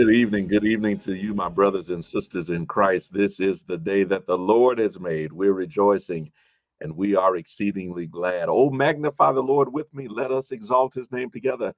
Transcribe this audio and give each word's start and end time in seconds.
Good 0.00 0.14
evening. 0.14 0.48
Good 0.48 0.64
evening 0.64 0.96
to 1.00 1.14
you, 1.14 1.34
my 1.34 1.50
brothers 1.50 1.90
and 1.90 2.02
sisters 2.02 2.48
in 2.48 2.64
Christ. 2.64 3.12
This 3.12 3.38
is 3.38 3.64
the 3.64 3.76
day 3.76 4.02
that 4.04 4.26
the 4.26 4.38
Lord 4.38 4.78
has 4.78 4.98
made. 4.98 5.30
We're 5.30 5.52
rejoicing 5.52 6.32
and 6.80 6.96
we 6.96 7.16
are 7.16 7.36
exceedingly 7.36 8.06
glad. 8.06 8.46
Oh, 8.48 8.70
magnify 8.70 9.32
the 9.32 9.42
Lord 9.42 9.70
with 9.70 9.92
me. 9.92 10.08
Let 10.08 10.30
us 10.30 10.52
exalt 10.52 10.94
his 10.94 11.12
name 11.12 11.30
together. 11.30 11.74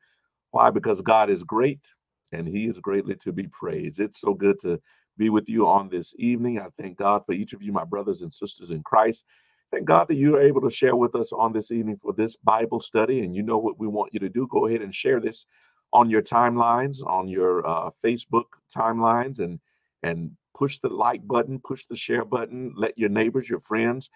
Why? 0.52 0.70
Because 0.70 1.00
God 1.00 1.30
is 1.30 1.42
great 1.42 1.84
and 2.30 2.46
he 2.46 2.68
is 2.68 2.78
greatly 2.78 3.16
to 3.16 3.32
be 3.32 3.48
praised. 3.48 3.98
It's 3.98 4.20
so 4.20 4.34
good 4.34 4.60
to 4.60 4.80
be 5.18 5.28
with 5.28 5.48
you 5.48 5.66
on 5.66 5.88
this 5.88 6.14
evening. 6.16 6.60
I 6.60 6.68
thank 6.80 6.98
God 6.98 7.22
for 7.26 7.32
each 7.32 7.54
of 7.54 7.60
you, 7.60 7.72
my 7.72 7.84
brothers 7.84 8.22
and 8.22 8.32
sisters 8.32 8.70
in 8.70 8.84
Christ. 8.84 9.24
Thank 9.72 9.86
God 9.86 10.06
that 10.06 10.14
you 10.14 10.36
are 10.36 10.40
able 10.40 10.60
to 10.60 10.70
share 10.70 10.94
with 10.94 11.16
us 11.16 11.32
on 11.32 11.52
this 11.52 11.72
evening 11.72 11.98
for 12.00 12.12
this 12.12 12.36
Bible 12.36 12.78
study. 12.78 13.24
And 13.24 13.34
you 13.34 13.42
know 13.42 13.58
what 13.58 13.80
we 13.80 13.88
want 13.88 14.14
you 14.14 14.20
to 14.20 14.28
do. 14.28 14.46
Go 14.48 14.68
ahead 14.68 14.82
and 14.82 14.94
share 14.94 15.18
this 15.18 15.44
on 15.92 16.10
your 16.10 16.22
timelines, 16.22 17.04
on 17.06 17.28
your 17.28 17.66
uh, 17.66 17.90
Facebook 18.04 18.44
timelines, 18.74 19.38
and 19.38 19.60
and 20.02 20.30
push 20.56 20.78
the 20.78 20.88
like 20.88 21.26
button, 21.26 21.60
push 21.64 21.86
the 21.86 21.96
share 21.96 22.24
button. 22.24 22.72
Let 22.76 22.98
your 22.98 23.08
neighbors, 23.08 23.48
your 23.48 23.60
friends, 23.60 24.10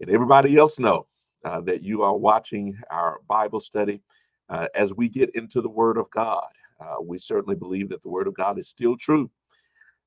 and 0.00 0.10
everybody 0.10 0.56
else 0.56 0.78
know 0.78 1.06
uh, 1.44 1.60
that 1.62 1.82
you 1.82 2.02
are 2.02 2.16
watching 2.16 2.76
our 2.90 3.20
Bible 3.28 3.60
study 3.60 4.02
uh, 4.48 4.68
as 4.74 4.94
we 4.94 5.08
get 5.08 5.34
into 5.34 5.60
the 5.60 5.68
Word 5.68 5.96
of 5.96 6.10
God. 6.10 6.46
Uh, 6.80 6.96
we 7.02 7.18
certainly 7.18 7.56
believe 7.56 7.88
that 7.88 8.02
the 8.02 8.08
Word 8.08 8.26
of 8.26 8.34
God 8.34 8.58
is 8.58 8.68
still 8.68 8.96
true. 8.96 9.30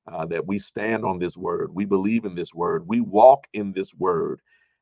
Uh, 0.08 0.24
that 0.24 0.46
we 0.46 0.56
stand 0.56 1.04
on 1.04 1.18
this 1.18 1.36
word, 1.36 1.74
we 1.74 1.84
believe 1.84 2.24
in 2.26 2.36
this 2.36 2.54
word, 2.54 2.86
we 2.86 3.00
walk 3.00 3.48
in 3.54 3.72
this 3.72 3.92
word, 3.92 4.40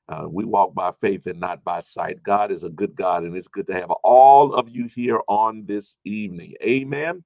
uh, 0.08 0.26
we 0.28 0.44
walk 0.44 0.74
by 0.74 0.92
faith 1.00 1.26
and 1.26 1.40
not 1.40 1.64
by 1.64 1.80
sight. 1.80 2.22
God 2.22 2.50
is 2.50 2.64
a 2.64 2.70
good 2.70 2.94
God, 2.94 3.24
and 3.24 3.36
it's 3.36 3.48
good 3.48 3.66
to 3.68 3.74
have 3.74 3.90
all 4.02 4.54
of 4.54 4.68
you 4.68 4.86
here 4.86 5.20
on 5.28 5.64
this 5.66 5.96
evening. 6.04 6.54
Amen. 6.62 7.24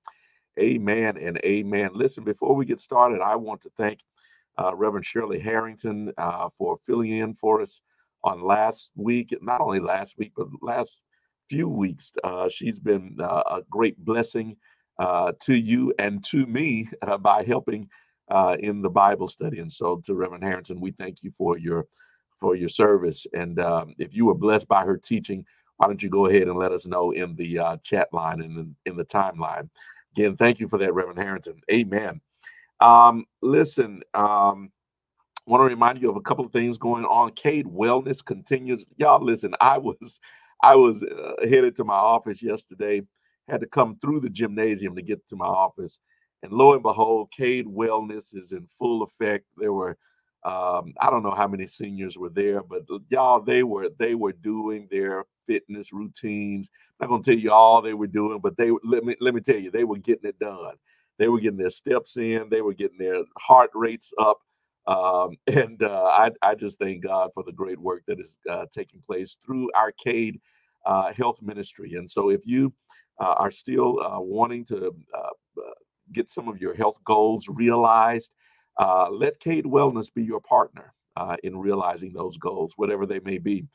Amen 0.60 1.16
and 1.16 1.38
amen. 1.38 1.90
Listen, 1.92 2.24
before 2.24 2.54
we 2.54 2.64
get 2.64 2.80
started, 2.80 3.20
I 3.20 3.36
want 3.36 3.60
to 3.62 3.70
thank 3.76 4.00
uh, 4.58 4.74
Reverend 4.74 5.06
Shirley 5.06 5.38
Harrington 5.38 6.12
uh, 6.18 6.48
for 6.56 6.78
filling 6.84 7.12
in 7.12 7.34
for 7.34 7.62
us 7.62 7.80
on 8.24 8.42
last 8.42 8.92
week. 8.96 9.36
Not 9.40 9.60
only 9.60 9.80
last 9.80 10.16
week, 10.18 10.32
but 10.36 10.48
last 10.60 11.02
few 11.48 11.68
weeks. 11.68 12.12
Uh, 12.24 12.48
she's 12.48 12.78
been 12.78 13.16
uh, 13.20 13.42
a 13.50 13.62
great 13.70 13.96
blessing 14.04 14.56
uh, 14.98 15.32
to 15.42 15.54
you 15.54 15.92
and 15.98 16.24
to 16.24 16.46
me 16.46 16.88
by 17.20 17.44
helping 17.44 17.88
in 18.58 18.82
the 18.82 18.90
Bible 18.90 19.28
study. 19.28 19.60
And 19.60 19.72
so, 19.72 20.00
to 20.04 20.14
Reverend 20.14 20.44
Harrington, 20.44 20.80
we 20.80 20.90
thank 20.92 21.22
you 21.22 21.32
for 21.38 21.56
your 21.56 21.86
for 22.38 22.56
your 22.56 22.68
service. 22.68 23.26
And 23.34 23.60
um, 23.60 23.94
if 23.98 24.14
you 24.14 24.26
were 24.26 24.34
blessed 24.34 24.68
by 24.68 24.84
her 24.84 24.96
teaching, 24.96 25.44
why 25.76 25.86
don't 25.86 26.02
you 26.02 26.08
go 26.08 26.26
ahead 26.26 26.48
and 26.48 26.56
let 26.56 26.72
us 26.72 26.86
know 26.86 27.12
in 27.12 27.36
the 27.36 27.58
uh, 27.58 27.76
chat 27.82 28.08
line 28.12 28.40
and 28.40 28.58
in, 28.58 28.76
in, 28.86 28.96
the 28.96 29.04
timeline? 29.04 29.68
Again, 30.12 30.36
thank 30.36 30.58
you 30.58 30.68
for 30.68 30.78
that, 30.78 30.92
Reverend 30.92 31.18
Harrington. 31.18 31.60
Amen. 31.70 32.20
Um, 32.80 33.26
listen, 33.42 34.02
um, 34.14 34.72
want 35.46 35.60
to 35.60 35.64
remind 35.64 36.00
you 36.00 36.10
of 36.10 36.16
a 36.16 36.20
couple 36.20 36.44
of 36.44 36.52
things 36.52 36.78
going 36.78 37.04
on. 37.04 37.32
Cade 37.32 37.66
Wellness 37.66 38.24
continues. 38.24 38.86
Y'all, 38.96 39.24
listen, 39.24 39.54
I 39.60 39.78
was 39.78 40.20
I 40.62 40.74
was 40.74 41.02
uh, 41.02 41.46
headed 41.48 41.76
to 41.76 41.84
my 41.84 41.94
office 41.94 42.42
yesterday. 42.42 43.02
Had 43.48 43.60
to 43.60 43.66
come 43.66 43.96
through 43.96 44.20
the 44.20 44.28
gymnasium 44.28 44.94
to 44.94 45.02
get 45.02 45.26
to 45.28 45.36
my 45.36 45.46
office, 45.46 46.00
and 46.42 46.52
lo 46.52 46.74
and 46.74 46.82
behold, 46.82 47.32
Cade 47.36 47.66
Wellness 47.66 48.36
is 48.36 48.52
in 48.52 48.66
full 48.78 49.02
effect. 49.02 49.46
There 49.56 49.72
were 49.72 49.96
um, 50.44 50.94
I 51.00 51.10
don't 51.10 51.22
know 51.22 51.32
how 51.32 51.48
many 51.48 51.66
seniors 51.66 52.16
were 52.16 52.30
there, 52.30 52.62
but 52.62 52.82
y'all, 53.08 53.40
they 53.40 53.62
were 53.62 53.90
they 53.98 54.14
were 54.14 54.32
doing 54.32 54.88
their 54.90 55.24
fitness 55.46 55.92
routines. 55.92 56.70
I'm 57.00 57.08
not 57.08 57.10
gonna 57.10 57.22
tell 57.22 57.42
you 57.42 57.52
all 57.52 57.82
they 57.82 57.94
were 57.94 58.06
doing, 58.06 58.38
but 58.40 58.56
they 58.56 58.70
let 58.84 59.04
me 59.04 59.16
let 59.20 59.34
me 59.34 59.40
tell 59.40 59.58
you, 59.58 59.70
they 59.70 59.84
were 59.84 59.98
getting 59.98 60.28
it 60.28 60.38
done. 60.38 60.74
They 61.18 61.28
were 61.28 61.40
getting 61.40 61.58
their 61.58 61.70
steps 61.70 62.16
in, 62.16 62.48
they 62.50 62.62
were 62.62 62.74
getting 62.74 62.98
their 62.98 63.22
heart 63.38 63.70
rates 63.74 64.12
up. 64.18 64.38
Um, 64.86 65.36
and 65.48 65.82
uh, 65.82 66.04
I, 66.04 66.30
I 66.42 66.54
just 66.54 66.78
thank 66.78 67.02
God 67.02 67.30
for 67.34 67.42
the 67.42 67.52
great 67.52 67.78
work 67.80 68.04
that 68.06 68.20
is 68.20 68.38
uh, 68.48 68.66
taking 68.72 69.02
place 69.06 69.36
through 69.44 69.70
our 69.74 69.92
Cade 69.92 70.40
uh, 70.86 71.12
Health 71.12 71.42
Ministry. 71.42 71.94
And 71.94 72.08
so, 72.08 72.30
if 72.30 72.46
you 72.46 72.72
uh, 73.20 73.34
are 73.36 73.50
still 73.50 74.00
uh, 74.00 74.20
wanting 74.20 74.64
to 74.66 74.94
uh, 75.12 75.30
get 76.12 76.30
some 76.30 76.48
of 76.48 76.60
your 76.60 76.74
health 76.74 76.98
goals 77.04 77.48
realized, 77.48 78.30
Uh, 78.78 79.08
let 79.10 79.40
Cade 79.40 79.64
Wellness 79.64 80.12
be 80.12 80.22
your 80.22 80.40
partner 80.40 80.92
uh, 81.16 81.36
in 81.42 81.58
realizing 81.58 82.12
those 82.12 82.36
goals, 82.36 82.74
whatever 82.76 83.06
they 83.06 83.20
may 83.20 83.38
be. 83.38 83.66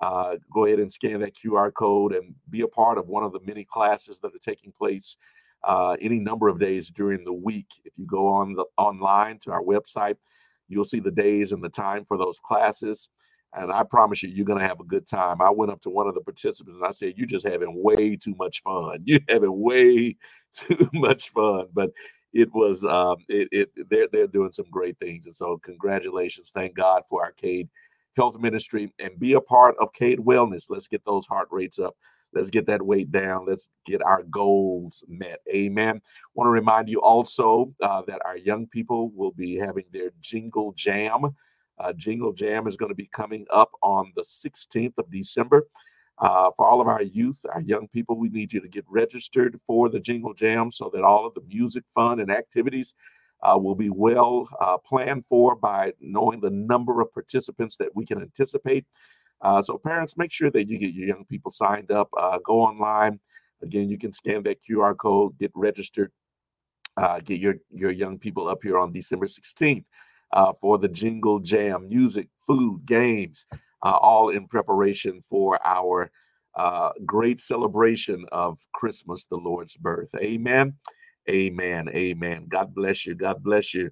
Uh, 0.00 0.36
go 0.52 0.66
ahead 0.66 0.80
and 0.80 0.90
scan 0.90 1.20
that 1.20 1.34
QR 1.36 1.72
code 1.72 2.12
and 2.14 2.34
be 2.50 2.62
a 2.62 2.68
part 2.68 2.98
of 2.98 3.08
one 3.08 3.22
of 3.22 3.32
the 3.32 3.40
many 3.44 3.64
classes 3.64 4.18
that 4.20 4.34
are 4.34 4.38
taking 4.44 4.72
place 4.72 5.16
uh, 5.64 5.96
any 6.00 6.18
number 6.18 6.48
of 6.48 6.58
days 6.58 6.90
during 6.90 7.24
the 7.24 7.32
week. 7.32 7.68
If 7.84 7.92
you 7.96 8.06
go 8.06 8.26
on 8.26 8.54
the 8.54 8.64
online 8.76 9.38
to 9.40 9.52
our 9.52 9.62
website, 9.62 10.16
you'll 10.68 10.84
see 10.84 11.00
the 11.00 11.10
days 11.10 11.52
and 11.52 11.62
the 11.62 11.68
time 11.68 12.04
for 12.04 12.16
those 12.16 12.40
classes. 12.40 13.08
And 13.54 13.70
I 13.70 13.82
promise 13.82 14.22
you, 14.22 14.30
you're 14.30 14.46
going 14.46 14.60
to 14.60 14.66
have 14.66 14.80
a 14.80 14.84
good 14.84 15.06
time. 15.06 15.42
I 15.42 15.50
went 15.50 15.70
up 15.70 15.80
to 15.82 15.90
one 15.90 16.08
of 16.08 16.14
the 16.14 16.22
participants 16.22 16.78
and 16.78 16.86
I 16.86 16.90
said, 16.90 17.14
You're 17.16 17.26
just 17.26 17.46
having 17.46 17.82
way 17.82 18.16
too 18.16 18.34
much 18.38 18.62
fun. 18.62 19.02
You're 19.04 19.20
having 19.28 19.60
way 19.60 20.16
too 20.54 20.88
much 20.92 21.30
fun. 21.30 21.66
But 21.72 21.90
it 22.32 22.52
was, 22.52 22.84
um, 22.84 23.16
it, 23.28 23.48
it, 23.52 23.90
they're, 23.90 24.08
they're 24.10 24.26
doing 24.26 24.52
some 24.52 24.66
great 24.70 24.98
things. 24.98 25.26
And 25.26 25.34
so, 25.34 25.58
congratulations. 25.58 26.50
Thank 26.50 26.74
God 26.74 27.02
for 27.08 27.22
our 27.24 27.32
Cade 27.32 27.68
Health 28.16 28.38
Ministry 28.38 28.92
and 28.98 29.18
be 29.18 29.34
a 29.34 29.40
part 29.40 29.74
of 29.80 29.92
Cade 29.92 30.18
Wellness. 30.18 30.66
Let's 30.68 30.88
get 30.88 31.04
those 31.04 31.26
heart 31.26 31.48
rates 31.50 31.78
up. 31.78 31.96
Let's 32.34 32.50
get 32.50 32.66
that 32.66 32.82
weight 32.82 33.12
down. 33.12 33.46
Let's 33.46 33.70
get 33.84 34.02
our 34.02 34.22
goals 34.24 35.04
met. 35.06 35.40
Amen. 35.54 36.00
Want 36.34 36.46
to 36.46 36.50
remind 36.50 36.88
you 36.88 37.00
also 37.02 37.74
uh, 37.82 38.02
that 38.06 38.22
our 38.24 38.38
young 38.38 38.66
people 38.66 39.10
will 39.14 39.32
be 39.32 39.56
having 39.56 39.84
their 39.92 40.10
Jingle 40.20 40.72
Jam. 40.72 41.34
Uh, 41.78 41.92
Jingle 41.94 42.32
Jam 42.32 42.66
is 42.66 42.76
going 42.76 42.90
to 42.90 42.96
be 42.96 43.06
coming 43.06 43.46
up 43.50 43.70
on 43.82 44.12
the 44.16 44.22
16th 44.22 44.96
of 44.96 45.10
December. 45.10 45.66
Uh, 46.18 46.50
for 46.56 46.66
all 46.66 46.80
of 46.80 46.86
our 46.86 47.02
youth, 47.02 47.44
our 47.52 47.62
young 47.62 47.88
people, 47.88 48.16
we 48.16 48.28
need 48.28 48.52
you 48.52 48.60
to 48.60 48.68
get 48.68 48.84
registered 48.88 49.58
for 49.66 49.88
the 49.88 49.98
Jingle 49.98 50.34
Jam 50.34 50.70
so 50.70 50.90
that 50.92 51.02
all 51.02 51.26
of 51.26 51.34
the 51.34 51.42
music, 51.48 51.84
fun, 51.94 52.20
and 52.20 52.30
activities 52.30 52.94
uh, 53.42 53.58
will 53.58 53.74
be 53.74 53.90
well 53.90 54.48
uh, 54.60 54.78
planned 54.78 55.24
for 55.28 55.56
by 55.56 55.92
knowing 56.00 56.40
the 56.40 56.50
number 56.50 57.00
of 57.00 57.12
participants 57.12 57.76
that 57.76 57.94
we 57.94 58.06
can 58.06 58.20
anticipate. 58.20 58.86
Uh, 59.40 59.60
so, 59.60 59.76
parents, 59.76 60.16
make 60.16 60.30
sure 60.30 60.50
that 60.50 60.68
you 60.68 60.78
get 60.78 60.94
your 60.94 61.08
young 61.08 61.24
people 61.24 61.50
signed 61.50 61.90
up. 61.90 62.08
Uh, 62.16 62.38
go 62.44 62.60
online. 62.60 63.18
Again, 63.62 63.88
you 63.88 63.98
can 63.98 64.12
scan 64.12 64.42
that 64.44 64.62
QR 64.62 64.96
code, 64.96 65.36
get 65.38 65.50
registered, 65.54 66.12
uh, 66.96 67.20
get 67.20 67.40
your, 67.40 67.56
your 67.70 67.90
young 67.90 68.18
people 68.18 68.48
up 68.48 68.58
here 68.62 68.78
on 68.78 68.92
December 68.92 69.26
16th 69.26 69.84
uh, 70.32 70.52
for 70.60 70.78
the 70.78 70.88
Jingle 70.88 71.38
Jam 71.40 71.88
music, 71.88 72.28
food, 72.46 72.84
games, 72.86 73.46
uh, 73.82 73.96
all 74.00 74.30
in 74.30 74.46
preparation 74.46 75.22
for 75.28 75.58
our 75.66 76.10
uh, 76.54 76.90
great 77.06 77.40
celebration 77.40 78.24
of 78.32 78.58
Christmas, 78.74 79.24
the 79.24 79.36
Lord's 79.36 79.76
birth. 79.76 80.10
Amen. 80.16 80.74
Amen. 81.28 81.88
Amen. 81.90 82.46
God 82.48 82.74
bless 82.74 83.06
you. 83.06 83.14
God 83.14 83.42
bless 83.42 83.72
you. 83.74 83.90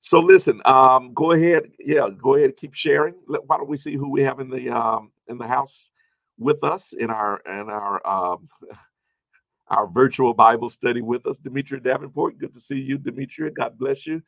So 0.00 0.20
listen, 0.20 0.62
um, 0.64 1.12
go 1.12 1.32
ahead. 1.32 1.70
Yeah, 1.78 2.08
go 2.16 2.36
ahead. 2.36 2.56
Keep 2.56 2.74
sharing. 2.74 3.14
Let, 3.26 3.44
why 3.46 3.56
don't 3.56 3.68
we 3.68 3.76
see 3.76 3.94
who 3.96 4.10
we 4.10 4.22
have 4.22 4.38
in 4.40 4.48
the 4.48 4.70
um, 4.70 5.10
in 5.28 5.38
the 5.38 5.46
house 5.46 5.90
with 6.38 6.62
us 6.62 6.92
in 6.92 7.10
our 7.10 7.40
in 7.46 7.68
our 7.68 8.06
um, 8.06 8.48
our 9.68 9.86
virtual 9.88 10.34
Bible 10.34 10.70
study 10.70 11.02
with 11.02 11.26
us, 11.26 11.38
Demetria 11.38 11.80
Davenport. 11.80 12.38
Good 12.38 12.54
to 12.54 12.60
see 12.60 12.80
you, 12.80 12.96
Demetria. 12.96 13.50
God 13.50 13.76
bless 13.76 14.06
you. 14.06 14.22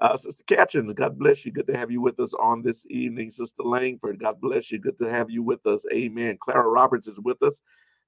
Uh, 0.00 0.16
Sister 0.16 0.44
Catchins, 0.46 0.94
God 0.94 1.18
bless 1.18 1.44
you. 1.46 1.52
Good 1.52 1.68
to 1.68 1.76
have 1.78 1.90
you 1.90 2.02
with 2.02 2.20
us 2.20 2.34
on 2.34 2.62
this 2.62 2.86
evening. 2.90 3.30
Sister 3.30 3.64
Langford, 3.64 4.20
God 4.20 4.40
bless 4.40 4.72
you. 4.72 4.78
Good 4.78 4.98
to 5.00 5.10
have 5.10 5.30
you 5.30 5.42
with 5.42 5.66
us. 5.66 5.86
Amen. 5.92 6.38
Clara 6.40 6.68
Roberts 6.68 7.08
is 7.08 7.20
with 7.20 7.42
us. 7.42 7.62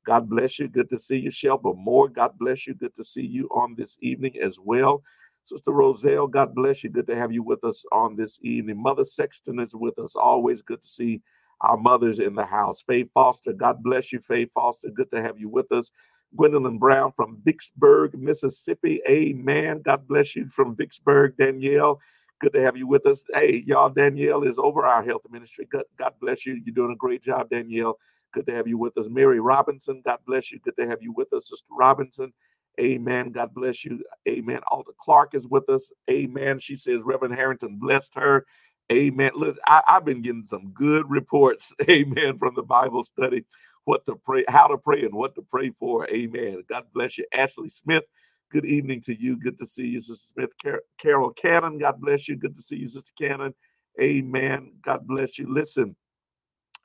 God 0.07 0.31
bless 0.31 0.61
you. 0.61 0.69
Good 0.69 0.91
to 0.91 0.99
see 0.99 1.19
you. 1.19 1.31
Shelba 1.31 1.77
Moore, 1.77 2.09
God 2.09 2.33
bless 2.39 2.69
you. 2.69 2.75
Good 2.75 2.95
to 2.97 3.05
see 3.05 3.27
you 3.27 3.49
on 3.55 3.75
this 3.77 3.99
evening 4.03 4.35
as 4.43 4.59
well. 4.65 5.03
Sister 5.47 5.73
Roselle, 5.73 6.29
God 6.29 6.55
bless 6.55 6.85
you. 6.85 6.91
Good 6.91 7.09
to 7.09 7.17
have 7.17 7.33
you 7.33 7.43
with 7.43 7.65
us 7.65 7.85
on 7.93 8.17
this 8.17 8.39
evening. 8.45 8.83
Mother 8.83 9.05
Sexton 9.05 9.59
is 9.61 9.75
with 9.75 9.99
us. 9.99 10.17
Always 10.17 10.63
good 10.63 10.83
to 10.83 10.89
see 10.89 11.23
our 11.63 11.77
mothers 11.79 12.21
in 12.21 12.37
the 12.37 12.47
house. 12.47 12.83
Faye 12.83 13.07
Foster, 13.15 13.53
God 13.55 13.83
bless 13.83 14.13
you, 14.13 14.21
Faye 14.21 14.47
Foster. 14.55 14.91
Good 14.91 15.11
to 15.13 15.23
have 15.23 15.39
you 15.41 15.51
with 15.51 15.73
us. 15.73 15.91
Gwendolyn 16.37 16.79
Brown 16.79 17.13
from 17.17 17.41
Vicksburg, 17.45 18.19
Mississippi. 18.19 19.01
Amen. 19.09 19.83
God 19.83 20.07
bless 20.07 20.37
you 20.37 20.49
from 20.49 20.77
Vicksburg, 20.77 21.37
Danielle. 21.39 22.01
Good 22.41 22.53
to 22.53 22.61
have 22.61 22.77
you 22.77 22.87
with 22.87 23.07
us. 23.07 23.25
Hey, 23.35 23.65
y'all, 23.67 23.89
Danielle 23.91 24.45
is 24.45 24.59
over 24.59 24.87
our 24.87 25.03
health 25.03 25.23
ministry. 25.31 25.67
God, 25.71 25.85
God 25.99 26.13
bless 26.21 26.47
you. 26.47 26.61
You're 26.65 26.75
doing 26.75 26.93
a 26.93 26.97
great 26.97 27.23
job, 27.23 27.51
Danielle. 27.51 27.99
Good 28.33 28.47
to 28.47 28.55
have 28.55 28.69
you 28.69 28.79
with 28.79 28.97
us. 28.99 29.09
Mary 29.09 29.41
Robinson, 29.41 30.03
God 30.05 30.19
bless 30.27 30.53
you. 30.53 30.61
Good 30.61 30.77
to 30.79 30.87
have 30.87 31.03
you 31.03 31.13
with 31.13 31.33
us, 31.33 31.49
Sister 31.49 31.69
Robinson. 31.77 32.33
Amen. 32.81 33.33
God 33.33 33.53
bless 33.55 33.85
you. 33.85 34.05
Amen. 34.29 34.61
Alta 34.71 34.93
Clark 35.01 35.35
is 35.35 35.49
with 35.49 35.69
us. 35.69 35.93
Amen. 36.11 36.59
She 36.59 36.77
says 36.77 37.03
Reverend 37.05 37.35
Harrington 37.35 37.77
blessed 37.77 38.15
her. 38.15 38.47
Amen. 38.93 39.33
Listen, 39.35 39.59
I, 39.67 39.83
have 39.87 40.05
been 40.05 40.23
getting 40.23 40.47
some 40.47 40.71
good 40.71 41.09
reports. 41.11 41.75
Amen. 41.91 42.39
From 42.39 42.55
the 42.55 42.63
Bible 42.63 43.03
study, 43.03 43.45
what 43.89 44.07
to 44.07 44.17
pray, 44.17 44.45
how 44.49 44.69
to 44.69 44.79
pray, 44.79 45.05
and 45.05 45.15
what 45.15 45.37
to 45.37 45.43
pray 45.43 45.73
for. 45.81 46.09
Amen. 46.11 46.65
God 46.71 46.85
bless 46.95 47.19
you. 47.19 47.27
Ashley 47.35 47.71
Smith. 47.71 48.05
Good 48.53 48.67
evening 48.67 49.03
to 49.03 49.21
you. 49.21 49.39
Good 49.39 49.59
to 49.61 49.67
see 49.67 49.87
you, 49.89 50.03
Sister 50.03 50.35
Smith. 50.35 50.51
Car- 50.63 50.85
Carol 50.99 51.33
Cannon. 51.33 51.79
God 51.79 52.01
bless 52.01 52.29
you. 52.29 52.37
Good 52.37 52.57
to 52.57 52.63
see 52.63 52.79
you, 52.79 52.89
Sister 52.89 53.13
Cannon. 53.21 53.55
Amen. 54.03 54.73
God 54.85 55.07
bless 55.09 55.39
you. 55.39 55.53
Listen. 55.53 55.97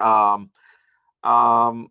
Um, 0.02 0.52
um, 1.24 1.90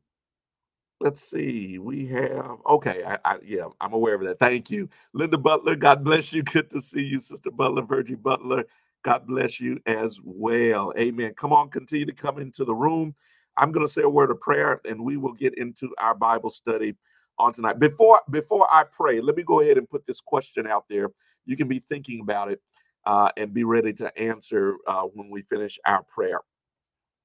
let's 1.00 1.22
see. 1.30 1.78
We 1.78 2.06
have 2.08 2.58
okay. 2.68 3.04
I, 3.06 3.18
I, 3.24 3.38
yeah, 3.44 3.66
I'm 3.80 3.94
aware 3.94 4.16
of 4.16 4.22
that. 4.22 4.40
Thank 4.40 4.70
you, 4.70 4.88
Linda 5.14 5.38
Butler. 5.38 5.76
God 5.76 6.04
bless 6.04 6.32
you. 6.32 6.42
Good 6.44 6.70
to 6.70 6.80
see 6.82 7.04
you, 7.04 7.20
Sister 7.20 7.50
Butler, 7.52 7.82
Virgie 7.82 8.16
Butler. 8.16 8.64
God 9.04 9.26
bless 9.26 9.60
you 9.60 9.80
as 9.86 10.20
well. 10.24 10.92
Amen. 10.98 11.34
Come 11.36 11.52
on, 11.54 11.70
continue 11.70 12.06
to 12.06 12.12
come 12.14 12.38
into 12.38 12.64
the 12.64 12.74
room. 12.74 13.14
I'm 13.56 13.72
going 13.72 13.86
to 13.86 13.92
say 13.92 14.02
a 14.02 14.08
word 14.08 14.30
of 14.30 14.40
prayer, 14.40 14.80
and 14.84 15.04
we 15.04 15.16
will 15.16 15.32
get 15.32 15.56
into 15.58 15.94
our 15.98 16.14
Bible 16.14 16.50
study 16.50 16.94
on 17.38 17.52
tonight. 17.52 17.78
Before 17.78 18.20
before 18.30 18.66
I 18.72 18.84
pray, 18.84 19.20
let 19.20 19.36
me 19.36 19.42
go 19.42 19.60
ahead 19.60 19.78
and 19.78 19.88
put 19.88 20.06
this 20.06 20.20
question 20.20 20.66
out 20.66 20.84
there. 20.88 21.10
You 21.46 21.56
can 21.56 21.68
be 21.68 21.82
thinking 21.88 22.20
about 22.20 22.50
it 22.50 22.60
uh, 23.04 23.30
and 23.36 23.52
be 23.52 23.64
ready 23.64 23.92
to 23.94 24.16
answer 24.18 24.76
uh, 24.86 25.02
when 25.02 25.30
we 25.30 25.42
finish 25.42 25.78
our 25.86 26.02
prayer. 26.04 26.40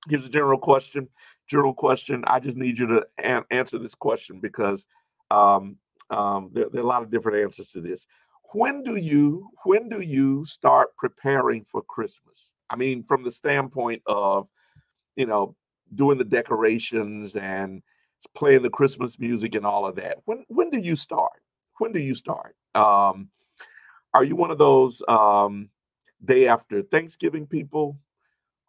Here's 0.10 0.25
a 0.25 0.29
general 0.29 0.60
question 0.60 1.07
general 1.48 1.74
question. 1.74 2.24
I 2.27 2.39
just 2.39 2.57
need 2.57 2.77
you 2.77 2.88
to 2.88 3.05
a- 3.19 3.43
answer 3.51 3.79
this 3.79 3.96
question 3.96 4.39
because 4.39 4.86
um, 5.31 5.77
um, 6.10 6.50
there, 6.53 6.65
there, 6.72 6.81
are 6.81 6.86
a 6.86 6.88
lot 6.88 7.01
of 7.03 7.12
different 7.12 7.38
answers 7.39 7.72
to 7.72 7.81
this. 7.81 8.05
When 8.53 8.84
do 8.84 8.96
you 8.96 9.50
when 9.65 9.89
do 9.89 10.01
you 10.01 10.46
start 10.46 10.96
preparing 10.98 11.65
for 11.69 11.81
Christmas? 11.84 12.53
I 12.69 12.75
mean, 12.75 13.03
from 13.03 13.24
the 13.24 13.31
standpoint 13.31 14.01
of 14.05 14.48
you 15.15 15.25
know 15.25 15.55
doing 15.96 16.17
the 16.17 16.24
decorations 16.24 17.36
and 17.36 17.82
playing 18.36 18.63
the 18.63 18.70
Christmas 18.70 19.20
music 19.20 19.56
and 19.56 19.65
all 19.65 19.86
of 19.86 19.96
that. 19.96 20.17
When 20.25 20.46
when 20.48 20.70
do 20.70 20.79
you 20.79 20.96
start? 20.96 21.41
When 21.79 21.91
do 21.91 22.00
you 22.00 22.15
start? 22.15 22.56
Um, 22.75 23.29
are 24.13 24.24
you 24.24 24.36
one 24.36 24.51
of 24.51 24.58
those 24.58 25.01
um, 25.08 25.70
day 26.24 26.48
after 26.48 26.82
Thanksgiving 26.82 27.46
people? 27.46 28.00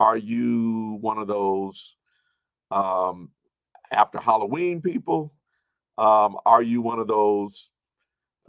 Are 0.00 0.16
you 0.16 0.98
one 1.00 1.18
of 1.18 1.26
those 1.26 1.96
um, 2.70 3.30
after 3.90 4.18
Halloween 4.18 4.80
people? 4.80 5.32
Um, 5.96 6.36
are 6.46 6.62
you 6.62 6.80
one 6.80 6.98
of 6.98 7.08
those 7.08 7.70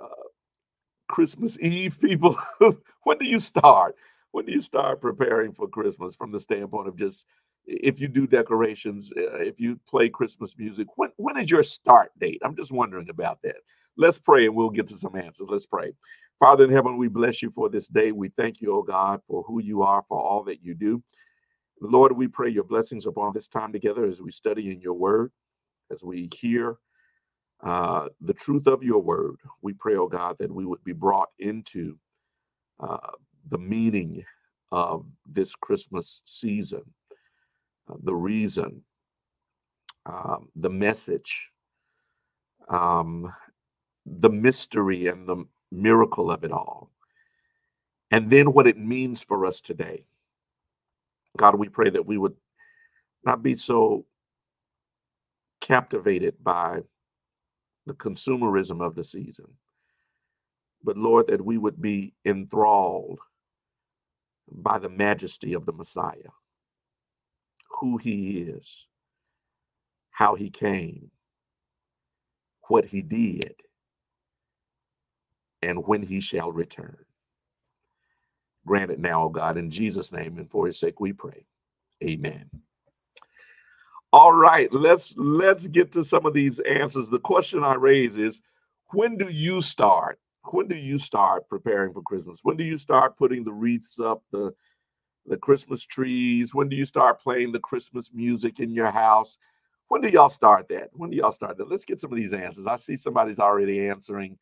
uh, 0.01 0.27
Christmas 1.07 1.59
Eve 1.59 1.99
people? 1.99 2.38
when 3.03 3.17
do 3.17 3.25
you 3.25 3.39
start? 3.39 3.95
When 4.31 4.45
do 4.45 4.51
you 4.51 4.61
start 4.61 5.01
preparing 5.01 5.53
for 5.53 5.67
Christmas 5.67 6.15
from 6.15 6.31
the 6.31 6.39
standpoint 6.39 6.88
of 6.88 6.95
just 6.95 7.25
if 7.65 7.99
you 7.99 8.07
do 8.07 8.27
decorations, 8.27 9.11
uh, 9.15 9.39
if 9.39 9.59
you 9.59 9.79
play 9.87 10.09
Christmas 10.09 10.57
music, 10.57 10.87
when 10.95 11.11
when 11.17 11.37
is 11.37 11.51
your 11.51 11.63
start 11.63 12.11
date? 12.19 12.41
I'm 12.43 12.55
just 12.55 12.71
wondering 12.71 13.09
about 13.09 13.39
that. 13.43 13.57
Let's 13.97 14.17
pray 14.17 14.45
and 14.45 14.55
we'll 14.55 14.69
get 14.69 14.87
to 14.87 14.97
some 14.97 15.15
answers. 15.15 15.47
Let's 15.49 15.65
pray. 15.65 15.93
Father 16.39 16.63
in 16.63 16.71
heaven, 16.71 16.97
we 16.97 17.09
bless 17.09 17.41
you 17.41 17.51
for 17.51 17.69
this 17.69 17.89
day. 17.89 18.13
We 18.13 18.29
thank 18.29 18.61
you, 18.61 18.73
oh 18.73 18.81
God, 18.81 19.19
for 19.27 19.43
who 19.43 19.61
you 19.61 19.83
are, 19.83 20.05
for 20.07 20.19
all 20.19 20.43
that 20.45 20.63
you 20.63 20.73
do. 20.73 21.03
Lord, 21.81 22.13
we 22.13 22.27
pray 22.27 22.49
your 22.49 22.63
blessings 22.63 23.05
upon 23.05 23.33
this 23.33 23.47
time 23.47 23.73
together 23.73 24.05
as 24.05 24.21
we 24.21 24.31
study 24.31 24.71
in 24.71 24.79
your 24.79 24.93
word, 24.93 25.31
as 25.91 26.03
we 26.03 26.29
hear 26.35 26.77
uh, 27.61 28.07
the 28.21 28.33
truth 28.33 28.67
of 28.67 28.83
your 28.83 29.01
word. 29.01 29.35
We 29.61 29.73
pray, 29.73 29.95
oh 29.95 30.07
God, 30.07 30.37
that 30.39 30.51
we 30.51 30.65
would 30.65 30.83
be 30.83 30.93
brought 30.93 31.29
into 31.39 31.97
uh, 32.79 33.11
the 33.49 33.57
meaning 33.57 34.23
of 34.71 35.05
this 35.25 35.55
Christmas 35.55 36.21
season, 36.25 36.83
the 38.03 38.15
reason, 38.15 38.84
um, 40.05 40.50
the 40.55 40.69
message, 40.69 41.51
um, 42.69 43.34
the 44.05 44.29
mystery, 44.29 45.08
and 45.08 45.27
the 45.27 45.46
miracle 45.72 46.31
of 46.31 46.43
it 46.43 46.51
all. 46.51 46.88
and 48.12 48.29
then 48.29 48.53
what 48.53 48.67
it 48.67 48.77
means 48.77 49.22
for 49.22 49.46
us 49.46 49.62
today. 49.62 50.05
God, 51.38 51.55
we 51.55 51.69
pray 51.69 51.89
that 51.89 52.05
we 52.05 52.17
would 52.17 52.36
not 53.25 53.43
be 53.43 53.55
so 53.55 54.05
captivated 55.62 56.36
by 56.43 56.81
the 57.88 57.93
consumerism 57.96 58.81
of 58.86 58.96
the 58.96 59.03
season, 59.03 59.48
but 60.84 60.98
Lord, 60.98 61.27
that 61.27 61.43
we 61.43 61.58
would 61.58 61.81
be 61.81 62.13
enthralled 62.25 63.19
by 64.51 64.79
the 64.79 64.89
majesty 64.89 65.53
of 65.53 65.65
the 65.65 65.74
Messiah, 65.74 66.31
who 67.69 67.97
he 67.97 68.39
is, 68.39 68.88
how 70.11 70.35
he 70.35 70.49
came, 70.49 71.11
what 72.67 72.85
he 72.85 73.01
did, 73.01 73.55
and 75.61 75.85
when 75.85 76.01
he 76.03 76.21
shall 76.21 76.51
return. 76.51 76.97
Grant 78.65 78.91
it 78.91 78.99
now, 78.99 79.23
O 79.23 79.29
God, 79.29 79.57
in 79.57 79.69
Jesus' 79.69 80.11
name 80.11 80.38
and 80.38 80.49
for 80.49 80.67
his 80.67 80.79
sake 80.79 80.99
we 80.99 81.13
pray. 81.13 81.45
Amen. 82.03 82.49
All 84.11 84.33
right, 84.33 84.71
let's 84.73 85.15
let's 85.17 85.67
get 85.67 85.91
to 85.91 86.03
some 86.03 86.25
of 86.25 86.33
these 86.33 86.59
answers. 86.61 87.09
The 87.09 87.19
question 87.19 87.63
I 87.63 87.75
raise 87.75 88.15
is 88.15 88.41
when 88.91 89.17
do 89.17 89.29
you 89.29 89.61
start? 89.61 90.19
When 90.45 90.67
do 90.67 90.75
you 90.75 90.97
start 90.97 91.47
preparing 91.47 91.93
for 91.93 92.01
Christmas? 92.01 92.39
When 92.41 92.57
do 92.57 92.63
you 92.63 92.77
start 92.77 93.17
putting 93.17 93.43
the 93.43 93.53
wreaths 93.53 93.99
up, 93.99 94.23
the 94.31 94.51
the 95.29 95.38
Christmas 95.38 95.86
trees? 95.86 96.53
When 96.53 96.67
do 96.67 96.75
you 96.75 96.86
start 96.86 97.21
playing 97.21 97.51
the 97.51 97.59
Christmas 97.59 98.12
music 98.13 98.59
in 98.59 98.71
your 98.71 98.91
house? 98.91 99.38
When 99.88 100.01
do 100.01 100.09
y'all 100.09 100.29
start 100.29 100.67
that? 100.69 100.89
When 100.93 101.09
do 101.09 101.17
y'all 101.17 101.31
start 101.31 101.57
that? 101.57 101.69
Let's 101.69 101.86
get 101.86 102.00
some 102.00 102.12
of 102.12 102.17
these 102.17 102.33
answers. 102.33 102.67
I 102.67 102.75
see 102.75 102.95
somebody's 102.95 103.39
already 103.39 103.88
answering. 103.88 104.38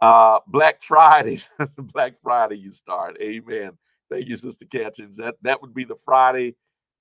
Uh, 0.00 0.40
Black 0.48 0.82
Fridays, 0.82 1.48
Black 1.78 2.14
Friday, 2.22 2.56
you 2.56 2.72
start. 2.72 3.16
Amen. 3.20 3.72
Thank 4.10 4.28
you, 4.28 4.36
Sister 4.36 4.66
Catchings. 4.66 5.16
That 5.18 5.36
that 5.42 5.62
would 5.62 5.74
be 5.74 5.84
the 5.84 5.96
Friday 6.04 6.56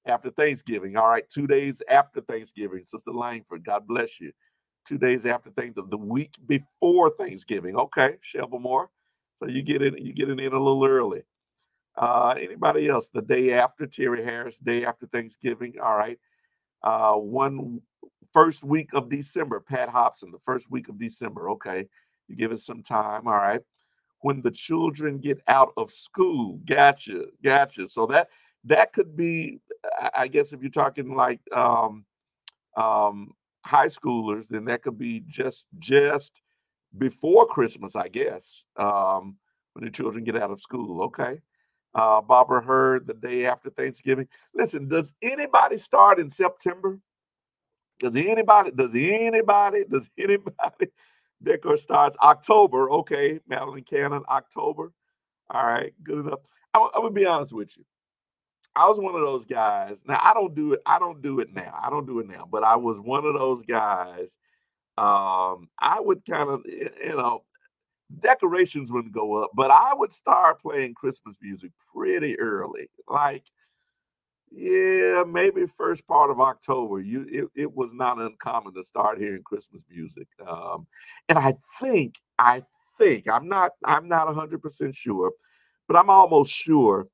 after 0.06 0.30
Thanksgiving. 0.30 0.96
All 0.96 1.10
right, 1.10 1.28
two 1.28 1.48
days 1.48 1.82
after 1.90 2.22
Thanksgiving. 2.22 2.84
Sister 2.84 3.12
Langford, 3.12 3.66
God 3.66 3.88
bless 3.88 4.20
you. 4.22 4.32
Two 4.86 4.98
days 4.98 5.26
after 5.26 5.50
Thanksgiving, 5.52 5.90
the 5.90 5.98
week 5.98 6.36
before 6.48 7.12
Thanksgiving. 7.12 7.76
Okay, 7.76 8.16
Shelby 8.22 8.60
Moore. 8.60 8.90
So 9.38 9.48
you 9.48 9.62
get 9.64 9.82
it, 9.82 10.00
you 10.00 10.14
get 10.14 10.30
it 10.30 10.40
in 10.40 10.54
a 10.54 10.60
little 10.60 10.86
early. 10.86 11.24
Uh, 11.98 12.36
anybody 12.40 12.88
else? 12.88 13.10
The 13.10 13.22
day 13.22 13.54
after 13.54 13.86
Terry 13.86 14.24
Harris, 14.24 14.60
day 14.60 14.86
after 14.86 15.08
Thanksgiving. 15.08 15.76
All 15.82 15.98
right. 15.98 16.18
Uh, 16.84 17.14
one 17.14 17.82
first 18.34 18.64
week 18.64 18.90
of 18.94 19.10
December, 19.10 19.60
Pat 19.60 19.90
Hobson, 19.90 20.32
the 20.32 20.40
first 20.46 20.72
week 20.72 20.90
of 20.90 20.98
December. 20.98 21.50
Okay. 21.52 21.88
You 22.28 22.36
give 22.36 22.52
it 22.52 22.62
some 22.62 22.82
time. 22.82 23.28
All 23.28 23.34
right. 23.34 23.62
When 24.22 24.42
the 24.42 24.52
children 24.52 25.18
get 25.18 25.42
out 25.48 25.74
of 25.78 25.92
school. 25.92 26.60
Gotcha. 26.66 27.26
Gotcha. 27.44 27.88
So 27.88 28.06
that 28.08 28.30
that 28.66 28.94
could 28.94 29.18
be, 29.18 29.60
I 30.16 30.28
guess, 30.28 30.54
if 30.54 30.62
you're 30.62 30.70
talking 30.70 31.16
like 31.16 31.40
um, 31.52 32.06
um, 32.78 33.32
high 33.66 33.88
schoolers, 33.88 34.48
then 34.48 34.66
that 34.66 34.84
could 34.84 34.98
be 34.98 35.24
just 35.28 35.68
just 35.80 36.42
before 36.98 37.48
Christmas, 37.48 37.96
I 37.96 38.08
guess, 38.08 38.66
um, 38.78 39.38
when 39.74 39.86
the 39.86 39.92
children 39.92 40.24
get 40.24 40.36
out 40.36 40.52
of 40.52 40.62
school. 40.62 41.04
Okay. 41.04 41.40
Uh, 41.94 42.22
Barbara 42.22 42.62
Heard 42.62 43.08
the 43.08 43.14
day 43.14 43.46
after 43.46 43.70
Thanksgiving. 43.70 44.28
Listen, 44.54 44.88
does 44.88 45.14
anybody 45.22 45.78
start 45.78 46.20
in 46.20 46.30
September? 46.30 47.00
Does 48.00 48.16
anybody? 48.16 48.72
Does 48.72 48.94
anybody? 48.96 49.84
Does 49.90 50.10
anybody? 50.18 50.88
Decor 51.44 51.78
starts 51.78 52.16
October. 52.22 52.90
Okay, 52.92 53.40
Madeline 53.48 53.84
Cannon, 53.84 54.24
October. 54.30 54.92
All 55.50 55.66
right, 55.66 55.94
good 56.04 56.26
enough. 56.26 56.40
I'm, 56.74 56.84
I'm 56.96 57.02
gonna 57.02 57.12
be 57.12 57.26
honest 57.26 57.54
with 57.54 57.78
you. 57.78 57.84
I 58.76 58.88
was 58.88 59.00
one 59.00 59.16
of 59.16 59.22
those 59.22 59.46
guys. 59.46 60.04
Now 60.08 60.20
I 60.22 60.34
don't 60.34 60.56
do 60.56 60.74
it. 60.74 60.82
I 60.86 60.98
don't 61.00 61.22
do 61.22 61.40
it 61.40 61.54
now. 61.54 61.78
I 61.82 61.90
don't 61.90 62.06
do 62.06 62.20
it 62.20 62.28
now. 62.28 62.48
But 62.50 62.64
I 62.64 62.76
was 62.78 63.00
one 63.00 63.26
of 63.26 63.34
those 63.34 63.64
guys. 63.64 64.38
Um, 64.98 65.70
I 65.80 66.00
would 66.00 66.24
kind 66.26 66.50
of, 66.50 66.62
you 66.66 67.16
know, 67.16 67.44
decorations 68.20 68.91
wouldn't 68.91 69.13
go 69.13 69.36
up, 69.36 69.51
but 69.53 69.72
I 69.72 69.94
would 69.94 70.12
start 70.12 70.62
playing 70.62 70.94
Christmas 70.94 71.38
music 71.41 71.72
pretty 71.94 72.39
early. 72.39 72.89
Like, 73.08 73.44
yeah, 74.51 75.24
maybe 75.25 75.65
first 75.77 76.06
part 76.08 76.30
of 76.30 76.41
October. 76.41 77.00
You 77.00 77.25
it, 77.30 77.62
it 77.62 77.74
was 77.74 77.94
not 77.94 78.20
uncommon 78.20 78.74
to 78.74 78.84
start 78.84 79.20
hearing 79.20 79.44
Christmas 79.44 79.84
music. 79.89 80.27
Um, 80.46 80.88
and 81.30 81.38
I 81.39 81.56
think, 81.80 82.15
I 82.38 82.63
think, 82.98 83.30
I'm 83.30 83.48
not, 83.48 83.72
I'm 83.86 84.08
not 84.08 84.34
hundred 84.34 84.62
percent 84.62 84.96
sure, 84.96 85.32
but 85.88 85.96
I'm 85.96 86.10
almost 86.10 86.51
sure 86.51 87.08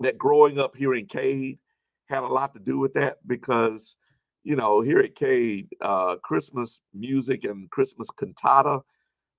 that 0.00 0.16
growing 0.16 0.58
up 0.58 0.74
here 0.76 0.94
in 0.94 1.06
Cade 1.06 1.58
had 2.06 2.22
a 2.22 2.26
lot 2.26 2.54
to 2.54 2.60
do 2.60 2.78
with 2.78 2.94
that 2.94 3.18
because 3.26 3.96
you 4.44 4.56
know, 4.56 4.80
here 4.80 5.00
at 5.00 5.14
Cade, 5.14 5.68
uh, 5.82 6.16
Christmas 6.22 6.80
music 6.94 7.44
and 7.44 7.70
Christmas 7.70 8.08
cantata 8.10 8.80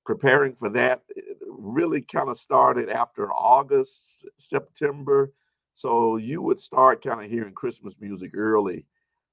preparing 0.10 0.56
for 0.56 0.70
that 0.70 1.04
really 1.46 2.02
kind 2.02 2.30
of 2.30 2.38
started 2.40 2.90
after 2.90 3.32
August, 3.32 4.26
September. 4.38 5.32
So 5.76 6.18
you 6.18 6.42
would 6.42 6.60
start 6.60 7.04
kind 7.04 7.24
of 7.24 7.30
hearing 7.30 7.54
Christmas 7.54 7.94
music 8.00 8.32
early 8.36 8.88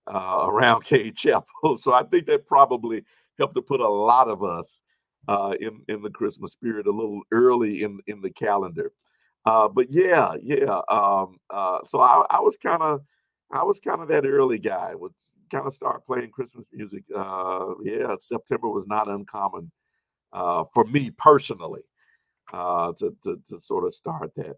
uh, 0.06 0.45
around 0.47 0.85
Cade 0.85 1.16
Chapel. 1.16 1.78
So 1.78 1.95
I 1.95 2.02
think 2.02 2.26
that 2.26 2.45
probably 2.45 3.06
helped 3.38 3.54
to 3.54 3.62
put 3.62 3.80
a 3.80 3.88
lot 3.88 4.28
of 4.28 4.45
us 4.45 4.83
uh, 5.28 5.54
in 5.59 5.80
in 5.88 6.02
the 6.02 6.11
Christmas 6.11 6.52
spirit 6.52 6.87
a 6.87 6.92
little 6.92 7.23
early 7.33 7.83
in 7.83 7.99
in 8.06 8.21
the 8.21 8.30
calendar. 8.30 8.92
Uh, 9.47 9.68
but 9.68 9.87
yeah, 9.88 10.35
yeah. 10.42 10.83
Um, 10.90 11.38
uh, 11.49 11.78
so 11.87 12.00
I, 12.00 12.38
was 12.40 12.59
kind 12.62 12.83
of 12.83 13.00
I 13.50 13.62
was 13.62 13.80
kind 13.80 14.02
of 14.02 14.09
that 14.09 14.26
early 14.26 14.59
guy. 14.59 14.95
Would 14.95 15.14
kind 15.50 15.66
of 15.66 15.73
start 15.73 16.04
playing 16.04 16.33
Christmas 16.33 16.66
music. 16.71 17.04
Uh, 17.16 17.68
yeah, 17.83 18.14
September 18.18 18.68
was 18.68 18.87
not 18.87 19.09
uncommon 19.09 19.73
uh, 20.37 20.64
for 20.75 20.85
me 20.85 21.11
personally 21.11 21.81
uh, 22.52 22.93
to, 22.93 23.16
to, 23.23 23.40
to 23.49 23.59
sort 23.59 23.85
of 23.85 23.95
start 23.95 24.31
that. 24.37 24.57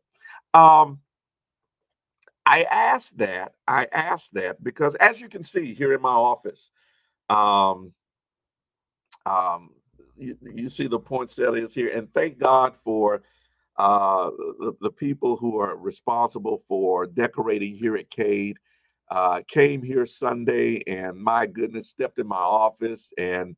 Um, 0.58 0.98
I 2.44 2.64
asked 2.64 3.18
that. 3.18 3.52
I 3.66 3.86
asked 3.92 4.34
that 4.34 4.62
because, 4.62 4.94
as 4.96 5.20
you 5.20 5.28
can 5.28 5.44
see 5.44 5.72
here 5.72 5.92
in 5.92 6.02
my 6.02 6.10
office, 6.10 6.70
um, 7.30 7.92
um, 9.24 9.70
you, 10.16 10.36
you 10.42 10.68
see 10.68 10.88
the 10.88 10.98
poinsettias 10.98 11.74
here, 11.74 11.90
and 11.94 12.12
thank 12.12 12.38
God 12.38 12.74
for 12.82 13.22
uh, 13.76 14.30
the, 14.58 14.72
the 14.80 14.90
people 14.90 15.36
who 15.36 15.60
are 15.60 15.76
responsible 15.76 16.64
for 16.66 17.06
decorating 17.06 17.76
here 17.76 17.96
at 17.96 18.10
Cade. 18.10 18.56
Uh, 19.10 19.40
came 19.46 19.82
here 19.82 20.04
Sunday, 20.04 20.82
and 20.86 21.16
my 21.16 21.46
goodness, 21.46 21.88
stepped 21.88 22.18
in 22.18 22.26
my 22.26 22.36
office 22.36 23.12
and 23.16 23.56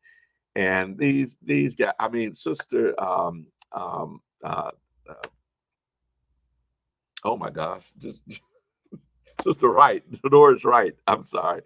and 0.57 0.99
these 0.99 1.37
these 1.43 1.75
guys 1.75 1.93
i 2.01 2.09
mean 2.09 2.35
sister 2.35 2.99
um 3.03 3.47
um 3.73 4.21
uh, 4.45 4.71
uh 5.09 5.29
oh 7.25 7.37
my 7.37 7.51
gosh 7.51 7.85
just 7.99 8.21
sister 9.43 9.69
right 9.69 10.03
doris 10.31 10.65
right 10.65 10.95
i'm 11.07 11.23
sorry 11.23 11.63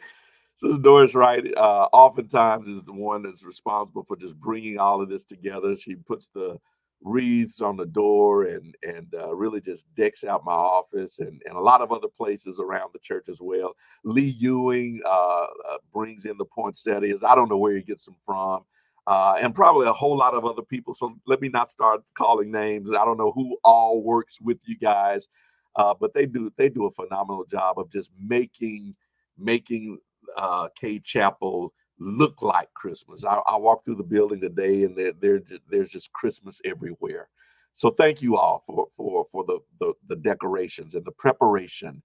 sister 0.55 0.81
doris 0.81 1.15
right 1.15 1.47
uh 1.57 1.89
oftentimes 1.93 2.69
is 2.69 2.83
the 2.85 2.93
one 2.93 3.23
that's 3.23 3.45
responsible 3.45 4.05
for 4.05 4.17
just 4.17 4.39
bringing 4.39 4.79
all 4.79 5.01
of 5.01 5.09
this 5.09 5.25
together 5.25 5.77
she 5.77 5.95
puts 5.95 6.29
the 6.29 6.59
wreaths 7.03 7.61
on 7.61 7.77
the 7.77 7.85
door 7.85 8.45
and 8.45 8.75
and 8.83 9.15
uh, 9.15 9.35
really 9.35 9.61
just 9.61 9.87
decks 9.95 10.25
out 10.25 10.45
my 10.45 10.53
office 10.53 11.19
and, 11.19 11.43
and 11.45 11.55
a 11.55 11.61
lot 11.61 11.83
of 11.83 11.93
other 11.93 12.09
places 12.09 12.59
around 12.59 12.89
the 12.95 12.99
church 13.01 13.29
as 13.29 13.43
well. 13.43 13.77
Lee 14.05 14.35
Ewing 14.39 15.03
uh, 15.05 15.47
uh, 15.69 15.77
brings 15.93 16.25
in 16.25 16.39
the 16.39 16.47
poinsettias. 16.47 17.23
I 17.23 17.35
don't 17.35 17.51
know 17.51 17.59
where 17.59 17.77
he 17.77 17.83
gets 17.83 18.07
them 18.07 18.17
from 18.25 18.65
uh, 19.07 19.37
and 19.41 19.55
probably 19.55 19.87
a 19.87 19.93
whole 19.93 20.17
lot 20.17 20.35
of 20.35 20.45
other 20.45 20.63
people. 20.63 20.95
So 20.95 21.17
let 21.27 21.41
me 21.41 21.49
not 21.49 21.71
start 21.71 22.03
calling 22.17 22.51
names. 22.51 22.91
I 22.91 23.05
don't 23.05 23.19
know 23.19 23.33
who 23.33 23.59
all 23.65 24.03
works 24.03 24.41
with 24.41 24.59
you 24.65 24.79
guys, 24.79 25.29
uh, 25.77 25.95
but 25.99 26.15
they 26.15 26.27
do 26.27 26.53
they 26.57 26.69
do 26.69 26.87
a 26.87 26.91
phenomenal 26.91 27.45
job 27.45 27.79
of 27.79 27.91
just 27.91 28.11
making 28.19 28.95
making 29.39 29.99
uh, 30.37 30.69
Cade 30.79 31.05
Chapel 31.05 31.73
look 31.99 32.43
like 32.43 32.73
Christmas. 32.75 33.25
I, 33.25 33.41
I 33.47 33.57
walked 33.57 33.85
through 33.85 33.97
the 33.97 34.03
building 34.03 34.41
today, 34.41 34.85
and 34.85 34.97
there, 34.97 35.13
there 35.21 35.41
there's 35.69 35.91
just 35.91 36.13
Christmas 36.13 36.61
everywhere. 36.65 37.29
So 37.73 37.91
thank 37.91 38.23
you 38.23 38.37
all 38.37 38.63
for 38.67 38.87
for 38.97 39.27
for 39.31 39.45
the 39.45 39.59
the, 39.81 39.93
the 40.09 40.17
decorations 40.17 40.95
and 40.95 41.05
the 41.05 41.13
preparation 41.13 42.03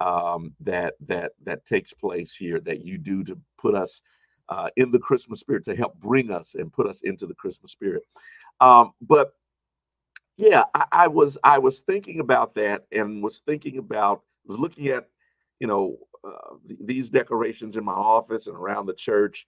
um, 0.00 0.54
that 0.60 0.94
that 1.06 1.32
that 1.44 1.66
takes 1.66 1.92
place 1.92 2.34
here 2.34 2.60
that 2.60 2.84
you 2.84 2.98
do 2.98 3.24
to 3.24 3.38
put 3.58 3.74
us 3.74 4.00
uh, 4.48 4.70
in 4.76 4.90
the 4.90 4.98
Christmas 4.98 5.40
spirit 5.40 5.64
to 5.64 5.74
help 5.74 5.98
bring 6.00 6.30
us 6.30 6.54
and 6.54 6.72
put 6.72 6.86
us 6.86 7.00
into 7.02 7.26
the 7.26 7.34
Christmas 7.34 7.72
spirit. 7.72 8.02
Um, 8.60 8.92
but 9.00 9.32
yeah, 10.36 10.64
I, 10.74 10.84
I, 10.92 11.08
was 11.08 11.36
I 11.44 11.58
was 11.58 11.80
thinking 11.80 12.20
about 12.20 12.54
that 12.54 12.86
and 12.92 13.22
was 13.22 13.40
thinking 13.40 13.78
about 13.78 14.22
was 14.46 14.58
looking 14.58 14.88
at 14.88 15.08
you 15.60 15.66
know 15.66 15.98
uh, 16.24 16.54
th- 16.66 16.80
these 16.82 17.10
decorations 17.10 17.76
in 17.76 17.84
my 17.84 17.92
office 17.92 18.46
and 18.46 18.56
around 18.56 18.86
the 18.86 18.94
church. 18.94 19.46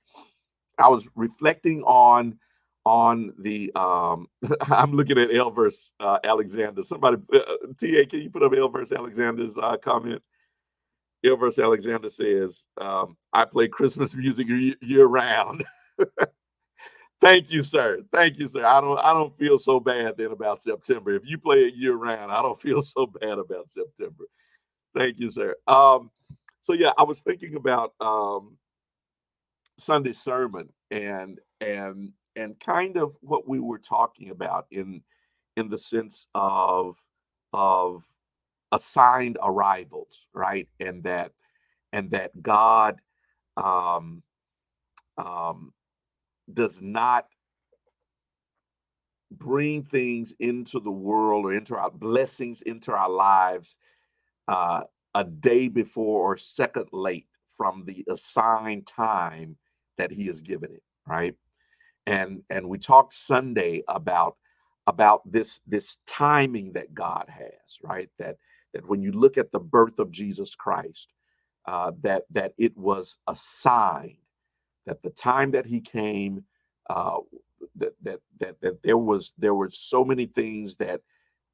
I 0.78 0.88
was 0.88 1.08
reflecting 1.14 1.82
on 1.82 2.38
on 2.86 3.32
the 3.38 3.70
um 3.74 4.26
i'm 4.62 4.92
looking 4.92 5.18
at 5.18 5.28
elverse 5.28 5.90
uh, 6.00 6.18
alexander 6.24 6.82
somebody 6.82 7.18
uh, 7.34 7.38
ta 7.78 8.04
can 8.08 8.22
you 8.22 8.30
put 8.30 8.42
up 8.42 8.52
elverse 8.52 8.90
alexander's 8.96 9.58
uh, 9.58 9.76
comment 9.76 10.22
elverse 11.24 11.62
alexander 11.62 12.08
says 12.08 12.66
um, 12.80 13.16
i 13.32 13.44
play 13.44 13.68
christmas 13.68 14.14
music 14.14 14.46
year 14.80 15.06
round 15.06 15.64
thank 17.20 17.50
you 17.50 17.62
sir. 17.62 18.00
Thank 18.12 18.38
you 18.38 18.48
sir. 18.48 18.64
I 18.64 18.80
don't 18.80 18.98
i 18.98 19.12
don't 19.12 19.36
feel 19.38 19.58
so 19.58 19.80
bad 19.80 20.14
then 20.16 20.32
about 20.32 20.62
september. 20.62 21.14
If 21.14 21.22
you 21.26 21.38
play 21.38 21.66
it 21.66 21.74
year 21.74 21.94
round 21.94 22.32
i 22.32 22.42
don't 22.42 22.60
feel 22.62 22.82
so 22.82 23.06
bad 23.06 23.38
about 23.38 23.70
september. 23.70 24.24
Thank 24.94 25.18
you 25.20 25.30
sir. 25.30 25.54
Um 25.66 26.10
so 26.60 26.72
yeah 26.74 26.92
i 26.98 27.02
was 27.02 27.20
thinking 27.20 27.56
about 27.56 27.94
um 28.00 28.56
sunday 29.78 30.12
sermon 30.12 30.68
and 30.90 31.40
and 31.60 32.12
and 32.36 32.58
kind 32.60 32.96
of 32.96 33.16
what 33.20 33.48
we 33.48 33.58
were 33.60 33.78
talking 33.78 34.30
about 34.30 34.66
in 34.70 35.02
in 35.56 35.68
the 35.68 35.78
sense 35.78 36.26
of 36.34 36.96
of 37.52 38.04
assigned 38.72 39.38
arrivals 39.42 40.28
right? 40.34 40.68
And 40.80 41.02
that 41.04 41.32
and 41.92 42.10
that 42.10 42.30
god 42.42 43.00
um 43.56 44.22
um 45.18 45.72
does 46.52 46.82
not 46.82 47.26
bring 49.32 49.82
things 49.84 50.34
into 50.40 50.80
the 50.80 50.90
world 50.90 51.44
or 51.44 51.54
into 51.54 51.76
our 51.76 51.90
blessings 51.90 52.62
into 52.62 52.92
our 52.92 53.08
lives 53.10 53.76
uh, 54.48 54.82
a 55.14 55.24
day 55.24 55.68
before 55.68 56.32
or 56.32 56.36
second 56.36 56.86
late 56.92 57.26
from 57.56 57.84
the 57.86 58.04
assigned 58.08 58.86
time 58.86 59.56
that 59.98 60.10
he 60.10 60.26
has 60.26 60.40
given 60.40 60.72
it 60.72 60.82
right? 61.06 61.34
And 62.06 62.42
and 62.50 62.68
we 62.68 62.78
talked 62.78 63.14
sunday 63.14 63.82
about 63.88 64.36
about 64.86 65.20
this 65.30 65.60
this 65.66 65.98
timing 66.06 66.72
that 66.72 66.94
god 66.94 67.26
has 67.28 67.78
right? 67.82 68.08
That 68.18 68.36
that 68.72 68.88
when 68.88 69.02
you 69.02 69.12
look 69.12 69.38
at 69.38 69.52
the 69.52 69.60
birth 69.60 69.98
of 69.98 70.10
jesus 70.10 70.54
christ 70.54 71.12
uh, 71.66 71.92
that 72.00 72.24
that 72.30 72.52
it 72.58 72.76
was 72.76 73.18
a 73.28 73.36
sign 73.36 74.16
that 74.86 75.02
the 75.02 75.10
time 75.10 75.50
that 75.50 75.66
he 75.66 75.80
came 75.80 76.42
uh, 76.88 77.18
that, 77.76 77.94
that 78.02 78.20
that 78.38 78.60
that 78.60 78.82
there 78.82 78.98
was 78.98 79.32
there 79.38 79.54
were 79.54 79.70
so 79.70 80.04
many 80.04 80.26
things 80.26 80.74
that 80.76 81.00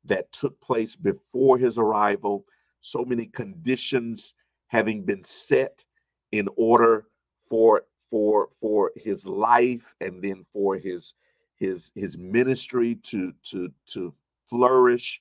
that 0.04 0.30
took 0.32 0.58
place 0.60 0.94
before 0.94 1.58
his 1.58 1.78
arrival 1.78 2.44
so 2.80 3.04
many 3.04 3.26
conditions 3.26 4.34
having 4.68 5.02
been 5.02 5.24
set 5.24 5.84
in 6.32 6.48
order 6.56 7.06
for 7.48 7.82
for 8.10 8.48
for 8.60 8.92
his 8.96 9.26
life 9.26 9.94
and 10.00 10.22
then 10.22 10.44
for 10.52 10.76
his 10.76 11.14
his 11.56 11.92
his 11.94 12.16
ministry 12.16 12.94
to 13.02 13.32
to 13.42 13.70
to 13.86 14.14
flourish 14.48 15.20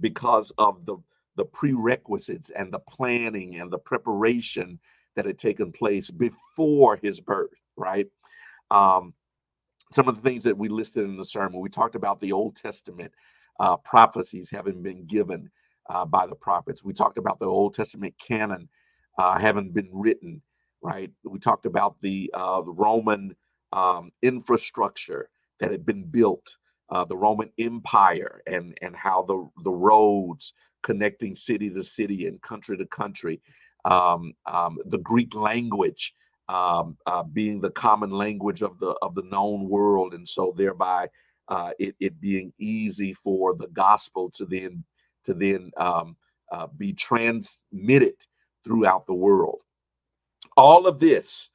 because 0.00 0.52
of 0.58 0.84
the 0.84 0.96
the 1.36 1.44
prerequisites 1.46 2.50
and 2.50 2.72
the 2.72 2.80
planning 2.80 3.56
and 3.56 3.70
the 3.70 3.78
preparation 3.78 4.78
that 5.16 5.26
had 5.26 5.38
taken 5.38 5.72
place 5.72 6.10
before 6.10 6.98
his 7.02 7.20
birth 7.20 7.50
right 7.76 8.08
um 8.70 9.14
some 9.92 10.08
of 10.08 10.16
the 10.16 10.22
things 10.22 10.44
that 10.44 10.56
we 10.58 10.68
listed 10.68 11.04
in 11.04 11.16
the 11.16 11.24
sermon 11.24 11.60
we 11.60 11.68
talked 11.70 11.96
about 11.96 12.20
the 12.20 12.32
old 12.32 12.56
testament 12.56 13.12
uh, 13.60 13.76
prophecies 13.78 14.50
having 14.50 14.82
been 14.82 15.06
given 15.06 15.50
uh, 15.90 16.04
by 16.04 16.26
the 16.26 16.34
prophets 16.36 16.84
we 16.84 16.92
talked 16.92 17.18
about 17.18 17.38
the 17.40 17.46
old 17.46 17.74
testament 17.74 18.14
canon 18.18 18.68
uh, 19.18 19.38
having 19.38 19.70
been 19.70 19.90
written 19.92 20.42
right? 20.82 21.10
We 21.24 21.38
talked 21.38 21.66
about 21.66 21.96
the, 22.02 22.30
uh, 22.34 22.62
the 22.62 22.72
Roman 22.72 23.34
um, 23.72 24.12
infrastructure 24.22 25.28
that 25.60 25.70
had 25.70 25.84
been 25.84 26.04
built, 26.04 26.56
uh, 26.90 27.04
the 27.04 27.16
Roman 27.16 27.50
Empire, 27.58 28.42
and 28.46 28.76
and 28.82 28.94
how 28.96 29.22
the 29.22 29.48
the 29.64 29.72
roads 29.72 30.54
connecting 30.86 31.34
city 31.34 31.68
to 31.68 31.82
city 31.82 32.28
and 32.28 32.40
country 32.42 32.78
to 32.78 32.86
country, 32.86 33.40
um, 33.84 34.32
um, 34.46 34.78
the 34.86 34.98
Greek 34.98 35.34
language 35.34 36.14
um, 36.48 36.96
uh, 37.06 37.24
being 37.24 37.60
the 37.60 37.70
common 37.70 38.10
language 38.10 38.62
of 38.62 38.78
the 38.78 38.92
of 39.02 39.16
the 39.16 39.24
known 39.24 39.68
world, 39.68 40.14
and 40.14 40.26
so 40.26 40.54
thereby 40.56 41.08
uh, 41.48 41.72
it 41.80 41.96
it 41.98 42.20
being 42.20 42.52
easy 42.58 43.12
for 43.12 43.54
the 43.54 43.66
gospel 43.68 44.30
to 44.30 44.46
then 44.46 44.84
to 45.24 45.34
then 45.34 45.72
um, 45.76 46.16
uh, 46.52 46.68
be 46.78 46.92
transmitted 46.92 48.14
throughout 48.64 49.06
the 49.06 49.14
world. 49.14 49.58
All 50.56 50.86
of 50.86 51.00
this, 51.00 51.50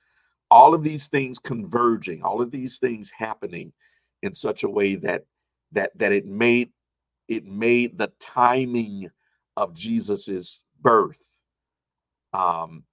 all 0.49 0.73
of 0.73 0.83
these 0.83 1.07
things 1.07 1.39
converging, 1.39 2.21
all 2.21 2.41
of 2.41 2.51
these 2.51 2.77
things 2.77 3.09
happening 3.17 3.71
in 4.23 4.35
such 4.35 4.63
a 4.63 4.69
way 4.69 4.95
that 4.95 5.23
that 5.71 5.97
that 5.97 6.11
it 6.11 6.25
made 6.25 6.69
it 7.29 7.45
made 7.45 7.97
the 7.97 8.11
timing 8.19 9.09
of 9.57 9.73
Jesus's 9.73 10.63
birth 10.81 11.39
um, 12.33 12.83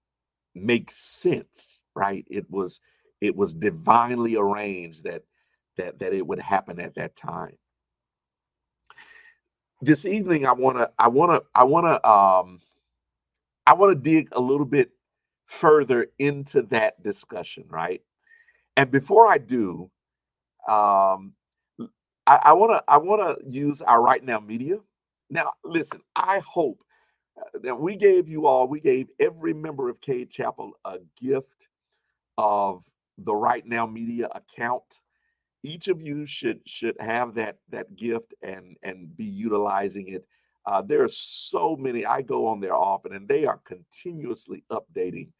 make 0.54 0.90
sense, 0.90 1.82
right? 1.94 2.24
It 2.30 2.50
was 2.50 2.80
it 3.20 3.34
was 3.34 3.54
divinely 3.54 4.36
arranged 4.36 5.04
that 5.04 5.22
that 5.76 5.98
that 5.98 6.12
it 6.12 6.26
would 6.26 6.38
happen 6.40 6.80
at 6.80 6.94
that 6.96 7.16
time. 7.16 7.56
This 9.80 10.04
evening, 10.04 10.46
I 10.46 10.52
want 10.52 10.78
to 10.78 10.90
I 10.98 11.08
want 11.08 11.32
to 11.32 11.48
I 11.54 11.64
want 11.64 11.86
to 11.86 12.08
um 12.08 12.60
I 13.66 13.74
want 13.74 13.92
to 13.92 14.10
dig 14.10 14.28
a 14.32 14.40
little 14.40 14.66
bit 14.66 14.90
further 15.46 16.08
into 16.18 16.62
that 16.62 17.02
discussion, 17.02 17.64
right? 17.68 18.02
And 18.76 18.90
before 18.90 19.28
I 19.28 19.38
do, 19.38 19.90
um, 20.68 21.34
I 22.26 22.52
want 22.52 22.72
to 22.72 22.84
I 22.86 22.98
want 22.98 23.22
to 23.22 23.50
use 23.50 23.80
our 23.80 24.00
RightNow 24.00 24.44
Media. 24.46 24.78
Now, 25.30 25.52
listen, 25.64 26.00
I 26.16 26.40
hope 26.40 26.82
uh, 27.38 27.58
that 27.62 27.78
we 27.78 27.96
gave 27.96 28.28
you 28.28 28.46
all, 28.46 28.66
we 28.66 28.80
gave 28.80 29.08
every 29.20 29.52
member 29.52 29.88
of 29.88 30.00
Cade 30.00 30.30
Chapel 30.30 30.72
a 30.84 30.98
gift 31.20 31.68
of 32.36 32.84
the 33.18 33.32
RightNow 33.32 33.92
Media 33.92 34.28
account. 34.34 35.00
Each 35.64 35.88
of 35.88 36.00
you 36.00 36.24
should 36.24 36.60
should 36.66 36.96
have 37.00 37.34
that 37.34 37.58
that 37.68 37.96
gift 37.96 38.32
and 38.42 38.76
and 38.82 39.14
be 39.16 39.24
utilizing 39.24 40.08
it. 40.08 40.24
Uh, 40.66 40.82
there 40.82 41.02
are 41.02 41.08
so 41.10 41.76
many. 41.76 42.06
I 42.06 42.22
go 42.22 42.46
on 42.46 42.60
there 42.60 42.74
often, 42.74 43.12
and 43.12 43.26
they 43.26 43.44
are 43.44 43.60
continuously 43.64 44.64
updating 44.70 45.30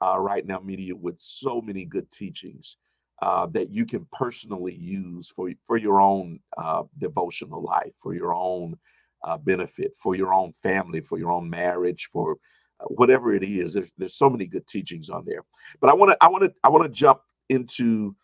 uh, 0.00 0.18
right 0.18 0.46
now 0.46 0.60
media 0.60 0.94
with 0.94 1.20
so 1.20 1.60
many 1.60 1.84
good 1.84 2.10
teachings 2.10 2.78
uh, 3.20 3.46
that 3.46 3.70
you 3.70 3.84
can 3.84 4.06
personally 4.12 4.74
use 4.74 5.30
for 5.30 5.50
for 5.66 5.76
your 5.76 6.00
own 6.00 6.40
uh, 6.56 6.84
devotional 6.98 7.62
life, 7.62 7.92
for 7.98 8.14
your 8.14 8.34
own 8.34 8.76
uh, 9.24 9.36
benefit, 9.36 9.92
for 9.98 10.14
your 10.14 10.32
own 10.32 10.52
family, 10.62 11.00
for 11.00 11.18
your 11.18 11.32
own 11.32 11.48
marriage, 11.48 12.08
for 12.12 12.36
uh, 12.80 12.84
whatever 12.86 13.34
it 13.34 13.42
is. 13.42 13.74
There's 13.74 13.92
there's 13.98 14.16
so 14.16 14.30
many 14.30 14.46
good 14.46 14.66
teachings 14.66 15.10
on 15.10 15.24
there. 15.26 15.44
But 15.80 15.90
I 15.90 15.94
want 15.94 16.12
to 16.12 16.18
I 16.20 16.28
want 16.28 16.44
to 16.44 16.54
I 16.64 16.68
want 16.68 16.84
to 16.84 16.90
jump 16.90 17.20
into 17.48 18.14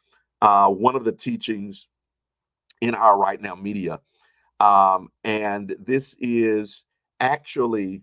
uh, 0.41 0.69
one 0.69 0.97
of 0.97 1.05
the 1.05 1.13
teachings 1.13 1.89
in 2.81 2.95
our 2.95 3.17
RightNow 3.17 3.61
Media, 3.61 4.01
um, 4.61 5.09
and 5.25 5.75
this 5.79 6.17
is 6.21 6.85
actually 7.21 8.03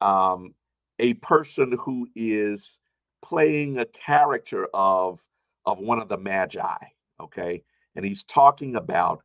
um, 0.00 0.54
a 0.98 1.14
person 1.14 1.76
who 1.80 2.08
is 2.14 2.78
playing 3.22 3.78
a 3.78 3.84
character 3.86 4.68
of 4.74 5.20
of 5.66 5.80
one 5.80 5.98
of 5.98 6.08
the 6.08 6.16
magi 6.16 6.76
okay 7.20 7.62
and 7.96 8.04
he's 8.04 8.22
talking 8.24 8.76
about 8.76 9.22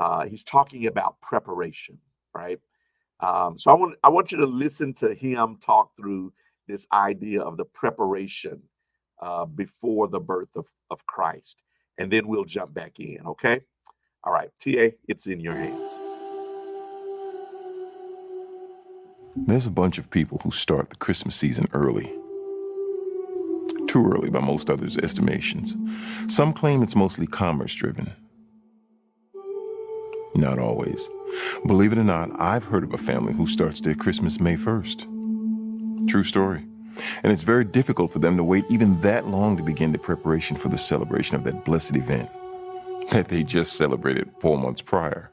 uh 0.00 0.24
he's 0.24 0.44
talking 0.44 0.86
about 0.86 1.20
preparation 1.20 1.98
right 2.36 2.60
um 3.20 3.58
so 3.58 3.70
i 3.70 3.74
want 3.74 3.96
i 4.04 4.08
want 4.08 4.30
you 4.30 4.38
to 4.38 4.46
listen 4.46 4.92
to 4.92 5.14
him 5.14 5.56
talk 5.60 5.96
through 5.96 6.32
this 6.68 6.86
idea 6.92 7.40
of 7.40 7.56
the 7.56 7.64
preparation 7.64 8.60
uh 9.20 9.44
before 9.44 10.08
the 10.08 10.20
birth 10.20 10.54
of 10.56 10.66
of 10.90 11.04
christ 11.06 11.62
and 11.98 12.12
then 12.12 12.26
we'll 12.28 12.44
jump 12.44 12.72
back 12.74 13.00
in 13.00 13.18
okay 13.26 13.60
all 14.24 14.32
right 14.32 14.50
ta 14.58 14.90
it's 15.08 15.26
in 15.26 15.40
your 15.40 15.54
hands 15.54 15.92
there's 19.46 19.66
a 19.66 19.70
bunch 19.70 19.98
of 19.98 20.10
people 20.10 20.38
who 20.42 20.50
start 20.50 20.90
the 20.90 20.96
christmas 20.96 21.36
season 21.36 21.66
early 21.72 22.12
too 23.86 24.06
early 24.12 24.30
by 24.30 24.40
most 24.40 24.68
others' 24.68 24.98
estimations. 24.98 25.76
Some 26.26 26.52
claim 26.52 26.82
it's 26.82 26.96
mostly 26.96 27.26
commerce 27.26 27.74
driven. 27.74 28.12
Not 30.36 30.58
always. 30.58 31.08
Believe 31.66 31.92
it 31.92 31.98
or 31.98 32.04
not, 32.04 32.30
I've 32.38 32.64
heard 32.64 32.84
of 32.84 32.92
a 32.92 32.98
family 32.98 33.32
who 33.32 33.46
starts 33.46 33.80
their 33.80 33.94
Christmas 33.94 34.38
May 34.38 34.56
1st. 34.56 36.08
True 36.08 36.24
story. 36.24 36.66
And 37.22 37.32
it's 37.32 37.42
very 37.42 37.64
difficult 37.64 38.12
for 38.12 38.18
them 38.18 38.36
to 38.36 38.44
wait 38.44 38.64
even 38.70 39.00
that 39.00 39.28
long 39.28 39.56
to 39.56 39.62
begin 39.62 39.92
the 39.92 39.98
preparation 39.98 40.56
for 40.56 40.68
the 40.68 40.78
celebration 40.78 41.36
of 41.36 41.44
that 41.44 41.64
blessed 41.64 41.96
event 41.96 42.30
that 43.10 43.28
they 43.28 43.42
just 43.42 43.76
celebrated 43.76 44.30
four 44.40 44.58
months 44.58 44.82
prior. 44.82 45.30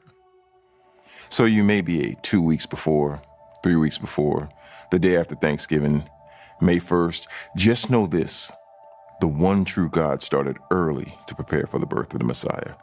So 1.28 1.44
you 1.44 1.64
may 1.64 1.80
be 1.80 2.12
a 2.12 2.14
two 2.16 2.40
weeks 2.40 2.66
before, 2.66 3.20
three 3.62 3.76
weeks 3.76 3.98
before, 3.98 4.48
the 4.90 4.98
day 4.98 5.16
after 5.16 5.34
Thanksgiving, 5.34 6.08
May 6.60 6.78
1st, 6.78 7.26
just 7.56 7.90
know 7.90 8.06
this 8.06 8.50
the 9.20 9.26
one 9.28 9.64
true 9.64 9.88
God 9.88 10.22
started 10.22 10.58
early 10.70 11.16
to 11.26 11.34
prepare 11.34 11.66
for 11.66 11.78
the 11.78 11.86
birth 11.86 12.12
of 12.12 12.18
the 12.18 12.26
Messiah. 12.26 12.74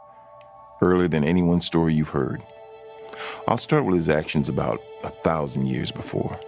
Earlier 0.81 1.07
than 1.07 1.23
any 1.23 1.41
one 1.41 1.61
story 1.61 1.93
you've 1.93 2.09
heard. 2.09 2.41
I'll 3.47 3.57
start 3.57 3.85
with 3.85 3.95
his 3.95 4.09
actions 4.09 4.49
about 4.49 4.81
a 5.03 5.09
thousand 5.09 5.67
years 5.67 5.91
before. 5.91 6.39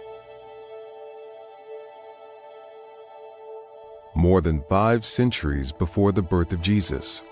More 4.14 4.40
than 4.40 4.62
five 4.68 5.04
centuries 5.04 5.72
before 5.72 6.12
the 6.12 6.22
birth 6.22 6.52
of 6.52 6.62
Jesus, 6.62 7.22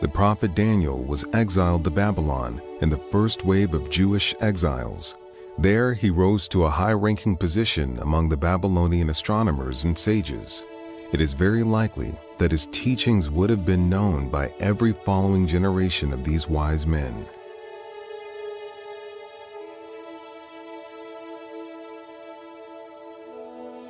the 0.00 0.08
prophet 0.08 0.56
Daniel 0.56 1.02
was 1.04 1.24
exiled 1.32 1.84
to 1.84 1.90
Babylon 1.90 2.60
in 2.80 2.90
the 2.90 2.98
first 2.98 3.44
wave 3.44 3.74
of 3.74 3.90
Jewish 3.90 4.34
exiles. 4.40 5.16
There 5.58 5.94
he 5.94 6.10
rose 6.10 6.48
to 6.48 6.64
a 6.64 6.70
high 6.70 6.94
ranking 6.94 7.36
position 7.36 7.98
among 8.00 8.28
the 8.28 8.36
Babylonian 8.36 9.10
astronomers 9.10 9.84
and 9.84 9.96
sages. 9.96 10.64
It 11.12 11.20
is 11.20 11.34
very 11.34 11.62
likely 11.62 12.14
that 12.38 12.52
his 12.52 12.64
teachings 12.72 13.28
would 13.28 13.50
have 13.50 13.66
been 13.66 13.90
known 13.90 14.30
by 14.30 14.48
every 14.60 14.94
following 14.94 15.46
generation 15.46 16.10
of 16.10 16.24
these 16.24 16.48
wise 16.48 16.86
men. 16.86 17.26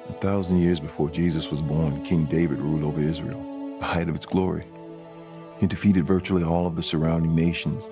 A 0.08 0.12
thousand 0.14 0.58
years 0.62 0.80
before 0.80 1.08
Jesus 1.10 1.48
was 1.48 1.62
born, 1.62 2.04
King 2.04 2.24
David 2.24 2.58
ruled 2.58 2.82
over 2.82 3.00
Israel, 3.00 3.78
the 3.78 3.86
height 3.86 4.08
of 4.08 4.16
its 4.16 4.26
glory. 4.26 4.66
He 5.60 5.68
defeated 5.68 6.04
virtually 6.04 6.42
all 6.42 6.66
of 6.66 6.74
the 6.74 6.82
surrounding 6.82 7.36
nations, 7.36 7.84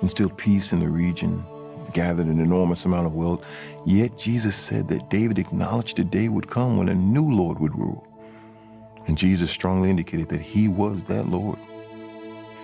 instilled 0.00 0.38
peace 0.38 0.72
in 0.72 0.80
the 0.80 0.88
region, 0.88 1.44
gathered 1.92 2.26
an 2.26 2.40
enormous 2.40 2.86
amount 2.86 3.06
of 3.06 3.14
wealth. 3.14 3.44
Yet 3.84 4.16
Jesus 4.16 4.56
said 4.56 4.88
that 4.88 5.10
David 5.10 5.38
acknowledged 5.38 5.98
a 5.98 6.04
day 6.04 6.30
would 6.30 6.48
come 6.48 6.78
when 6.78 6.88
a 6.88 6.94
new 6.94 7.30
Lord 7.30 7.60
would 7.60 7.78
rule. 7.78 8.08
And 9.06 9.18
Jesus 9.18 9.50
strongly 9.50 9.90
indicated 9.90 10.28
that 10.28 10.40
he 10.40 10.68
was 10.68 11.04
that 11.04 11.28
Lord. 11.28 11.58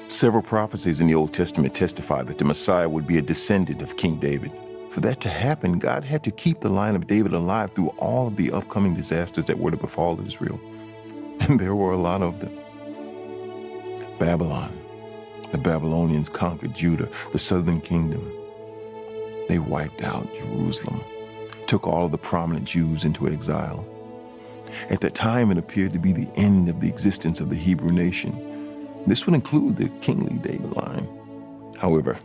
Several 0.09 0.42
prophecies 0.42 1.01
in 1.01 1.07
the 1.07 1.14
Old 1.14 1.35
Testament 1.35 1.74
testify 1.74 2.22
that 2.22 2.38
the 2.38 2.44
Messiah 2.44 2.88
would 2.88 3.07
be 3.07 3.18
a 3.18 3.22
descendant 3.22 3.83
of 3.83 3.96
King 3.96 4.16
David. 4.16 4.53
For 4.90 5.01
that 5.01 5.20
to 5.20 5.29
happen, 5.29 5.79
God 5.79 6.03
had 6.03 6.24
to 6.24 6.31
keep 6.31 6.61
the 6.61 6.70
line 6.70 6.96
of 6.96 7.07
David 7.07 7.33
alive 7.33 7.72
through 7.72 7.88
all 7.98 8.27
of 8.27 8.37
the 8.37 8.51
upcoming 8.51 8.94
disasters 8.94 9.44
that 9.44 9.59
were 9.59 9.70
to 9.70 9.77
befall 9.77 10.20
Israel. 10.27 10.61
And 11.40 11.61
there 11.61 11.77
were 11.77 11.92
a 11.92 11.96
lot 11.96 12.20
of 12.20 12.40
them. 12.40 12.59
Babylon. 14.18 14.77
The 15.53 15.59
Babylonians 15.59 16.29
conquered 16.29 16.74
Judah, 16.74 17.09
the 17.33 17.38
southern 17.38 17.81
kingdom. 17.81 18.29
They 19.48 19.59
wiped 19.59 20.03
out 20.03 20.29
Jerusalem, 20.35 21.01
took 21.66 21.87
all 21.87 22.07
of 22.07 22.11
the 22.11 22.18
prominent 22.18 22.66
Jews 22.66 23.05
into 23.05 23.29
exile. 23.29 23.87
At 24.90 25.00
that 25.00 25.14
time, 25.14 25.50
it 25.50 25.59
appeared 25.59 25.92
to 25.92 25.98
be 25.98 26.12
the 26.12 26.28
end 26.37 26.68
of 26.68 26.81
the 26.81 26.88
existence 26.88 27.40
of 27.40 27.50
the 27.50 27.57
Hebrew 27.57 27.92
nation. 27.92 29.02
This 29.07 29.26
would 29.26 29.35
include 29.35 29.76
the 29.76 29.88
kingly 30.00 30.35
David 30.38 30.72
line. 30.72 31.09
However, 31.78 32.18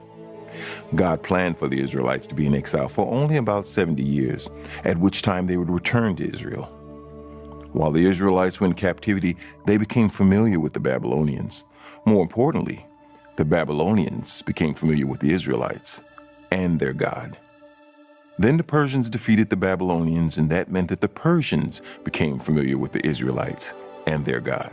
God 0.95 1.23
planned 1.23 1.57
for 1.57 1.67
the 1.67 1.81
Israelites 1.81 2.27
to 2.27 2.35
be 2.35 2.45
in 2.45 2.55
exile 2.55 2.89
for 2.89 3.11
only 3.11 3.37
about 3.37 3.67
70 3.67 4.03
years, 4.03 4.49
at 4.83 4.97
which 4.97 5.21
time 5.21 5.47
they 5.47 5.57
would 5.57 5.69
return 5.69 6.15
to 6.17 6.31
Israel. 6.31 6.65
While 7.71 7.91
the 7.91 8.05
Israelites 8.05 8.59
were 8.59 8.67
in 8.67 8.73
captivity, 8.73 9.35
they 9.65 9.77
became 9.77 10.09
familiar 10.09 10.59
with 10.59 10.73
the 10.73 10.79
Babylonians. 10.79 11.65
More 12.05 12.21
importantly, 12.21 12.85
the 13.35 13.45
Babylonians 13.45 14.43
became 14.43 14.75
familiar 14.75 15.07
with 15.07 15.21
the 15.21 15.33
Israelites 15.33 16.03
and 16.51 16.79
their 16.79 16.93
God. 16.93 17.35
Then 18.39 18.57
the 18.57 18.63
Persians 18.63 19.09
defeated 19.09 19.49
the 19.49 19.55
Babylonians, 19.55 20.37
and 20.37 20.49
that 20.49 20.71
meant 20.71 20.89
that 20.89 21.01
the 21.01 21.07
Persians 21.07 21.81
became 22.03 22.39
familiar 22.39 22.77
with 22.77 22.91
the 22.91 23.05
Israelites 23.05 23.73
and 24.07 24.25
their 24.25 24.39
God. 24.39 24.71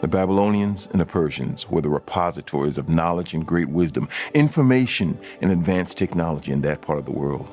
The 0.00 0.08
Babylonians 0.08 0.88
and 0.92 1.00
the 1.00 1.06
Persians 1.06 1.68
were 1.68 1.80
the 1.80 1.88
repositories 1.88 2.78
of 2.78 2.88
knowledge 2.88 3.34
and 3.34 3.46
great 3.46 3.68
wisdom, 3.68 4.08
information 4.34 5.18
and 5.40 5.50
advanced 5.50 5.96
technology 5.96 6.52
in 6.52 6.62
that 6.62 6.80
part 6.80 6.98
of 6.98 7.04
the 7.04 7.12
world. 7.12 7.48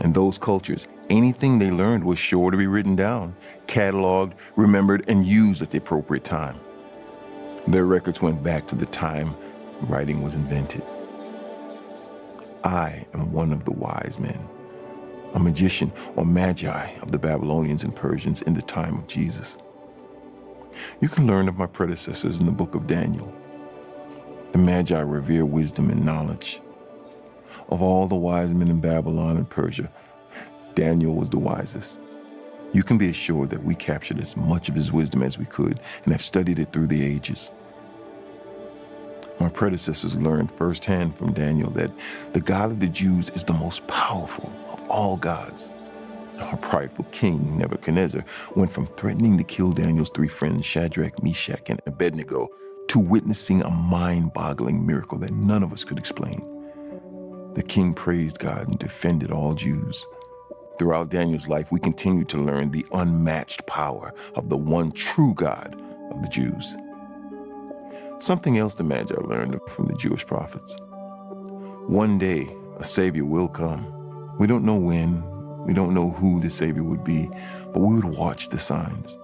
In 0.00 0.12
those 0.12 0.38
cultures, 0.38 0.86
anything 1.08 1.58
they 1.58 1.70
learned 1.70 2.04
was 2.04 2.18
sure 2.18 2.50
to 2.50 2.56
be 2.56 2.66
written 2.66 2.96
down, 2.96 3.34
cataloged, 3.66 4.32
remembered, 4.56 5.04
and 5.08 5.26
used 5.26 5.62
at 5.62 5.70
the 5.70 5.78
appropriate 5.78 6.24
time. 6.24 6.58
Their 7.66 7.86
records 7.86 8.20
went 8.20 8.42
back 8.42 8.66
to 8.68 8.74
the 8.74 8.86
time 8.86 9.34
writing 9.82 10.22
was 10.22 10.36
invented. 10.36 10.82
I 12.66 13.06
am 13.14 13.30
one 13.30 13.52
of 13.52 13.64
the 13.64 13.70
wise 13.70 14.18
men, 14.18 14.44
a 15.34 15.38
magician 15.38 15.92
or 16.16 16.26
magi 16.26 16.90
of 17.00 17.12
the 17.12 17.18
Babylonians 17.18 17.84
and 17.84 17.94
Persians 17.94 18.42
in 18.42 18.54
the 18.54 18.62
time 18.62 18.98
of 18.98 19.06
Jesus. 19.06 19.56
You 21.00 21.08
can 21.08 21.28
learn 21.28 21.48
of 21.48 21.56
my 21.56 21.66
predecessors 21.66 22.40
in 22.40 22.46
the 22.46 22.50
book 22.50 22.74
of 22.74 22.88
Daniel. 22.88 23.32
The 24.50 24.58
Magi 24.58 25.00
revere 25.00 25.44
wisdom 25.44 25.90
and 25.90 26.04
knowledge. 26.04 26.60
Of 27.68 27.82
all 27.82 28.08
the 28.08 28.16
wise 28.16 28.52
men 28.52 28.66
in 28.66 28.80
Babylon 28.80 29.36
and 29.36 29.48
Persia, 29.48 29.88
Daniel 30.74 31.14
was 31.14 31.30
the 31.30 31.38
wisest. 31.38 32.00
You 32.72 32.82
can 32.82 32.98
be 32.98 33.10
assured 33.10 33.50
that 33.50 33.62
we 33.62 33.76
captured 33.76 34.20
as 34.20 34.36
much 34.36 34.68
of 34.68 34.74
his 34.74 34.90
wisdom 34.90 35.22
as 35.22 35.38
we 35.38 35.44
could 35.44 35.78
and 36.02 36.12
have 36.12 36.20
studied 36.20 36.58
it 36.58 36.72
through 36.72 36.88
the 36.88 37.04
ages. 37.04 37.52
My 39.38 39.48
predecessors 39.50 40.16
learned 40.16 40.50
firsthand 40.52 41.16
from 41.16 41.32
Daniel 41.32 41.70
that 41.72 41.90
the 42.32 42.40
God 42.40 42.70
of 42.70 42.80
the 42.80 42.86
Jews 42.86 43.30
is 43.30 43.44
the 43.44 43.52
most 43.52 43.86
powerful 43.86 44.50
of 44.72 44.80
all 44.88 45.16
gods. 45.16 45.72
Our 46.38 46.56
prideful 46.56 47.06
king, 47.12 47.58
Nebuchadnezzar, 47.58 48.24
went 48.54 48.72
from 48.72 48.86
threatening 48.86 49.36
to 49.38 49.44
kill 49.44 49.72
Daniel's 49.72 50.10
three 50.10 50.28
friends, 50.28 50.64
Shadrach, 50.64 51.22
Meshach, 51.22 51.68
and 51.68 51.80
Abednego, 51.86 52.48
to 52.88 52.98
witnessing 52.98 53.62
a 53.62 53.70
mind 53.70 54.32
boggling 54.32 54.86
miracle 54.86 55.18
that 55.18 55.32
none 55.32 55.62
of 55.62 55.72
us 55.72 55.84
could 55.84 55.98
explain. 55.98 56.42
The 57.54 57.62
king 57.62 57.94
praised 57.94 58.38
God 58.38 58.68
and 58.68 58.78
defended 58.78 59.30
all 59.30 59.54
Jews. 59.54 60.06
Throughout 60.78 61.08
Daniel's 61.08 61.48
life, 61.48 61.72
we 61.72 61.80
continue 61.80 62.24
to 62.26 62.38
learn 62.38 62.70
the 62.70 62.86
unmatched 62.92 63.66
power 63.66 64.12
of 64.34 64.48
the 64.50 64.58
one 64.58 64.92
true 64.92 65.34
God 65.34 65.74
of 66.10 66.22
the 66.22 66.28
Jews. 66.28 66.74
Something 68.18 68.56
else 68.56 68.72
the 68.72 68.82
Magi 68.82 69.14
learned 69.14 69.60
from 69.68 69.86
the 69.86 69.94
Jewish 69.94 70.26
prophets. 70.26 70.74
One 71.86 72.16
day, 72.18 72.48
a 72.78 72.84
Savior 72.84 73.26
will 73.26 73.48
come. 73.48 74.36
We 74.38 74.46
don't 74.46 74.64
know 74.64 74.76
when, 74.76 75.22
we 75.66 75.74
don't 75.74 75.92
know 75.92 76.10
who 76.10 76.40
the 76.40 76.48
Savior 76.48 76.82
would 76.82 77.04
be, 77.04 77.28
but 77.72 77.80
we 77.80 77.94
would 77.94 78.16
watch 78.16 78.48
the 78.48 78.58
signs 78.58 79.18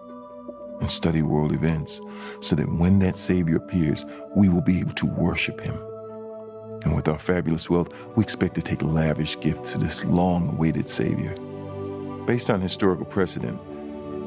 and 0.81 0.90
study 0.90 1.22
world 1.22 1.52
events 1.52 2.00
so 2.40 2.55
that 2.57 2.70
when 2.70 2.98
that 2.98 3.16
Savior 3.16 3.57
appears, 3.57 4.05
we 4.37 4.50
will 4.50 4.61
be 4.61 4.81
able 4.81 4.94
to 4.94 5.07
worship 5.07 5.61
Him. 5.61 5.78
And 6.83 6.94
with 6.94 7.09
our 7.09 7.18
fabulous 7.18 7.70
wealth, 7.70 7.88
we 8.14 8.22
expect 8.22 8.55
to 8.57 8.62
take 8.62 8.83
lavish 8.83 9.40
gifts 9.40 9.72
to 9.72 9.78
this 9.78 10.05
long 10.05 10.50
awaited 10.50 10.90
Savior. 10.90 11.35
Based 12.26 12.50
on 12.50 12.61
historical 12.61 13.07
precedent, 13.07 13.59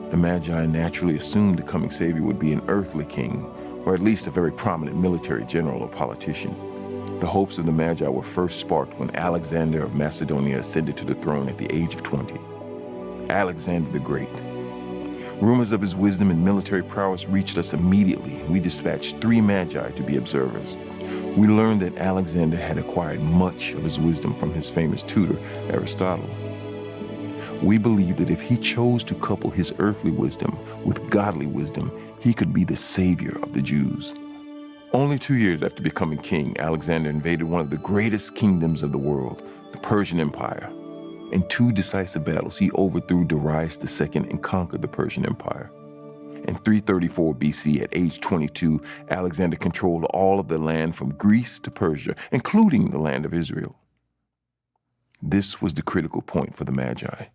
the 0.10 0.18
Magi 0.18 0.66
naturally 0.66 1.18
assumed 1.18 1.60
the 1.60 1.64
coming 1.64 1.92
Savior 1.92 2.24
would 2.24 2.40
be 2.40 2.54
an 2.54 2.64
earthly 2.68 3.06
king, 3.06 3.46
or 3.86 3.94
at 3.94 4.02
least 4.02 4.28
a 4.28 4.32
very 4.32 4.52
prominent 4.52 4.98
military 4.98 5.46
general 5.46 5.82
or 5.82 5.88
politician. 5.88 6.56
The 7.20 7.28
hopes 7.28 7.58
of 7.58 7.66
the 7.66 7.72
Magi 7.72 8.08
were 8.08 8.24
first 8.24 8.60
sparked 8.60 9.00
when 9.00 9.16
Alexander 9.16 9.84
of 9.84 9.96
Macedonia 9.96 10.60
ascended 10.60 10.98
to 10.98 11.06
the 11.06 11.16
throne 11.16 11.48
at 11.48 11.58
the 11.58 11.74
age 11.74 11.96
of 11.96 12.04
20. 12.04 12.38
Alexander 13.30 13.90
the 13.92 14.00
Great. 14.00 14.30
Rumors 15.42 15.72
of 15.72 15.82
his 15.82 15.96
wisdom 15.96 16.32
and 16.32 16.44
military 16.44 16.84
prowess 16.84 17.28
reached 17.28 17.58
us 17.58 17.74
immediately. 17.74 18.38
We 18.50 18.60
dispatched 18.60 19.22
three 19.22 19.42
Magi 19.42 19.92
to 19.92 20.04
be 20.04 20.18
observers. 20.18 20.76
We 21.36 21.48
learned 21.48 21.82
that 21.82 21.98
Alexander 21.98 22.58
had 22.58 22.78
acquired 22.78 23.22
much 23.22 23.74
of 23.74 23.84
his 23.84 24.00
wisdom 24.00 24.38
from 24.40 24.54
his 24.54 24.70
famous 24.70 25.02
tutor, 25.02 25.38
Aristotle. 25.70 26.30
We 27.62 27.78
believe 27.78 28.18
that 28.18 28.30
if 28.30 28.42
he 28.42 28.58
chose 28.58 29.04
to 29.06 29.16
couple 29.16 29.50
his 29.50 29.74
earthly 29.80 30.12
wisdom 30.12 30.58
with 30.86 31.10
godly 31.10 31.46
wisdom, 31.46 31.92
he 32.26 32.34
could 32.34 32.52
be 32.52 32.64
the 32.64 32.76
savior 32.76 33.38
of 33.44 33.54
the 33.54 33.62
Jews. 33.62 34.16
Only 34.94 35.20
two 35.20 35.36
years 35.36 35.62
after 35.62 35.84
becoming 35.84 36.18
king, 36.18 36.56
Alexander 36.58 37.08
invaded 37.08 37.44
one 37.44 37.62
of 37.62 37.70
the 37.70 37.78
greatest 37.78 38.34
kingdoms 38.34 38.82
of 38.82 38.92
the 38.92 38.98
world, 38.98 39.44
the 39.72 39.78
Persian 39.78 40.20
Empire. 40.20 40.68
In 41.32 41.48
two 41.50 41.72
decisive 41.72 42.26
battles, 42.26 42.58
he 42.58 42.72
overthrew 42.72 43.26
Darius 43.26 43.78
II 44.02 44.10
and 44.16 44.42
conquered 44.42 44.82
the 44.82 44.88
Persian 44.88 45.24
Empire. 45.24 45.70
In 46.48 46.56
334 46.56 47.36
BC, 47.36 47.84
at 47.84 47.90
age 47.92 48.20
22, 48.22 48.82
Alexander 49.12 49.56
controlled 49.56 50.06
all 50.06 50.40
of 50.40 50.48
the 50.48 50.58
land 50.58 50.96
from 50.96 51.14
Greece 51.14 51.60
to 51.60 51.70
Persia, 51.70 52.16
including 52.32 52.90
the 52.90 52.98
land 52.98 53.28
of 53.28 53.36
Israel. 53.36 53.76
This 55.22 55.62
was 55.62 55.76
the 55.76 55.84
critical 55.84 56.24
point 56.24 56.58
for 56.58 56.64
the 56.64 56.72
Magi. 56.72 57.26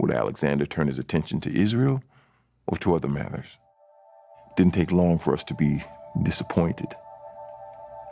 Would 0.00 0.10
Alexander 0.10 0.66
turn 0.66 0.88
his 0.88 0.98
attention 0.98 1.40
to 1.42 1.56
Israel 1.56 2.02
or 2.66 2.76
to 2.78 2.96
other 2.96 3.06
matters? 3.06 3.46
Didn't 4.56 4.74
take 4.74 4.92
long 4.92 5.18
for 5.18 5.32
us 5.32 5.44
to 5.44 5.54
be 5.54 5.82
disappointed. 6.22 6.94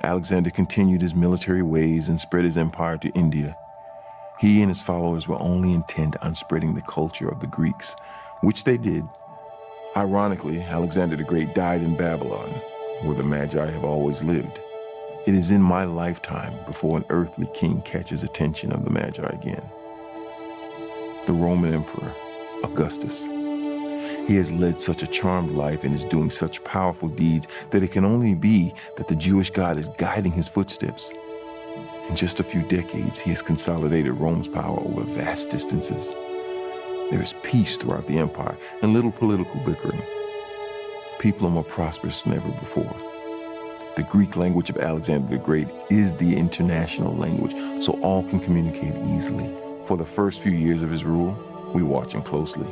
Alexander 0.03 0.51
continued 0.51 1.03
his 1.03 1.15
military 1.15 1.63
ways 1.63 2.09
and 2.09 2.19
spread 2.19 2.45
his 2.45 2.57
empire 2.57 2.97
to 2.99 3.11
India. 3.11 3.57
He 4.39 4.63
and 4.63 4.71
his 4.71 4.81
followers 4.81 5.29
were 5.29 5.41
only 5.41 5.75
intent 5.75 6.17
on 6.23 6.35
spreading 6.35 6.75
the 6.75 6.83
culture 6.83 7.29
of 7.29 7.41
the 7.41 7.47
Greeks, 7.47 7.95
which 8.41 8.65
they 8.65 8.79
did. 8.79 9.07
Ironically, 9.95 10.63
Alexander 10.63 11.17
the 11.17 11.25
Great 11.25 11.55
died 11.55 11.83
in 11.83 11.95
Babylon, 11.97 12.49
where 13.03 13.17
the 13.17 13.23
Magi 13.23 13.71
have 13.71 13.85
always 13.85 14.23
lived. 14.23 14.61
It 15.27 15.35
is 15.35 15.51
in 15.51 15.61
my 15.61 15.85
lifetime 15.85 16.55
before 16.65 16.97
an 16.97 17.05
earthly 17.11 17.47
king 17.53 17.83
catches 17.83 18.25
attention 18.25 18.73
of 18.73 18.85
the 18.85 18.91
Magi 18.91 19.23
again. 19.23 19.63
The 21.27 21.35
Roman 21.35 21.75
Emperor, 21.75 22.15
Augustus. 22.65 23.27
He 24.27 24.37
has 24.37 24.53
led 24.53 24.81
such 24.81 25.03
a 25.03 25.07
charmed 25.07 25.53
life 25.53 25.83
and 25.85 25.95
is 25.95 26.05
doing 26.05 26.31
such 26.31 26.63
powerful 26.65 27.09
deeds 27.09 27.47
that 27.71 27.83
it 27.83 27.93
can 27.93 28.05
only 28.05 28.35
be 28.35 28.75
that 28.97 29.09
the 29.09 29.17
Jewish 29.17 29.51
God 29.51 29.77
is 29.77 29.89
guiding 29.99 30.33
his 30.33 30.49
footsteps. 30.49 31.11
In 32.09 32.17
just 32.17 32.41
a 32.41 32.45
few 32.45 32.63
decades, 32.63 33.19
he 33.19 33.31
has 33.31 33.43
consolidated 33.43 34.15
Rome's 34.15 34.49
power 34.49 34.81
over 34.81 35.03
vast 35.03 35.51
distances. 35.51 36.13
There 37.11 37.23
is 37.23 37.35
peace 37.43 37.77
throughout 37.77 38.07
the 38.07 38.19
empire 38.19 38.57
and 38.83 38.95
little 38.95 39.13
political 39.13 39.61
bickering. 39.65 40.03
People 41.19 41.47
are 41.47 41.51
more 41.51 41.65
prosperous 41.65 42.23
than 42.23 42.35
ever 42.35 42.51
before. 42.61 42.97
The 43.97 44.05
Greek 44.05 44.37
language 44.37 44.71
of 44.71 44.79
Alexander 44.79 45.29
the 45.29 45.43
Great 45.43 45.69
is 45.91 46.13
the 46.15 46.37
international 46.37 47.15
language, 47.17 47.53
so 47.85 48.01
all 48.01 48.23
can 48.23 48.39
communicate 48.39 48.95
easily. 49.09 49.53
For 49.87 49.97
the 49.97 50.07
first 50.07 50.41
few 50.41 50.53
years 50.53 50.83
of 50.83 50.91
his 50.91 51.05
rule, 51.05 51.37
we 51.75 51.83
watch 51.83 52.15
him 52.15 52.23
closely. 52.23 52.67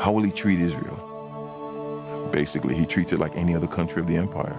How 0.00 0.12
will 0.12 0.22
he 0.22 0.30
treat 0.30 0.60
Israel? 0.60 2.28
Basically, 2.30 2.74
he 2.74 2.84
treats 2.84 3.14
it 3.14 3.18
like 3.18 3.34
any 3.34 3.54
other 3.54 3.66
country 3.66 4.02
of 4.02 4.06
the 4.06 4.16
empire, 4.16 4.56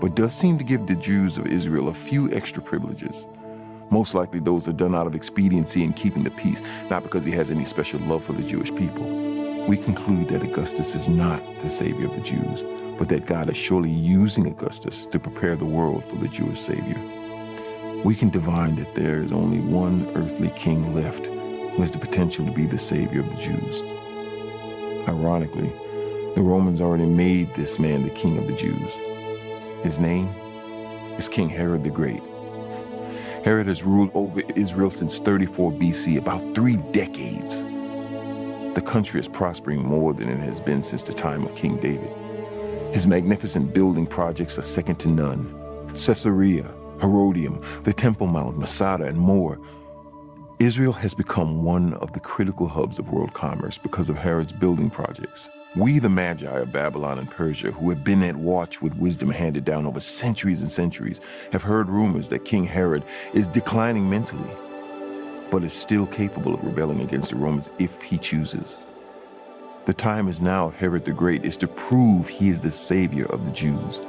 but 0.00 0.14
does 0.14 0.32
seem 0.32 0.56
to 0.58 0.64
give 0.64 0.86
the 0.86 0.94
Jews 0.94 1.36
of 1.36 1.48
Israel 1.48 1.88
a 1.88 1.94
few 1.94 2.32
extra 2.32 2.62
privileges. 2.62 3.26
Most 3.90 4.14
likely, 4.14 4.38
those 4.38 4.68
are 4.68 4.72
done 4.72 4.94
out 4.94 5.08
of 5.08 5.16
expediency 5.16 5.82
and 5.82 5.96
keeping 5.96 6.22
the 6.22 6.30
peace, 6.30 6.62
not 6.88 7.02
because 7.02 7.24
he 7.24 7.32
has 7.32 7.50
any 7.50 7.64
special 7.64 7.98
love 8.00 8.24
for 8.24 8.34
the 8.34 8.42
Jewish 8.42 8.72
people. 8.74 9.66
We 9.66 9.76
conclude 9.76 10.28
that 10.28 10.42
Augustus 10.42 10.94
is 10.94 11.08
not 11.08 11.42
the 11.58 11.68
savior 11.68 12.06
of 12.06 12.14
the 12.14 12.22
Jews, 12.22 12.62
but 12.98 13.08
that 13.08 13.26
God 13.26 13.50
is 13.50 13.56
surely 13.56 13.90
using 13.90 14.46
Augustus 14.46 15.06
to 15.06 15.18
prepare 15.18 15.56
the 15.56 15.64
world 15.64 16.04
for 16.04 16.16
the 16.16 16.28
Jewish 16.28 16.60
Savior. 16.60 16.98
We 18.04 18.14
can 18.14 18.30
divine 18.30 18.76
that 18.76 18.94
there 18.94 19.22
is 19.22 19.32
only 19.32 19.58
one 19.58 20.10
earthly 20.14 20.50
king 20.50 20.94
left 20.94 21.26
who 21.26 21.80
has 21.80 21.90
the 21.90 21.98
potential 21.98 22.46
to 22.46 22.52
be 22.52 22.66
the 22.66 22.78
Savior 22.78 23.20
of 23.20 23.28
the 23.28 23.42
Jews. 23.42 23.82
Ironically, 25.08 25.72
the 26.34 26.42
Romans 26.42 26.80
already 26.80 27.06
made 27.06 27.52
this 27.54 27.78
man 27.78 28.04
the 28.04 28.10
king 28.10 28.38
of 28.38 28.46
the 28.46 28.52
Jews. 28.52 28.94
His 29.82 29.98
name 29.98 30.28
is 31.18 31.28
King 31.28 31.48
Herod 31.48 31.82
the 31.82 31.90
Great. 31.90 32.22
Herod 33.44 33.66
has 33.66 33.82
ruled 33.82 34.12
over 34.14 34.40
Israel 34.54 34.90
since 34.90 35.18
34 35.18 35.72
BC, 35.72 36.16
about 36.16 36.54
three 36.54 36.76
decades. 36.92 37.64
The 38.74 38.82
country 38.86 39.18
is 39.18 39.26
prospering 39.26 39.82
more 39.82 40.14
than 40.14 40.28
it 40.28 40.38
has 40.38 40.60
been 40.60 40.82
since 40.84 41.02
the 41.02 41.12
time 41.12 41.44
of 41.44 41.54
King 41.56 41.78
David. 41.78 42.10
His 42.92 43.06
magnificent 43.06 43.74
building 43.74 44.06
projects 44.06 44.58
are 44.58 44.62
second 44.62 44.96
to 45.00 45.08
none. 45.08 45.90
Caesarea, 45.94 46.72
Herodium, 47.00 47.60
the 47.82 47.92
Temple 47.92 48.28
Mount, 48.28 48.56
Masada, 48.56 49.04
and 49.04 49.18
more. 49.18 49.58
Israel 50.62 50.92
has 50.92 51.12
become 51.12 51.64
one 51.64 51.94
of 51.94 52.12
the 52.12 52.20
critical 52.20 52.68
hubs 52.68 53.00
of 53.00 53.10
world 53.10 53.32
commerce 53.32 53.78
because 53.78 54.08
of 54.08 54.16
Herod's 54.16 54.52
building 54.52 54.90
projects. 54.90 55.50
We, 55.74 55.98
the 55.98 56.08
Magi 56.08 56.46
of 56.46 56.72
Babylon 56.72 57.18
and 57.18 57.28
Persia, 57.28 57.72
who 57.72 57.90
have 57.90 58.04
been 58.04 58.22
at 58.22 58.36
watch 58.36 58.80
with 58.80 58.94
wisdom 58.94 59.28
handed 59.28 59.64
down 59.64 59.88
over 59.88 59.98
centuries 59.98 60.62
and 60.62 60.70
centuries, 60.70 61.20
have 61.50 61.64
heard 61.64 61.88
rumors 61.88 62.28
that 62.28 62.44
King 62.44 62.62
Herod 62.62 63.02
is 63.34 63.48
declining 63.48 64.08
mentally, 64.08 64.54
but 65.50 65.64
is 65.64 65.72
still 65.72 66.06
capable 66.06 66.54
of 66.54 66.62
rebelling 66.62 67.00
against 67.00 67.30
the 67.30 67.36
Romans 67.36 67.68
if 67.80 68.00
he 68.00 68.16
chooses. 68.16 68.78
The 69.86 69.94
time 69.94 70.28
is 70.28 70.40
now 70.40 70.68
of 70.68 70.76
Herod 70.76 71.04
the 71.04 71.10
Great 71.10 71.44
is 71.44 71.56
to 71.56 71.66
prove 71.66 72.28
he 72.28 72.50
is 72.50 72.60
the 72.60 72.70
savior 72.70 73.26
of 73.32 73.46
the 73.46 73.50
Jews. 73.50 74.00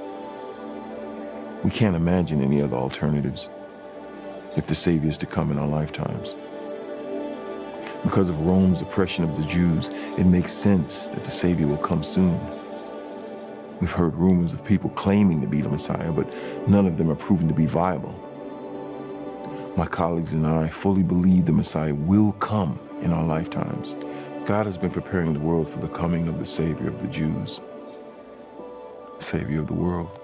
We 1.64 1.72
can't 1.72 1.96
imagine 1.96 2.44
any 2.44 2.62
other 2.62 2.78
alternatives 2.78 3.50
if 4.56 4.68
the 4.68 4.76
savior 4.76 5.10
is 5.10 5.18
to 5.18 5.26
come 5.26 5.50
in 5.50 5.58
our 5.58 5.68
lifetimes. 5.68 6.36
Because 8.04 8.30
of 8.30 8.42
Rome's 8.42 8.82
oppression 8.82 9.24
of 9.24 9.38
the 9.38 9.44
Jews, 9.44 9.90
it 10.18 10.26
makes 10.26 10.52
sense 10.52 11.08
that 11.10 11.24
the 11.24 11.32
savior 11.32 11.68
will 11.68 11.78
come 11.78 12.04
soon. 12.04 12.40
We've 13.80 13.92
heard 13.92 14.16
rumors 14.16 14.54
of 14.54 14.64
people 14.64 14.90
claiming 14.92 15.42
to 15.42 15.48
be 15.48 15.62
the 15.62 15.70
Messiah, 15.70 16.12
but 16.12 16.32
none 16.68 16.86
of 16.86 16.98
them 16.98 17.10
are 17.10 17.16
proven 17.16 17.48
to 17.48 17.54
be 17.54 17.66
viable. 17.66 18.14
My 19.78 19.86
colleagues 19.86 20.34
and 20.34 20.46
I 20.46 20.70
fully 20.70 21.02
believe 21.02 21.46
the 21.46 21.52
Messiah 21.52 21.96
will 21.96 22.34
come 22.34 22.80
in 23.02 23.12
our 23.12 23.26
lifetimes. 23.26 23.96
God 24.46 24.66
has 24.66 24.78
been 24.78 24.92
preparing 24.92 25.34
the 25.34 25.40
world 25.40 25.70
for 25.70 25.80
the 25.80 25.88
coming 25.88 26.28
of 26.28 26.40
the 26.40 26.46
Savior 26.46 26.90
of 26.90 27.02
the 27.02 27.08
Jews, 27.08 27.62
Savior 29.20 29.62
of 29.62 29.68
the 29.68 29.74
world. 29.74 30.20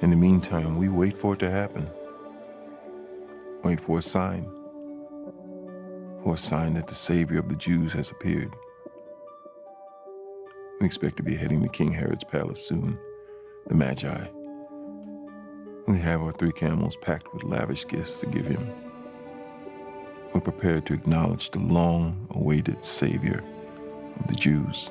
In 0.00 0.10
the 0.10 0.16
meantime, 0.16 0.78
we 0.78 0.88
wait 0.88 1.18
for 1.18 1.34
it 1.34 1.40
to 1.40 1.50
happen. 1.50 1.90
Wait 3.64 3.80
for 3.80 3.98
a 3.98 4.02
sign, 4.02 4.48
for 6.22 6.34
a 6.34 6.38
sign 6.38 6.74
that 6.74 6.86
the 6.86 6.94
Savior 6.94 7.38
of 7.38 7.48
the 7.48 7.56
Jews 7.56 7.92
has 7.92 8.10
appeared. 8.10 8.54
We 10.80 10.86
expect 10.86 11.16
to 11.18 11.22
be 11.22 11.36
heading 11.36 11.62
to 11.62 11.68
King 11.68 11.92
Herod's 11.92 12.24
palace 12.24 12.64
soon, 12.64 12.98
the 13.66 13.74
Magi. 13.74 14.26
We 15.86 15.98
have 15.98 16.22
our 16.22 16.32
three 16.32 16.52
camels 16.52 16.96
packed 16.96 17.32
with 17.34 17.42
lavish 17.42 17.86
gifts 17.86 18.20
to 18.20 18.26
give 18.26 18.46
him 18.46 18.70
we're 20.32 20.40
prepared 20.40 20.86
to 20.86 20.94
acknowledge 20.94 21.50
the 21.50 21.58
long 21.58 22.26
awaited 22.30 22.84
Savior 22.84 23.42
of 24.18 24.26
the 24.28 24.34
Jews. 24.34 24.90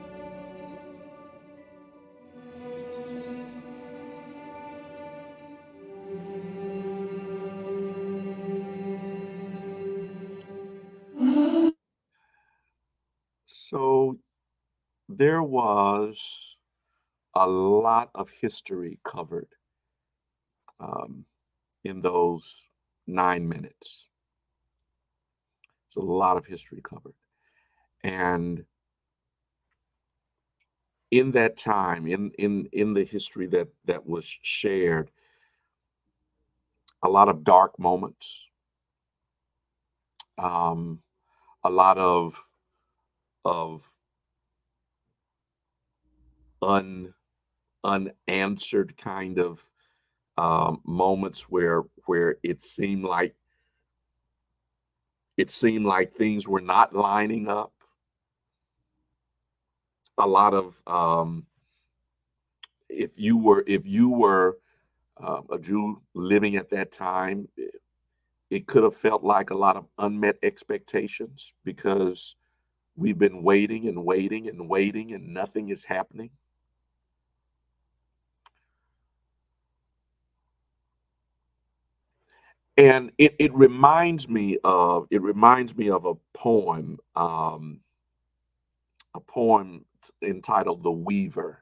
So 13.69 14.17
there 15.10 15.43
was 15.43 16.19
a 17.36 17.47
lot 17.47 18.10
of 18.15 18.32
history 18.32 18.99
covered 19.03 19.49
um, 20.79 21.23
in 21.84 22.01
those 22.01 22.65
nine 23.05 23.47
minutes. 23.47 24.08
It's 25.86 25.97
a 25.97 25.99
lot 25.99 26.36
of 26.36 26.47
history 26.47 26.82
covered. 26.82 27.13
And 28.03 28.65
in 31.12 31.29
that 31.34 31.55
time, 31.55 32.08
in 32.08 32.32
in 32.39 32.67
in 32.71 32.95
the 32.95 33.03
history 33.03 33.45
that 33.49 33.67
that 33.86 34.03
was 34.03 34.25
shared, 34.41 35.12
a 37.03 37.10
lot 37.10 37.29
of 37.29 37.43
dark 37.43 37.77
moments, 37.77 38.47
um, 40.39 41.03
a 41.63 41.69
lot 41.69 41.99
of 41.99 42.48
of 43.45 43.88
un 46.62 47.13
unanswered 47.84 48.97
kind 48.97 49.39
of 49.39 49.65
um, 50.38 50.82
moments 50.86 51.43
where 51.43 51.84
where 52.06 52.38
it 52.43 52.62
seemed 52.62 53.04
like 53.04 53.36
it 55.38 55.52
seemed 55.52 55.86
like 55.86 56.13
things 56.13 56.47
were 56.47 56.62
not 56.62 56.93
lining 56.93 57.47
up. 57.47 57.71
A 60.17 60.28
lot 60.28 60.54
of 60.54 60.82
um, 60.86 61.45
if 62.89 63.12
you 63.15 63.38
were 63.38 63.63
if 63.67 63.86
you 63.86 64.10
were 64.10 64.58
uh, 65.21 65.41
a 65.49 65.60
Jew 65.60 66.02
living 66.13 66.56
at 66.58 66.69
that 66.71 66.91
time, 66.91 67.47
it, 67.56 67.75
it 68.49 68.67
could 68.67 68.84
have 68.84 68.95
felt 68.95 69.23
like 69.23 69.49
a 69.49 69.56
lot 69.56 69.78
of 69.78 69.86
unmet 69.97 70.38
expectations 70.43 71.54
because 71.63 72.36
we've 72.95 73.17
been 73.17 73.43
waiting 73.43 73.88
and 73.88 74.04
waiting 74.04 74.47
and 74.47 74.69
waiting 74.69 75.13
and 75.13 75.34
nothing 75.34 75.69
is 75.69 75.86
happening. 75.86 76.30
and 82.80 83.12
it, 83.17 83.36
it 83.39 83.54
reminds 83.54 84.30
me 84.30 84.58
of 84.63 85.06
it 85.12 85.21
reminds 85.21 85.75
me 85.75 85.89
of 85.89 86.06
a 86.06 86.15
poem 86.34 86.97
um, 87.15 87.82
a 89.13 89.19
poem 89.19 89.84
entitled 90.21 90.82
the 90.82 90.91
weaver 90.91 91.62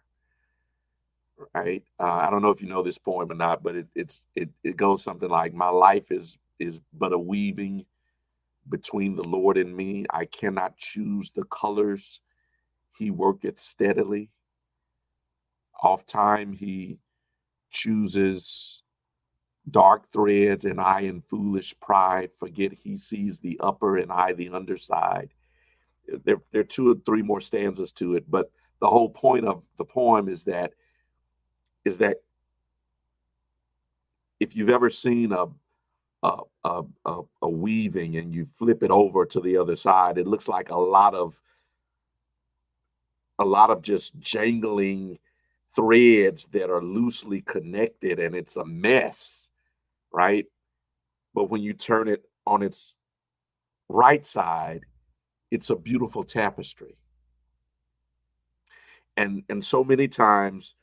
right 1.56 1.84
uh, 2.00 2.14
i 2.14 2.30
don't 2.30 2.44
know 2.44 2.52
if 2.52 2.62
you 2.62 2.68
know 2.68 2.84
this 2.84 3.00
poem 3.00 3.32
or 3.32 3.36
not 3.36 3.64
but 3.64 3.76
it, 3.76 3.88
it's 3.96 4.28
it, 4.36 4.50
it 4.64 4.78
goes 4.78 5.04
something 5.04 5.30
like 5.30 5.54
my 5.54 5.70
life 5.70 6.12
is 6.12 6.38
is 6.60 6.80
but 6.94 7.14
a 7.14 7.18
weaving 7.18 7.84
between 8.70 9.16
the 9.16 9.24
lord 9.24 9.58
and 9.58 9.76
me. 9.76 10.06
I 10.10 10.26
cannot 10.26 10.78
choose 10.78 11.32
the 11.32 11.46
colors. 11.46 12.20
He 12.98 13.12
worketh 13.12 13.60
steadily. 13.60 14.30
Oft 15.82 16.08
time 16.08 16.54
he 16.54 16.98
chooses 17.70 18.84
dark 19.70 20.10
threads, 20.12 20.66
and 20.66 20.80
I 20.80 21.02
in 21.02 21.22
foolish 21.22 21.78
pride. 21.80 22.32
Forget 22.40 22.74
he 22.74 22.98
sees 22.98 23.40
the 23.40 23.60
upper 23.62 23.98
and 23.98 24.12
I 24.12 24.34
the 24.34 24.50
underside. 24.50 25.34
There, 26.24 26.42
there 26.52 26.62
are 26.62 26.66
two 26.66 26.92
or 26.92 26.96
three 27.06 27.22
more 27.22 27.42
stanzas 27.42 27.92
to 27.94 28.16
it, 28.16 28.30
but 28.30 28.50
the 28.80 28.88
whole 28.88 29.10
point 29.10 29.46
of 29.46 29.64
the 29.78 29.86
poem 29.86 30.30
is 30.30 30.46
that 30.46 30.74
is 31.84 31.98
that 32.00 32.18
if 34.40 34.56
you've 34.56 34.70
ever 34.70 34.90
seen 34.90 35.32
a 35.32 35.48
a, 36.24 37.48
weaving 37.48 38.18
and 38.18 38.34
you 38.34 38.48
flip 38.58 38.84
it 38.84 38.92
over 38.92 39.26
to 39.26 39.40
the 39.40 39.58
other 39.58 39.76
side, 39.76 40.18
it 40.18 40.28
looks 40.28 40.48
like 40.48 40.70
a 40.70 40.78
lot 40.78 41.16
of 41.16 41.40
a 43.40 43.46
lot 43.46 43.70
of 43.70 43.82
just 43.82 44.18
jangling 44.20 45.20
threads 45.76 46.46
that 46.46 46.72
are 46.72 46.82
loosely 46.82 47.42
connected 47.42 48.20
and 48.20 48.36
it's 48.36 48.56
a 48.56 48.66
mess, 48.66 49.50
right? 50.12 50.48
But 51.36 51.52
when 51.52 51.62
you 51.62 51.74
turn 51.74 52.08
it 52.08 52.26
on 52.48 52.64
its 52.64 52.96
right 53.90 54.26
side, 54.26 54.82
it's 55.52 55.70
a 55.70 55.76
beautiful 55.76 56.24
tapestry. 56.24 56.98
And 59.18 59.44
and 59.50 59.64
so 59.64 59.84
many 59.84 60.08
times 60.08 60.76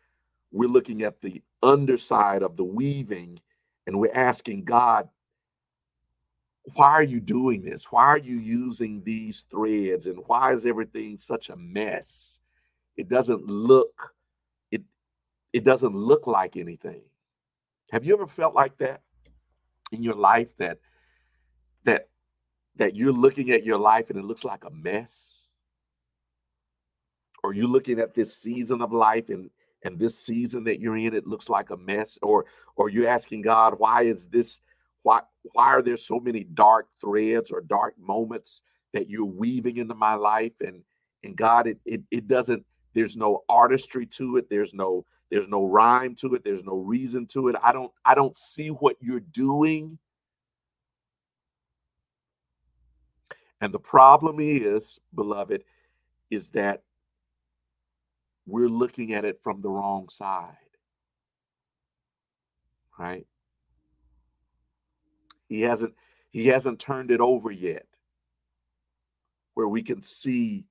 we're 0.53 0.69
looking 0.69 1.03
at 1.03 1.21
the 1.21 1.43
underside 1.63 2.43
of 2.43 2.57
the 2.57 2.65
weaving 2.65 3.41
and 3.87 3.99
we're 3.99 4.15
asking 4.15 4.65
God, 4.65 5.09
why 6.73 6.91
are 6.93 7.05
you 7.05 7.21
doing 7.21 7.63
this? 7.63 7.93
Why 7.93 8.05
are 8.05 8.19
you 8.19 8.39
using 8.39 9.03
these 9.05 9.43
threads? 9.51 10.07
And 10.07 10.23
why 10.27 10.55
is 10.55 10.65
everything 10.65 11.17
such 11.17 11.51
a 11.51 11.57
mess? 11.57 12.41
It 12.97 13.09
doesn't 13.09 13.47
look, 13.47 14.15
it 14.71 14.83
it 15.53 15.65
doesn't 15.65 15.95
look 15.95 16.27
like 16.27 16.57
anything. 16.57 17.03
Have 17.91 18.05
you 18.05 18.15
ever 18.15 18.27
felt 18.27 18.55
like 18.55 18.79
that 18.79 19.03
in 19.93 20.03
your 20.03 20.15
life 20.15 20.57
that 20.59 20.79
that 21.85 22.09
that 22.77 22.97
you're 22.97 23.13
looking 23.13 23.51
at 23.51 23.65
your 23.65 23.79
life 23.79 24.09
and 24.09 24.19
it 24.19 24.25
looks 24.25 24.45
like 24.45 24.65
a 24.65 24.71
mess? 24.71 25.47
Or 27.43 27.53
you're 27.53 27.69
looking 27.69 28.01
at 28.01 28.15
this 28.15 28.35
season 28.35 28.81
of 28.81 28.91
life 28.91 29.29
and 29.29 29.51
and 29.83 29.99
this 29.99 30.19
season 30.19 30.65
that 30.65 30.81
you're 30.81 30.97
in 30.97 31.13
it 31.13 31.27
looks 31.27 31.51
like 31.51 31.69
a 31.69 31.77
mess 31.77 32.19
or 32.23 32.47
or 32.77 32.89
you're 32.89 33.07
asking 33.07 33.43
God 33.43 33.75
why 33.79 34.05
is 34.05 34.27
this 34.27 34.63
why 35.05 35.21
why 35.53 35.67
are 35.67 35.83
there 35.83 35.97
so 35.97 36.19
many 36.19 36.45
dark 36.45 36.89
threads 37.01 37.53
or 37.53 37.61
dark 37.61 37.95
moments 37.99 38.63
that 38.93 39.09
you're 39.09 39.25
weaving 39.25 39.77
into 39.77 39.95
my 39.95 40.15
life? 40.15 40.55
And 40.61 40.83
and 41.23 41.37
God 41.37 41.69
it 41.69 41.79
it, 41.85 42.03
it 42.11 42.27
doesn't 42.27 42.65
there's 42.95 43.17
no 43.17 43.45
artistry 43.49 44.07
to 44.07 44.39
it. 44.39 44.51
There's 44.51 44.75
no 44.75 45.05
there's 45.31 45.49
no 45.49 45.67
rhyme 45.67 46.15
to 46.17 46.35
it. 46.35 46.43
There's 46.43 46.65
no 46.65 46.77
reason 46.77 47.27
to 47.29 47.49
it. 47.49 47.57
I 47.63 47.73
don't 47.73 47.93
I 48.05 48.15
don't 48.15 48.37
see 48.37 48.69
what 48.69 48.97
you're 49.01 49.21
doing. 49.21 49.99
And 53.61 53.73
the 53.73 53.79
problem 53.79 54.39
is 54.41 54.99
beloved 55.15 55.65
is 56.31 56.49
that 56.51 56.83
we're 58.47 58.69
looking 58.69 59.13
at 59.13 59.25
it 59.25 59.41
from 59.43 59.61
the 59.61 59.71
wrong 59.71 60.09
side. 60.09 60.57
Right 62.99 63.27
he 65.49 65.61
hasn't 65.61 65.95
he 66.31 66.47
hasn't 66.47 66.81
turned 66.81 67.11
it 67.11 67.21
over 67.21 67.51
yet 67.51 67.87
where 69.55 69.69
we 69.69 69.83
can 69.83 70.03
see 70.03 70.65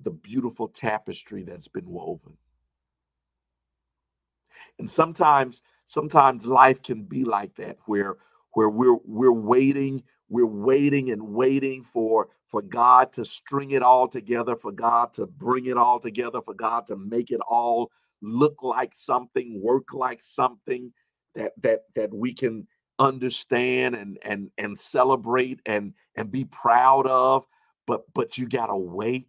the 0.00 0.10
beautiful 0.10 0.68
tapestry 0.68 1.42
that's 1.42 1.68
been 1.68 1.88
woven. 1.88 2.36
And 4.78 4.88
sometimes 4.88 5.62
sometimes 5.86 6.46
life 6.46 6.82
can 6.82 7.04
be 7.04 7.24
like 7.24 7.54
that 7.56 7.76
where 7.86 8.16
where 8.52 8.70
we're 8.70 8.98
we're 9.04 9.32
waiting 9.32 10.02
we're 10.28 10.46
waiting 10.46 11.10
and 11.10 11.22
waiting 11.22 11.82
for 11.82 12.28
for 12.48 12.62
God 12.62 13.12
to 13.12 13.24
string 13.24 13.72
it 13.72 13.82
all 13.82 14.08
together 14.08 14.56
for 14.56 14.72
God 14.72 15.12
to 15.14 15.26
bring 15.26 15.66
it 15.66 15.76
all 15.76 15.98
together 15.98 16.40
for 16.40 16.54
God 16.54 16.86
to 16.86 16.96
make 16.96 17.30
it 17.30 17.40
all 17.48 17.90
look 18.22 18.62
like 18.62 18.94
something 18.94 19.60
work 19.60 19.92
like 19.92 20.22
something 20.22 20.92
that 21.34 21.52
that 21.62 21.82
that 21.94 22.12
we 22.14 22.32
can 22.32 22.66
understand 22.98 23.94
and 23.94 24.18
and 24.22 24.50
and 24.58 24.76
celebrate 24.78 25.60
and 25.66 25.92
and 26.16 26.30
be 26.30 26.44
proud 26.44 27.06
of 27.06 27.46
but 27.86 28.04
but 28.14 28.38
you 28.38 28.48
got 28.48 28.66
to 28.66 28.76
wait. 28.76 29.28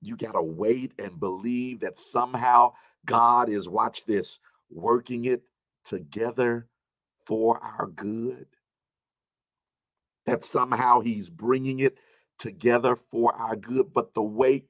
You 0.00 0.16
got 0.16 0.32
to 0.32 0.42
wait 0.42 0.92
and 0.98 1.18
believe 1.18 1.80
that 1.80 1.98
somehow 1.98 2.72
God 3.04 3.48
is 3.48 3.68
watch 3.68 4.04
this 4.04 4.38
working 4.70 5.24
it 5.24 5.42
together 5.84 6.68
for 7.26 7.58
our 7.62 7.88
good. 7.88 8.46
That 10.26 10.44
somehow 10.44 11.00
he's 11.00 11.28
bringing 11.28 11.80
it 11.80 11.98
together 12.38 12.94
for 12.94 13.34
our 13.34 13.56
good 13.56 13.92
but 13.92 14.14
the 14.14 14.22
wait 14.22 14.64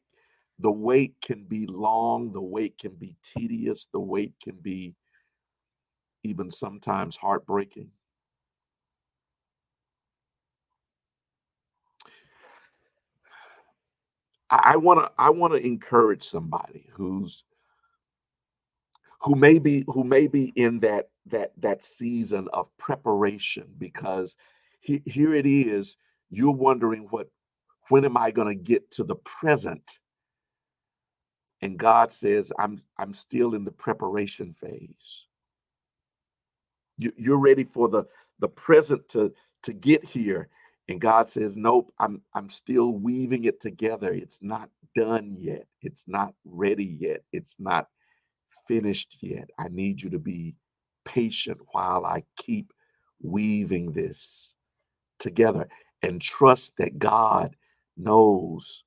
the 0.59 0.71
wait 0.71 1.15
can 1.21 1.45
be 1.45 1.67
long 1.67 2.33
the 2.33 2.41
wait 2.41 2.79
can 2.79 2.93
be 2.93 3.15
tedious 3.23 3.87
the 3.93 4.01
wait 4.01 4.33
can 4.43 4.57
be 4.63 4.95
even 6.25 6.51
sometimes 6.51 7.17
heartbreaking. 7.17 7.91
I 14.51 14.77
want 14.77 15.01
to 15.01 15.11
I 15.19 15.31
want 15.31 15.53
to 15.55 15.67
encourage 15.67 16.23
somebody 16.23 16.87
who's 16.93 17.45
who 19.21 19.35
may 19.35 19.59
be 19.59 19.85
who 19.89 20.05
may 20.05 20.27
be 20.27 20.53
in 20.57 20.81
that 20.81 21.11
that 21.27 21.53
that 21.59 21.83
season 21.83 22.49
of 22.53 22.75
preparation 22.79 23.67
because 23.79 24.37
he, 24.81 25.03
here 25.05 25.35
it 25.35 25.47
is 25.47 25.97
you're 26.31 26.55
wondering 26.55 27.07
what 27.11 27.29
when 27.91 28.05
am 28.05 28.17
I 28.17 28.31
going 28.31 28.49
to 28.49 28.63
get 28.63 28.91
to 28.93 29.05
the 29.05 29.17
present 29.17 29.99
and 31.63 31.79
God 31.79 32.13
says 32.13 32.53
I'm 32.59 32.83
I'm 32.99 33.15
still 33.15 33.55
in 33.55 33.65
the 33.65 33.73
preparation 33.73 34.55
phase 34.55 35.28
you, 36.99 37.13
you're 37.17 37.39
ready 37.39 37.65
for 37.65 37.89
the 37.89 38.05
the 38.41 38.49
present 38.49 39.09
to 39.09 39.33
to 39.63 39.73
get 39.73 40.05
here. 40.05 40.49
And 40.89 41.01
god 41.01 41.29
says 41.29 41.57
nope 41.57 41.93
i'm 41.99 42.23
i'm 42.35 42.51
still 42.51 42.99
weaving 42.99 43.45
it 43.45 43.61
together. 43.61 44.13
It's 44.13 44.43
not 44.43 44.69
done 44.95 45.37
yet. 45.39 45.67
It's 45.83 46.09
not 46.09 46.35
ready 46.45 46.99
yet. 47.01 47.23
It's 47.33 47.59
not 47.59 47.89
finished 48.67 49.19
yet. 49.23 49.49
I 49.59 49.69
need 49.69 50.03
you 50.03 50.11
to 50.11 50.19
be 50.19 50.55
patient 51.05 51.59
while 51.73 52.05
i 52.05 52.23
keep 52.37 52.71
weaving 53.23 53.93
this 53.93 54.55
together 55.19 55.67
and 56.03 56.21
trust 56.21 56.77
that 56.77 56.99
god 56.99 57.57
knows 57.97 58.85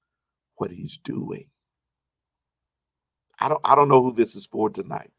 what 0.56 0.71
he's 0.71 0.97
doing. 0.97 1.47
I 3.39 3.50
don't 3.50 3.62
i 3.63 3.74
don't 3.76 3.89
know 3.89 4.04
who 4.04 4.13
this 4.13 4.36
is 4.36 4.45
for 4.45 4.69
tonight 4.69 5.12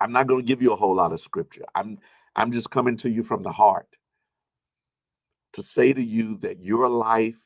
I'm 0.00 0.12
not 0.12 0.26
going 0.28 0.42
to 0.42 0.46
give 0.48 0.62
you 0.62 0.72
a 0.72 0.76
whole 0.76 0.96
lot 0.96 1.12
of 1.12 1.20
scripture. 1.20 1.64
I'm 1.74 1.98
I'm 2.36 2.52
just 2.52 2.70
coming 2.70 2.96
to 2.98 3.10
you 3.10 3.24
from 3.24 3.42
the 3.42 3.52
heart 3.52 3.88
to 5.54 5.62
say 5.62 5.92
to 5.92 6.02
you 6.02 6.38
that 6.38 6.62
your 6.64 6.88
life 6.88 7.36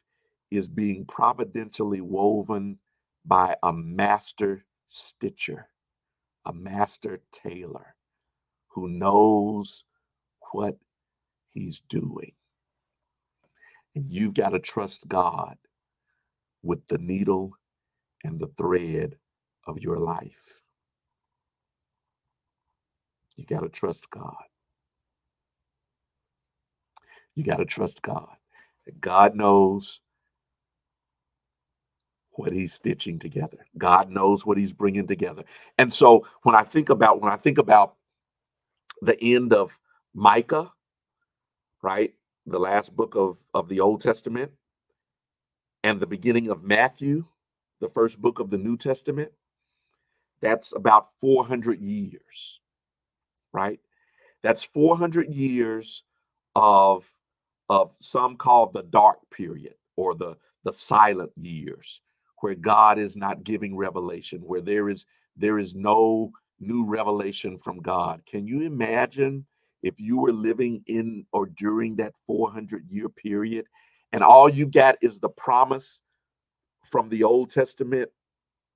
is 0.50 0.68
being 0.68 1.06
providentially 1.06 2.02
woven 2.02 2.78
by 3.26 3.56
a 3.62 3.72
master 3.72 4.64
stitcher, 4.88 5.68
a 6.46 6.52
master 6.54 7.20
tailor 7.32 7.96
who 8.68 8.88
knows 8.88 9.84
what 10.52 10.76
he's 11.52 11.80
doing. 11.88 12.32
And 13.96 14.10
you've 14.10 14.34
got 14.34 14.50
to 14.50 14.60
trust 14.60 15.08
God 15.08 15.56
with 16.62 16.86
the 16.88 16.98
needle 16.98 17.52
and 18.24 18.40
the 18.40 18.48
thread 18.58 19.16
of 19.66 19.80
your 19.80 19.98
life. 19.98 20.53
You 23.36 23.44
got 23.46 23.60
to 23.60 23.68
trust 23.68 24.10
God. 24.10 24.36
You 27.34 27.44
got 27.44 27.56
to 27.56 27.64
trust 27.64 28.02
God. 28.02 28.36
God 29.00 29.34
knows 29.34 30.00
what 32.32 32.52
he's 32.52 32.72
stitching 32.72 33.18
together. 33.18 33.58
God 33.78 34.10
knows 34.10 34.44
what 34.44 34.58
he's 34.58 34.72
bringing 34.72 35.06
together. 35.06 35.44
And 35.78 35.92
so 35.92 36.26
when 36.42 36.54
I 36.54 36.62
think 36.62 36.88
about 36.90 37.20
when 37.20 37.32
I 37.32 37.36
think 37.36 37.58
about 37.58 37.96
the 39.02 39.20
end 39.22 39.52
of 39.52 39.78
Micah, 40.14 40.72
right? 41.82 42.14
The 42.46 42.58
last 42.58 42.94
book 42.94 43.14
of 43.16 43.38
of 43.54 43.68
the 43.68 43.80
Old 43.80 44.00
Testament 44.00 44.52
and 45.82 46.00
the 46.00 46.06
beginning 46.06 46.50
of 46.50 46.62
Matthew, 46.62 47.24
the 47.80 47.88
first 47.88 48.20
book 48.20 48.38
of 48.38 48.50
the 48.50 48.58
New 48.58 48.76
Testament, 48.76 49.30
that's 50.40 50.72
about 50.74 51.08
400 51.20 51.80
years 51.80 52.60
right? 53.54 53.80
That's 54.42 54.64
400 54.64 55.32
years 55.32 56.02
of 56.54 57.10
of 57.70 57.92
some 57.98 58.36
call 58.36 58.66
the 58.66 58.82
dark 58.82 59.18
period 59.30 59.74
or 59.96 60.14
the 60.14 60.36
the 60.64 60.72
silent 60.72 61.32
years 61.36 62.02
where 62.40 62.54
God 62.54 62.98
is 62.98 63.16
not 63.16 63.44
giving 63.44 63.74
revelation, 63.74 64.40
where 64.40 64.60
there 64.60 64.90
is 64.90 65.06
there 65.36 65.58
is 65.58 65.74
no 65.74 66.30
new 66.60 66.84
revelation 66.84 67.56
from 67.56 67.80
God. 67.80 68.20
Can 68.26 68.46
you 68.46 68.62
imagine 68.62 69.46
if 69.82 69.98
you 69.98 70.18
were 70.18 70.32
living 70.32 70.82
in 70.86 71.24
or 71.32 71.46
during 71.46 71.96
that 71.96 72.12
400 72.26 72.86
year 72.90 73.08
period 73.08 73.66
and 74.12 74.22
all 74.22 74.48
you've 74.48 74.70
got 74.70 74.96
is 75.00 75.18
the 75.18 75.28
promise 75.28 76.00
from 76.84 77.08
the 77.08 77.22
Old 77.22 77.50
Testament 77.50 78.10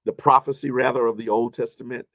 the 0.08 0.12
prophecy 0.14 0.70
rather 0.70 1.06
of 1.06 1.18
the 1.18 1.28
Old 1.28 1.52
Testament, 1.52 2.06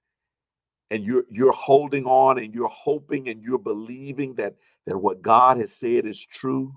and 0.92 1.04
you're 1.04 1.26
you're 1.30 1.54
holding 1.54 2.06
on 2.06 2.38
and 2.40 2.54
you're 2.54 2.70
hoping 2.70 3.30
and 3.30 3.42
you're 3.42 3.58
believing 3.58 4.36
that 4.36 4.56
that 4.86 4.98
what 4.98 5.22
God 5.22 5.58
has 5.58 5.74
said 5.74 6.06
is 6.06 6.26
true. 6.26 6.74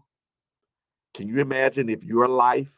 Can 1.14 1.28
you 1.28 1.38
imagine 1.38 1.88
if 1.88 2.04
your 2.04 2.28
life 2.28 2.72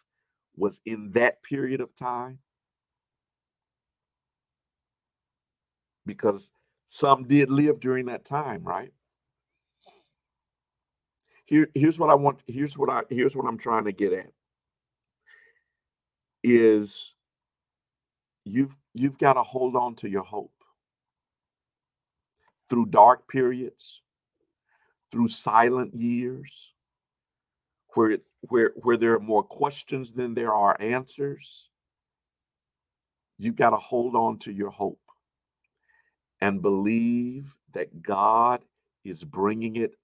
was 0.57 0.81
in 0.87 1.11
that 1.13 1.43
period 1.43 1.81
of 1.81 1.95
time? 1.95 2.39
Because 6.07 6.51
some 6.87 7.25
did 7.25 7.51
live 7.51 7.81
during 7.81 8.07
that 8.07 8.25
time, 8.25 8.63
right? 8.65 8.93
Here, 11.45 11.69
here's 11.75 11.99
what 11.99 12.11
I 12.11 12.15
want, 12.15 12.41
here's 12.47 12.77
what 12.77 12.91
I 12.91 13.03
here's 13.11 13.37
what 13.37 13.47
I'm 13.47 13.59
trying 13.59 13.85
to 13.85 13.93
get 13.93 14.13
at 14.13 14.33
is 16.45 17.15
you've 18.45 18.77
you've 18.95 19.19
got 19.19 19.35
to 19.35 19.43
hold 19.43 19.77
on 19.77 19.95
to 19.97 20.09
your 20.09 20.23
hope 20.23 20.53
through 22.69 22.87
dark 22.87 23.29
periods, 23.29 24.03
through 25.11 25.29
silent 25.29 25.95
years, 25.95 26.73
where 27.95 28.11
it, 28.11 28.23
where 28.43 28.73
where 28.77 28.97
there 28.97 29.15
are 29.15 29.21
more 29.21 29.43
questions 29.43 30.13
than 30.13 30.35
there 30.35 30.55
are 30.55 30.77
answers. 30.81 31.69
You've 33.39 33.57
got 33.57 33.71
to 33.71 33.77
hold 33.77 34.17
on 34.17 34.39
to 34.41 34.53
your 34.53 34.71
hope 34.71 35.01
and 36.41 36.63
believe 36.63 37.55
that 37.73 38.03
God 38.03 38.65
is 39.05 39.25
bringing 39.25 39.77
it 39.77 39.95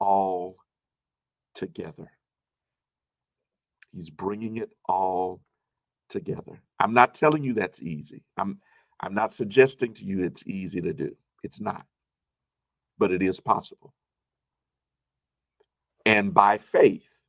all 0.00 0.56
together. 1.54 2.10
He's 3.94 4.10
bringing 4.10 4.56
it 4.58 4.72
all 4.86 5.40
together. 6.08 6.62
I'm 6.78 6.94
not 6.94 7.14
telling 7.14 7.42
you 7.42 7.54
that's 7.54 7.82
easy. 7.82 8.22
I'm 8.36 8.58
I'm 9.00 9.14
not 9.14 9.32
suggesting 9.32 9.92
to 9.94 10.04
you 10.04 10.22
it's 10.24 10.46
easy 10.46 10.80
to 10.80 10.92
do. 10.92 11.14
It's 11.42 11.60
not. 11.60 11.84
But 13.02 13.10
it 13.10 13.22
is 13.22 13.40
possible. 13.40 13.92
And 16.06 16.32
by 16.32 16.58
faith, 16.58 17.26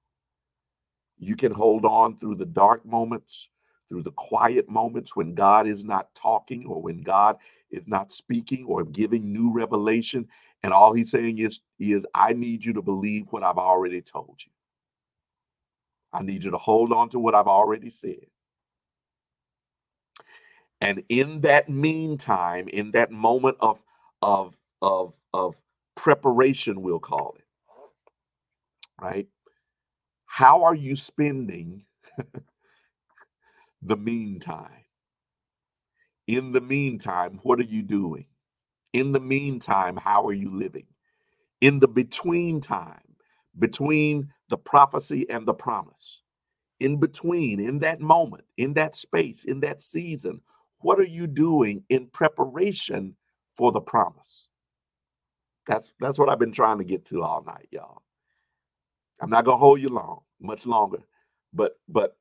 you 1.17 1.35
can 1.35 1.51
hold 1.51 1.83
on 1.83 2.15
through 2.15 2.35
the 2.35 2.45
dark 2.45 2.85
moments, 2.85 3.49
through 3.89 4.03
the 4.03 4.11
quiet 4.11 4.69
moments 4.69 5.15
when 5.15 5.33
God 5.33 5.67
is 5.67 5.83
not 5.83 6.13
talking 6.13 6.67
or 6.67 6.79
when 6.79 7.01
God 7.01 7.37
is 7.71 7.81
not 7.87 8.13
speaking 8.13 8.65
or 8.67 8.83
giving 8.83 9.33
new 9.33 9.51
revelation. 9.51 10.27
And 10.61 10.73
all 10.73 10.93
he's 10.93 11.09
saying 11.09 11.39
is, 11.39 11.61
is 11.79 12.05
I 12.13 12.33
need 12.33 12.63
you 12.63 12.73
to 12.73 12.83
believe 12.83 13.25
what 13.31 13.43
I've 13.43 13.57
already 13.57 14.01
told 14.01 14.35
you. 14.45 14.51
I 16.13 16.21
need 16.21 16.43
you 16.43 16.51
to 16.51 16.59
hold 16.59 16.93
on 16.93 17.09
to 17.09 17.19
what 17.19 17.33
I've 17.33 17.47
already 17.47 17.89
said. 17.89 18.27
And 20.81 21.03
in 21.09 21.41
that 21.41 21.69
meantime, 21.69 22.67
in 22.67 22.91
that 22.91 23.11
moment 23.11 23.57
of 23.61 23.81
of 24.21 24.55
of 24.81 25.15
of 25.33 25.55
preparation, 25.95 26.81
we'll 26.81 26.99
call 26.99 27.35
it, 27.39 27.45
right? 29.01 29.27
How 30.27 30.63
are 30.63 30.75
you 30.75 30.95
spending 30.95 31.85
the 33.83 33.97
meantime? 33.97 34.85
In 36.27 36.51
the 36.53 36.61
meantime, 36.61 37.39
what 37.43 37.59
are 37.59 37.63
you 37.65 37.83
doing? 37.83 38.25
In 38.93 39.11
the 39.11 39.19
meantime, 39.21 39.97
how 39.97 40.25
are 40.27 40.33
you 40.33 40.51
living? 40.51 40.87
In 41.61 41.79
the 41.79 41.87
between 41.87 42.61
time, 42.61 43.15
between 43.59 44.31
the 44.49 44.57
prophecy 44.57 45.29
and 45.29 45.47
the 45.47 45.53
promise, 45.55 46.21
in 46.79 46.99
between, 46.99 47.59
in 47.59 47.79
that 47.79 48.01
moment, 48.01 48.45
in 48.57 48.73
that 48.75 48.95
space, 48.95 49.45
in 49.45 49.61
that 49.61 49.81
season, 49.81 50.41
what 50.79 50.99
are 50.99 51.05
you 51.09 51.27
doing 51.27 51.83
in 51.89 52.07
preparation 52.07 53.15
for 53.57 53.71
the 53.71 53.81
promise? 53.81 54.49
That's 55.67 55.93
that's 55.99 56.19
what 56.19 56.29
I've 56.29 56.39
been 56.39 56.51
trying 56.51 56.79
to 56.79 56.83
get 56.83 57.05
to 57.07 57.23
all 57.23 57.43
night, 57.43 57.67
y'all. 57.71 58.03
I'm 59.21 59.29
not 59.29 59.45
gonna 59.45 59.57
hold 59.57 59.81
you 59.81 59.89
long, 59.89 60.21
much 60.41 60.65
longer, 60.65 60.99
but 61.53 61.79
but 61.89 62.17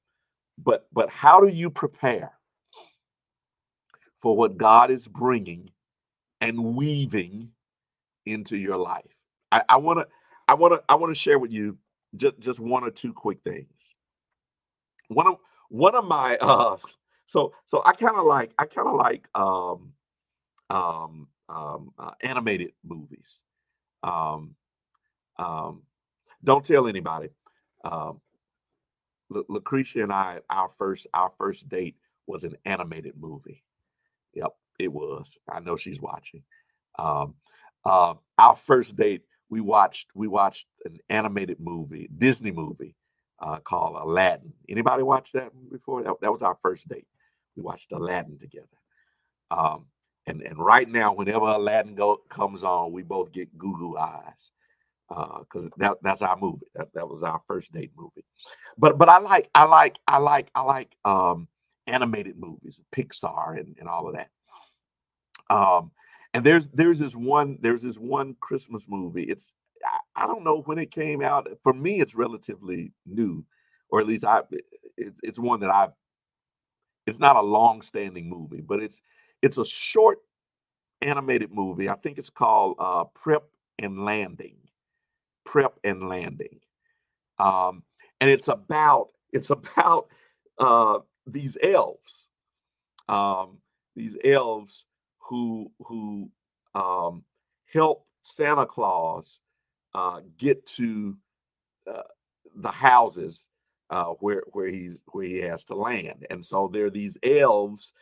but 0.58 0.88
but 0.92 1.10
how 1.10 1.40
do 1.40 1.48
you 1.48 1.70
prepare 1.70 2.32
for 4.18 4.36
what 4.36 4.56
God 4.58 4.90
is 4.90 5.08
bringing 5.08 5.70
and 6.40 6.76
weaving 6.76 7.50
into 8.26 8.56
your 8.56 8.78
life? 8.78 9.04
I 9.68 9.76
want 9.78 10.00
to 10.00 10.08
I 10.48 10.54
want 10.54 10.74
to 10.74 10.82
I 10.88 10.96
want 10.96 11.10
to 11.14 11.20
share 11.20 11.38
with 11.38 11.52
you 11.52 11.78
just 12.16 12.38
just 12.40 12.60
one 12.60 12.84
or 12.84 12.90
two 12.90 13.12
quick 13.12 13.40
things. 13.44 13.68
One 15.08 15.26
of 15.28 15.36
one 15.70 15.94
of 15.94 16.04
my 16.06 16.36
uh 16.40 16.76
so 17.26 17.54
so 17.66 17.82
I 17.84 17.92
kind 17.94 18.16
of 18.16 18.24
like 18.26 18.52
I 18.58 18.66
kind 18.66 18.88
of 18.88 18.94
like 18.96 19.28
um 19.34 19.92
um 20.70 21.28
um 21.54 21.92
uh, 21.98 22.12
animated 22.22 22.72
movies. 22.84 23.42
Um 24.02 24.54
um 25.38 25.82
don't 26.44 26.64
tell 26.64 26.88
anybody. 26.88 27.28
Um 27.84 28.20
L- 29.34 29.44
Lucretia 29.48 30.02
and 30.02 30.12
I 30.12 30.40
our 30.50 30.70
first 30.78 31.06
our 31.14 31.32
first 31.38 31.68
date 31.68 31.96
was 32.26 32.44
an 32.44 32.56
animated 32.64 33.14
movie. 33.18 33.62
Yep, 34.34 34.52
it 34.78 34.92
was. 34.92 35.38
I 35.50 35.60
know 35.60 35.76
she's 35.76 36.00
watching. 36.00 36.42
Um 36.98 37.34
uh, 37.84 38.14
our 38.38 38.56
first 38.56 38.96
date 38.96 39.22
we 39.50 39.60
watched 39.60 40.08
we 40.14 40.28
watched 40.28 40.66
an 40.86 40.98
animated 41.10 41.58
movie, 41.60 42.08
Disney 42.16 42.52
movie 42.52 42.96
uh, 43.40 43.58
called 43.58 43.96
Aladdin. 44.00 44.52
Anybody 44.68 45.02
watch 45.02 45.32
that 45.32 45.50
before? 45.70 46.02
That, 46.02 46.14
that 46.22 46.32
was 46.32 46.42
our 46.42 46.56
first 46.62 46.88
date. 46.88 47.06
We 47.56 47.62
watched 47.62 47.92
Aladdin 47.92 48.38
together. 48.38 48.66
Um, 49.50 49.86
and 50.26 50.42
and 50.42 50.58
right 50.58 50.88
now, 50.88 51.12
whenever 51.14 51.46
Aladdin 51.46 51.94
go, 51.94 52.18
comes 52.28 52.62
on, 52.64 52.92
we 52.92 53.02
both 53.02 53.32
get 53.32 53.56
goo 53.58 53.76
goo 53.78 53.96
eyes 53.96 54.50
because 55.08 55.66
uh, 55.66 55.70
that 55.78 55.96
that's 56.02 56.22
our 56.22 56.36
movie. 56.36 56.66
That, 56.74 56.88
that 56.94 57.08
was 57.08 57.22
our 57.22 57.40
first 57.46 57.72
date 57.72 57.92
movie. 57.96 58.24
But 58.78 58.98
but 58.98 59.08
I 59.08 59.18
like 59.18 59.50
I 59.54 59.64
like 59.64 59.98
I 60.06 60.18
like 60.18 60.50
I 60.54 60.62
like 60.62 60.96
um, 61.04 61.48
animated 61.86 62.38
movies, 62.38 62.80
Pixar 62.94 63.58
and, 63.58 63.76
and 63.78 63.88
all 63.88 64.08
of 64.08 64.14
that. 64.14 64.30
Um, 65.50 65.90
and 66.34 66.44
there's 66.44 66.68
there's 66.68 66.98
this 66.98 67.14
one 67.14 67.58
there's 67.60 67.82
this 67.82 67.98
one 67.98 68.36
Christmas 68.40 68.86
movie. 68.88 69.24
It's 69.24 69.52
I, 69.84 70.24
I 70.24 70.26
don't 70.26 70.44
know 70.44 70.62
when 70.62 70.78
it 70.78 70.90
came 70.90 71.22
out. 71.22 71.48
For 71.62 71.72
me, 71.72 72.00
it's 72.00 72.14
relatively 72.14 72.92
new, 73.06 73.44
or 73.90 74.00
at 74.00 74.06
least 74.06 74.24
I 74.24 74.42
it's 74.96 75.20
it's 75.22 75.38
one 75.38 75.60
that 75.60 75.70
I've 75.70 75.92
it's 77.06 77.18
not 77.18 77.34
a 77.34 77.42
long-standing 77.42 78.28
movie, 78.28 78.60
but 78.60 78.80
it's 78.80 79.02
it's 79.42 79.58
a 79.58 79.64
short 79.64 80.18
animated 81.00 81.52
movie. 81.52 81.88
I 81.88 81.96
think 81.96 82.18
it's 82.18 82.30
called 82.30 82.76
uh, 82.78 83.04
Prep 83.04 83.44
and 83.78 84.04
Landing. 84.04 84.56
Prep 85.44 85.78
and 85.84 86.08
Landing, 86.08 86.60
um, 87.38 87.82
and 88.20 88.30
it's 88.30 88.48
about 88.48 89.08
it's 89.32 89.50
about 89.50 90.06
uh, 90.58 91.00
these 91.26 91.58
elves, 91.62 92.28
um, 93.08 93.58
these 93.96 94.16
elves 94.24 94.86
who 95.18 95.70
who 95.84 96.30
um, 96.74 97.24
help 97.72 98.06
Santa 98.22 98.66
Claus 98.66 99.40
uh, 99.94 100.20
get 100.38 100.64
to 100.66 101.16
uh, 101.92 102.02
the 102.54 102.70
houses 102.70 103.48
uh, 103.90 104.14
where 104.20 104.44
where 104.52 104.68
he's 104.68 105.02
where 105.12 105.26
he 105.26 105.38
has 105.38 105.64
to 105.66 105.74
land. 105.74 106.26
And 106.30 106.44
so 106.44 106.70
there 106.72 106.86
are 106.86 106.90
these 106.90 107.18
elves 107.22 107.92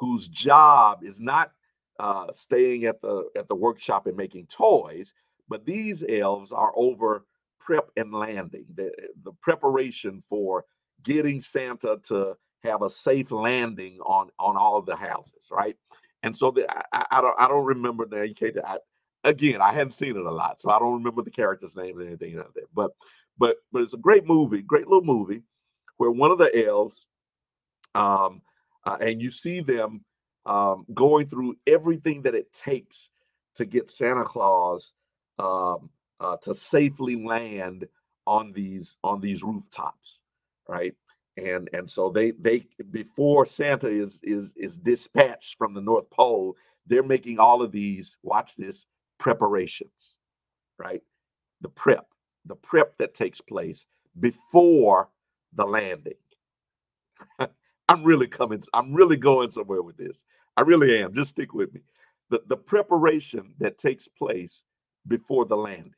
whose 0.00 0.26
job 0.28 1.04
is 1.04 1.20
not 1.20 1.52
uh, 2.00 2.32
staying 2.32 2.86
at 2.86 3.00
the 3.02 3.28
at 3.36 3.46
the 3.48 3.54
workshop 3.54 4.06
and 4.06 4.16
making 4.16 4.46
toys, 4.46 5.12
but 5.48 5.66
these 5.66 6.02
elves 6.08 6.50
are 6.50 6.72
over 6.74 7.26
prep 7.60 7.90
and 7.98 8.12
landing, 8.12 8.64
the, 8.74 8.90
the 9.22 9.32
preparation 9.42 10.22
for 10.28 10.64
getting 11.04 11.40
Santa 11.40 11.98
to 12.04 12.34
have 12.64 12.80
a 12.82 12.90
safe 12.90 13.30
landing 13.30 13.98
on 14.00 14.30
on 14.38 14.56
all 14.56 14.76
of 14.76 14.86
the 14.86 14.96
houses, 14.96 15.48
right? 15.52 15.76
And 16.22 16.34
so 16.34 16.50
the, 16.50 16.66
I, 16.94 17.04
I 17.10 17.20
don't 17.20 17.34
I 17.38 17.46
don't 17.46 17.66
remember 17.66 18.06
the 18.06 18.34
I, 18.66 18.78
again 19.24 19.60
I 19.60 19.72
hadn't 19.72 19.92
seen 19.92 20.16
it 20.16 20.24
a 20.24 20.30
lot, 20.30 20.60
so 20.60 20.70
I 20.70 20.78
don't 20.78 20.94
remember 20.94 21.22
the 21.22 21.30
characters' 21.30 21.76
names 21.76 21.98
or 21.98 22.06
anything 22.06 22.36
like 22.38 22.54
that. 22.54 22.74
But 22.74 22.92
but 23.38 23.56
but 23.70 23.82
it's 23.82 23.94
a 23.94 23.98
great 23.98 24.26
movie, 24.26 24.62
great 24.62 24.88
little 24.88 25.04
movie, 25.04 25.42
where 25.98 26.10
one 26.10 26.30
of 26.30 26.38
the 26.38 26.66
elves, 26.66 27.08
um, 27.94 28.40
uh, 28.84 28.96
and 29.00 29.20
you 29.20 29.30
see 29.30 29.60
them 29.60 30.04
um, 30.46 30.84
going 30.94 31.26
through 31.26 31.56
everything 31.66 32.22
that 32.22 32.34
it 32.34 32.52
takes 32.52 33.10
to 33.54 33.64
get 33.64 33.90
Santa 33.90 34.24
Claus 34.24 34.92
um, 35.38 35.90
uh, 36.20 36.36
to 36.42 36.54
safely 36.54 37.16
land 37.16 37.86
on 38.26 38.52
these 38.52 38.96
on 39.02 39.20
these 39.20 39.42
rooftops, 39.42 40.22
right? 40.68 40.94
And 41.36 41.68
and 41.72 41.88
so 41.88 42.10
they 42.10 42.32
they 42.32 42.66
before 42.90 43.46
Santa 43.46 43.88
is 43.88 44.20
is 44.22 44.54
is 44.56 44.78
dispatched 44.78 45.56
from 45.58 45.74
the 45.74 45.80
North 45.80 46.10
Pole, 46.10 46.56
they're 46.86 47.02
making 47.02 47.38
all 47.38 47.62
of 47.62 47.72
these. 47.72 48.16
Watch 48.22 48.56
this 48.56 48.86
preparations, 49.18 50.18
right? 50.78 51.02
The 51.60 51.68
prep 51.68 52.06
the 52.46 52.56
prep 52.56 52.96
that 52.98 53.14
takes 53.14 53.40
place 53.40 53.86
before 54.18 55.10
the 55.54 55.66
landing. 55.66 56.14
I'm 57.90 58.04
really 58.04 58.28
coming, 58.28 58.62
I'm 58.72 58.94
really 58.94 59.16
going 59.16 59.50
somewhere 59.50 59.82
with 59.82 59.96
this. 59.96 60.24
I 60.56 60.60
really 60.60 61.02
am. 61.02 61.12
Just 61.12 61.30
stick 61.30 61.54
with 61.54 61.74
me. 61.74 61.80
The, 62.30 62.40
the 62.46 62.56
preparation 62.56 63.52
that 63.58 63.78
takes 63.78 64.06
place 64.06 64.62
before 65.08 65.44
the 65.44 65.56
landing, 65.56 65.92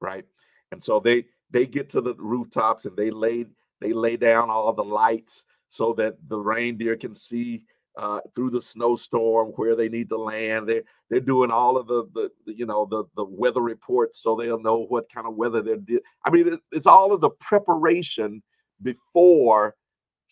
right? 0.00 0.24
And 0.72 0.82
so 0.82 0.98
they 0.98 1.24
they 1.52 1.66
get 1.66 1.88
to 1.90 2.00
the 2.00 2.14
rooftops 2.14 2.86
and 2.86 2.96
they 2.96 3.10
lay 3.12 3.46
they 3.80 3.92
lay 3.92 4.16
down 4.16 4.50
all 4.50 4.72
the 4.72 4.82
lights 4.82 5.44
so 5.68 5.92
that 5.94 6.16
the 6.28 6.38
reindeer 6.38 6.96
can 6.96 7.14
see 7.14 7.62
uh, 7.96 8.18
through 8.34 8.50
the 8.50 8.62
snowstorm 8.62 9.50
where 9.54 9.76
they 9.76 9.88
need 9.88 10.08
to 10.08 10.16
land. 10.18 10.68
They're 10.68 10.82
they're 11.10 11.20
doing 11.20 11.52
all 11.52 11.76
of 11.76 11.86
the, 11.86 12.08
the, 12.12 12.30
the 12.44 12.54
you 12.56 12.66
know 12.66 12.86
the 12.90 13.04
the 13.14 13.24
weather 13.24 13.62
reports 13.62 14.20
so 14.20 14.34
they'll 14.34 14.58
know 14.60 14.84
what 14.88 15.12
kind 15.12 15.28
of 15.28 15.36
weather 15.36 15.62
they're. 15.62 15.76
De- 15.76 16.00
I 16.24 16.30
mean, 16.30 16.54
it, 16.54 16.60
it's 16.72 16.88
all 16.88 17.12
of 17.12 17.20
the 17.20 17.30
preparation 17.30 18.42
before 18.82 19.76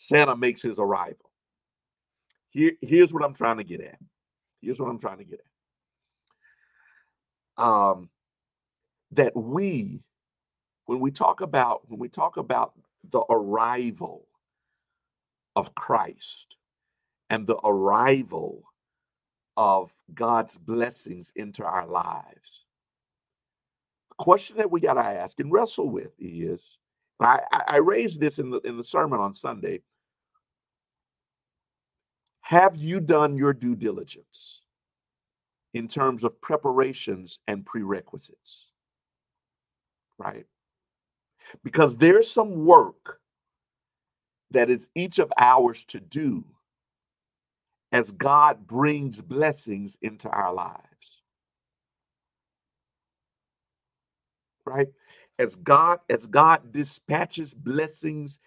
Santa 0.01 0.37
makes 0.37 0.63
his 0.63 0.79
arrival. 0.79 1.33
Here, 2.51 2.73
here's 2.81 3.13
what 3.13 3.25
I'm 3.25 3.35
trying 3.35 3.59
to 3.59 3.65
get 3.65 3.81
at. 3.81 3.99
Here's 4.63 4.81
what 4.81 4.89
I'm 4.89 4.99
trying 4.99 5.19
to 5.19 5.25
get 5.25 5.41
at. 7.59 7.63
Um, 7.65 8.09
that 9.11 9.35
we, 9.37 10.01
when 10.87 11.01
we 11.01 11.11
talk 11.11 11.41
about 11.41 11.83
when 11.91 11.99
we 11.99 12.09
talk 12.09 12.37
about 12.37 12.75
the 13.11 13.21
arrival 13.29 14.29
of 15.57 15.75
Christ 15.75 16.55
and 17.29 17.45
the 17.45 17.59
arrival 17.65 18.63
of 19.57 19.93
God's 20.15 20.57
blessings 20.57 21.33
into 21.35 21.65
our 21.65 21.87
lives. 21.87 22.65
The 24.11 24.15
question 24.19 24.59
that 24.59 24.71
we 24.71 24.81
got 24.81 24.95
to 24.95 25.01
ask 25.01 25.41
and 25.41 25.51
wrestle 25.51 25.91
with 25.91 26.13
is 26.21 26.79
I, 27.21 27.41
I 27.67 27.77
raised 27.79 28.21
this 28.21 28.39
in 28.39 28.51
the 28.51 28.61
in 28.61 28.77
the 28.77 28.85
sermon 28.85 29.19
on 29.21 29.35
Sunday. 29.35 29.81
Have 32.43 32.77
you 32.77 33.01
done 33.01 33.37
your 33.37 33.53
due 33.53 33.75
diligence 33.75 34.63
in 35.75 35.89
terms 35.89 36.25
of 36.25 36.41
preparations 36.41 37.41
and 37.49 37.67
prerequisites? 37.67 38.69
Right? 40.17 40.47
Because 41.65 41.97
there's 41.97 42.31
some 42.31 42.65
work 42.65 43.21
that 44.51 44.71
is 44.71 44.89
each 44.95 45.19
of 45.19 45.33
ours 45.39 45.85
to 45.87 46.01
do 46.01 46.45
as 47.93 48.13
God 48.13 48.67
brings 48.67 49.21
blessings 49.21 49.99
into 50.03 50.29
our 50.29 50.53
lives. 50.53 51.23
Right? 54.65 54.89
As 55.39 55.57
God 55.57 56.01
as 56.11 56.27
God 56.27 56.73
dispatches 56.73 57.55
blessings 57.55 58.39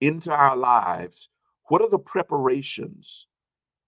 into 0.00 0.32
our 0.32 0.56
lives, 0.56 1.28
what 1.68 1.82
are 1.82 1.88
the 1.88 1.98
preparations 1.98 3.26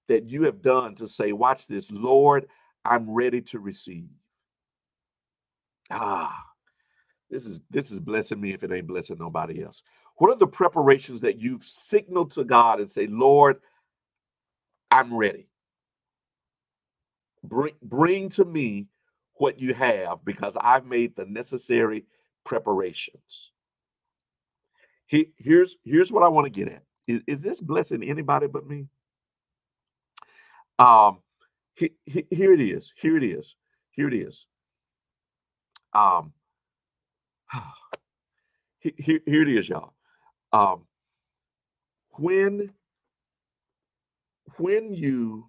that 0.09 0.29
you 0.29 0.45
have 0.45 0.63
done 0.63 0.95
to 0.95 1.07
say, 1.07 1.33
watch 1.33 1.67
this, 1.67 1.91
Lord, 1.91 2.47
I'm 2.85 3.11
ready 3.11 3.43
to 3.43 3.59
receive? 3.59 4.09
Ah, 5.91 6.35
this 7.31 7.47
is 7.47 7.61
this 7.71 7.91
is 7.91 8.01
blessing 8.01 8.41
me 8.41 8.53
if 8.55 8.63
it 8.63 8.73
ain't 8.73 8.87
blessing 8.87 9.19
nobody 9.19 9.63
else. 9.63 9.83
What 10.17 10.31
are 10.31 10.39
the 10.39 10.47
preparations 10.47 11.21
that 11.23 11.41
you've 11.41 11.65
signaled 11.65 12.31
to 12.33 12.45
God 12.45 12.81
and 12.81 12.91
say, 12.91 13.07
Lord, 13.07 13.59
I'm 14.91 15.15
ready. 15.15 15.49
Bring, 17.45 17.75
bring 17.83 18.29
to 18.31 18.45
me 18.45 18.87
what 19.35 19.61
you 19.61 19.75
have 19.75 20.25
because 20.25 20.57
I've 20.61 20.87
made 20.87 21.15
the 21.17 21.27
necessary 21.27 22.07
preparations. 22.47 23.53
He, 25.07 25.33
here's 25.37 25.77
here's 25.85 26.11
what 26.11 26.23
I 26.23 26.29
want 26.29 26.47
to 26.47 26.51
get 26.51 26.73
at. 26.73 26.83
Is, 27.07 27.21
is 27.27 27.43
this 27.43 27.61
blessing 27.61 28.03
anybody 28.03 28.47
but 28.47 28.67
me? 28.67 28.87
Um, 30.79 31.19
he, 31.75 31.93
he, 32.07 32.27
here 32.31 32.53
it 32.53 32.61
is. 32.61 32.93
Here 32.97 33.17
it 33.17 33.25
is. 33.25 33.57
Here 33.91 34.09
it 34.09 34.15
is. 34.15 34.47
Um, 35.93 36.33
here, 38.81 39.21
here 39.27 39.43
it 39.43 39.49
is, 39.49 39.69
y'all. 39.69 39.93
Um, 40.53 40.87
when 42.13 42.73
when 44.59 44.93
you 44.93 45.49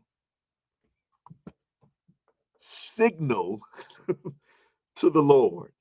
signal 2.59 3.61
to 4.97 5.09
the 5.09 5.21
Lord, 5.21 5.71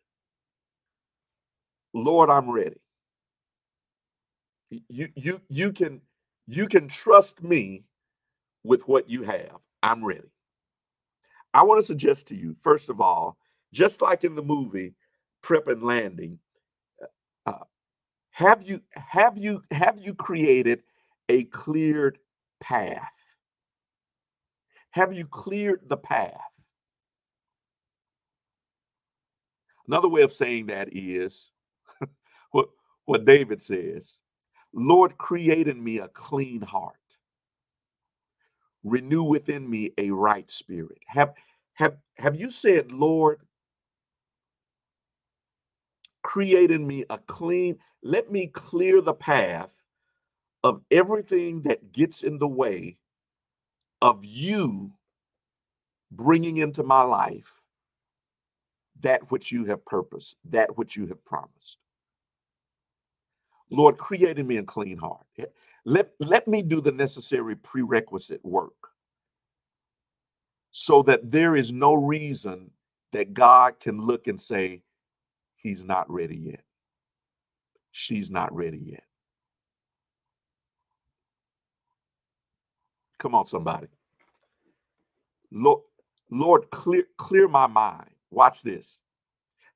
Lord, 1.97 2.29
I'm 2.29 2.51
ready. 2.51 2.77
You 4.71 5.09
you 5.15 5.41
you 5.49 5.73
can 5.73 6.03
you 6.47 6.69
can 6.69 6.89
trust 6.89 7.43
me 7.43 7.85
with 8.65 8.87
what 8.87 9.09
you 9.09 9.23
have. 9.23 9.57
I'm 9.83 10.05
ready. 10.05 10.29
I 11.55 11.63
want 11.63 11.81
to 11.81 11.87
suggest 11.87 12.27
to 12.29 12.37
you, 12.37 12.55
first 12.61 12.91
of 12.91 13.01
all, 13.01 13.39
just 13.73 14.03
like 14.03 14.25
in 14.25 14.35
the 14.35 14.43
movie 14.43 14.95
Prep 15.43 15.69
and 15.69 15.83
Landing, 15.83 16.39
uh, 17.01 17.51
uh 17.51 17.65
have 18.31 18.63
you 18.63 18.83
have 18.91 19.39
you 19.39 19.63
have 19.71 19.99
you 19.99 20.13
created 20.13 20.83
a 21.31 21.45
cleared 21.45 22.19
path? 22.61 23.01
Have 24.91 25.15
you 25.15 25.25
cleared 25.25 25.81
the 25.89 25.97
path? 25.97 26.41
Another 29.89 30.09
way 30.09 30.21
of 30.21 30.35
saying 30.35 30.67
that 30.67 30.91
is 30.93 31.53
what, 33.07 33.25
David 33.25 33.63
says 33.63 34.21
Lord, 34.73 35.17
create 35.17 35.69
in 35.69 35.83
me 35.83 35.99
a 35.99 36.09
clean 36.09 36.61
heart, 36.61 36.97
renew 38.85 39.23
within 39.23 39.69
me 39.69 39.93
a 39.97 40.11
right 40.11 40.51
spirit. 40.51 40.99
Have, 41.07 41.33
have, 41.75 41.97
have 42.19 42.37
you 42.37 42.51
said, 42.51 42.93
Lord, 42.93 43.41
create 46.23 46.71
in 46.71 46.87
me 46.87 47.05
a 47.09 47.19
clean, 47.19 47.79
let 48.03 48.31
me 48.31 48.49
clear 48.49 49.01
the 49.01 49.15
path 49.15 49.71
of 50.63 50.83
everything 50.91 51.63
that 51.63 51.93
gets 51.93 52.23
in 52.23 52.39
the 52.39 52.49
way 52.49 52.99
of 54.03 54.25
you 54.25 54.93
bringing 56.11 56.59
into 56.59 56.83
my 56.83 57.03
life 57.03 57.53
that 59.01 59.31
which 59.31 59.53
you 59.53 59.65
have 59.65 59.85
purposed, 59.87 60.37
that 60.51 60.77
which 60.77 60.97
you 60.97 61.07
have 61.07 61.25
promised. 61.25 61.79
Lord, 63.71 63.99
create 63.99 64.39
in 64.39 64.47
me 64.47 64.59
a 64.59 64.63
clean 64.63 64.99
heart. 64.99 65.27
Let, 65.85 66.11
let 66.21 66.49
me 66.49 66.63
do 66.63 66.81
the 66.81 66.93
necessary 66.93 67.57
prerequisite 67.57 68.45
work 68.45 68.73
so 70.73 71.03
that 71.03 71.31
there 71.31 71.57
is 71.57 71.73
no 71.73 71.95
reason 71.95 72.71
that 73.13 73.35
God 73.35 73.81
can 73.81 74.01
look 74.01 74.27
and 74.29 74.41
say, 74.41 74.83
He's 75.57 75.85
not 75.85 76.11
ready 76.11 76.37
yet. 76.37 76.63
She's 77.93 78.31
not 78.31 78.55
ready 78.55 78.79
yet. 78.79 79.05
Come 83.19 83.35
on, 83.35 83.47
somebody. 83.47 83.89
Lord, 85.51 85.83
Lord, 86.31 86.71
clear, 86.71 87.05
clear 87.19 87.49
my 87.49 87.67
mind. 87.67 88.11
Watch 88.31 88.63
this. 88.63 89.03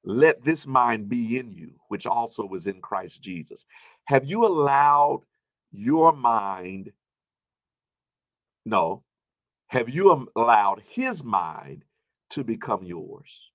Let 0.05 0.45
this 0.45 0.67
mind 0.67 1.09
be 1.09 1.39
in 1.39 1.51
you, 1.53 1.73
which 1.89 2.07
also 2.07 2.47
was 2.47 2.67
in 2.67 2.81
Christ 2.81 3.23
Jesus. 3.23 3.67
Have 4.07 4.25
you 4.25 4.47
allowed 4.47 5.23
your 5.73 6.13
mind? 6.13 6.93
No. 8.65 9.05
Have 9.69 9.91
you 9.91 10.29
allowed 10.37 10.83
his 10.89 11.23
mind 11.25 11.85
to 12.31 12.45
become 12.45 12.85
yours? 12.85 13.51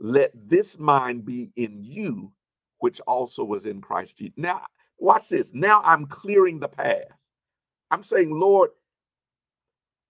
Let 0.00 0.32
this 0.34 0.78
mind 0.78 1.24
be 1.24 1.50
in 1.56 1.78
you, 1.82 2.32
which 2.78 3.00
also 3.00 3.44
was 3.44 3.66
in 3.66 3.80
Christ 3.80 4.18
Jesus. 4.18 4.34
Now, 4.36 4.62
watch 4.98 5.28
this. 5.28 5.54
Now 5.54 5.80
I'm 5.84 6.06
clearing 6.06 6.60
the 6.60 6.68
path. 6.68 7.04
I'm 7.90 8.02
saying, 8.02 8.30
Lord, 8.30 8.70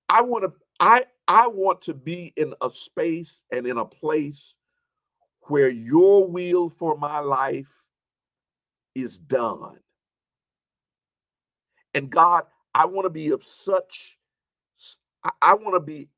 I 0.08 0.22
want 0.22 0.44
to 0.44 0.52
I 0.80 1.04
I 1.28 1.46
want 1.48 1.82
to 1.82 1.94
be 1.94 2.32
in 2.36 2.54
a 2.62 2.70
space 2.70 3.42
and 3.52 3.66
in 3.66 3.78
a 3.78 3.84
place 3.84 4.56
where 5.48 5.68
your 5.68 6.26
will 6.26 6.70
for 6.70 6.96
my 6.96 7.20
life 7.20 7.68
is 8.94 9.18
done. 9.18 9.78
And 11.94 12.10
God, 12.10 12.44
I 12.74 12.86
want 12.86 13.06
to 13.06 13.10
be 13.10 13.30
of 13.30 13.42
such 13.44 14.18
I 15.42 15.54
want 15.54 15.74
to 15.74 15.80
be 15.80 16.08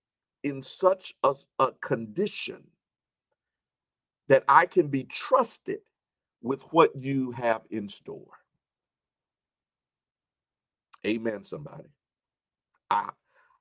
in 0.43 0.63
such 0.63 1.15
a, 1.25 1.35
a 1.59 1.73
condition 1.81 2.63
that 4.29 4.45
I 4.49 4.67
can 4.67 4.89
be 4.89 5.05
trusted 5.05 5.81
with 6.43 6.63
what 6.73 6.95
you 6.97 7.33
have 7.33 7.63
in 7.71 7.89
store. 7.89 8.33
Amen, 11.07 11.45
somebody. 11.45 11.89
I, 12.91 13.11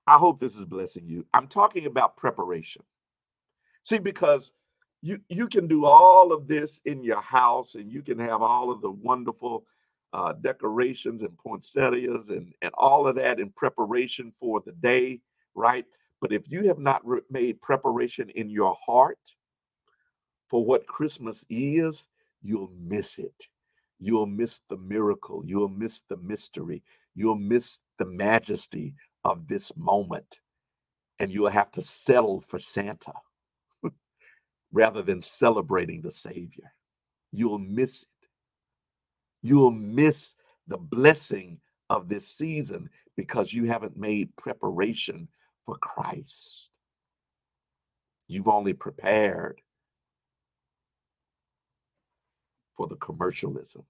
I 0.07 0.17
hope 0.17 0.39
this 0.39 0.55
is 0.55 0.65
blessing 0.65 1.07
you. 1.07 1.25
I'm 1.33 1.47
talking 1.47 1.85
about 1.85 2.17
preparation. 2.17 2.83
See, 3.83 3.99
because 3.99 4.51
you 5.01 5.19
you 5.29 5.47
can 5.47 5.67
do 5.67 5.85
all 5.85 6.33
of 6.33 6.47
this 6.47 6.81
in 6.85 7.03
your 7.03 7.21
house 7.21 7.75
and 7.75 7.91
you 7.91 8.01
can 8.01 8.19
have 8.19 8.41
all 8.41 8.69
of 8.71 8.81
the 8.81 8.91
wonderful 8.91 9.65
uh, 10.11 10.33
decorations 10.33 11.23
and 11.23 11.37
poinsettias 11.37 12.29
and, 12.29 12.53
and 12.61 12.71
all 12.73 13.07
of 13.07 13.15
that 13.15 13.39
in 13.39 13.49
preparation 13.51 14.33
for 14.39 14.61
the 14.65 14.71
day, 14.73 15.21
right? 15.55 15.85
But 16.19 16.33
if 16.33 16.43
you 16.47 16.67
have 16.67 16.79
not 16.79 17.05
re- 17.05 17.21
made 17.29 17.61
preparation 17.61 18.29
in 18.31 18.49
your 18.49 18.75
heart 18.85 19.19
for 20.47 20.65
what 20.65 20.87
Christmas 20.87 21.45
is, 21.49 22.07
you'll 22.41 22.71
miss 22.77 23.19
it. 23.19 23.47
You'll 23.99 24.25
miss 24.25 24.61
the 24.69 24.77
miracle. 24.77 25.43
You'll 25.45 25.69
miss 25.69 26.01
the 26.09 26.17
mystery. 26.17 26.81
You'll 27.15 27.35
miss 27.35 27.81
the 27.99 28.05
majesty 28.05 28.95
of 29.23 29.47
this 29.47 29.71
moment. 29.77 30.39
And 31.19 31.31
you'll 31.31 31.49
have 31.49 31.71
to 31.71 31.81
settle 31.81 32.41
for 32.41 32.59
Santa 32.59 33.13
rather 34.71 35.01
than 35.01 35.21
celebrating 35.21 36.01
the 36.01 36.11
Savior. 36.11 36.73
You'll 37.31 37.59
miss 37.59 38.03
it. 38.03 38.27
You'll 39.41 39.71
miss 39.71 40.35
the 40.67 40.77
blessing 40.77 41.59
of 41.89 42.09
this 42.09 42.27
season 42.27 42.89
because 43.15 43.53
you 43.53 43.65
haven't 43.65 43.97
made 43.97 44.35
preparation 44.35 45.27
for 45.65 45.77
Christ. 45.77 46.71
You've 48.27 48.47
only 48.47 48.73
prepared 48.73 49.61
for 52.75 52.87
the 52.87 52.95
commercialism. 52.95 53.83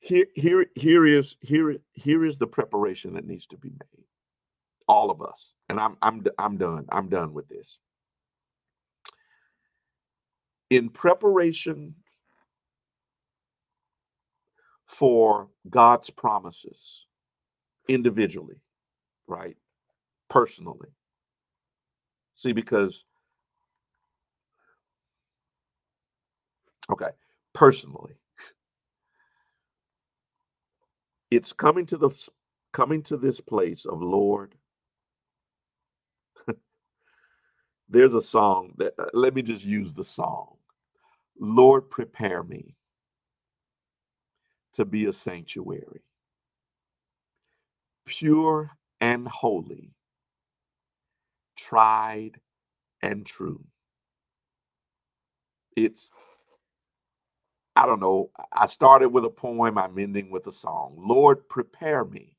Here, 0.00 0.26
here, 0.34 0.66
here 0.74 1.06
is 1.06 1.36
here, 1.40 1.76
here 1.92 2.24
is 2.24 2.36
the 2.36 2.46
preparation 2.46 3.14
that 3.14 3.26
needs 3.26 3.46
to 3.46 3.56
be 3.56 3.70
made. 3.70 4.04
All 4.88 5.10
of 5.12 5.22
us, 5.22 5.54
and 5.68 5.78
I'm 5.78 5.96
I'm 6.02 6.24
I'm 6.38 6.56
done. 6.56 6.86
I'm 6.90 7.08
done 7.08 7.32
with 7.32 7.48
this. 7.48 7.78
In 10.72 10.88
preparation 10.88 11.94
for 14.86 15.48
God's 15.68 16.08
promises 16.08 17.04
individually, 17.88 18.56
right? 19.26 19.56
Personally. 20.30 20.88
See, 22.36 22.52
because, 22.52 23.04
okay, 26.90 27.10
personally, 27.52 28.14
it's 31.30 31.52
coming 31.52 31.84
to 31.86 31.98
the 31.98 32.30
coming 32.72 33.02
to 33.02 33.18
this 33.18 33.42
place 33.42 33.84
of 33.84 34.00
Lord. 34.02 34.54
There's 37.90 38.14
a 38.14 38.22
song 38.22 38.72
that 38.78 38.94
uh, 38.98 39.04
let 39.12 39.34
me 39.34 39.42
just 39.42 39.66
use 39.66 39.92
the 39.92 40.04
song. 40.04 40.56
Lord, 41.42 41.90
prepare 41.90 42.44
me 42.44 42.76
to 44.74 44.84
be 44.84 45.06
a 45.06 45.12
sanctuary, 45.12 46.02
pure 48.06 48.70
and 49.00 49.28
holy, 49.28 49.92
tried 51.56 52.32
and 53.02 53.26
true. 53.26 53.64
It's, 55.76 56.12
I 57.76 57.86
don't 57.86 58.00
know, 58.00 58.30
I 58.52 58.66
started 58.66 59.10
with 59.10 59.24
a 59.24 59.30
poem, 59.30 59.78
I'm 59.78 59.98
ending 59.98 60.30
with 60.30 60.46
a 60.46 60.52
song. 60.52 60.94
Lord, 60.98 61.48
prepare 61.48 62.04
me 62.04 62.36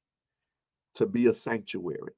to 0.95 1.05
be 1.05 1.27
a 1.27 1.33
sanctuary. 1.33 2.13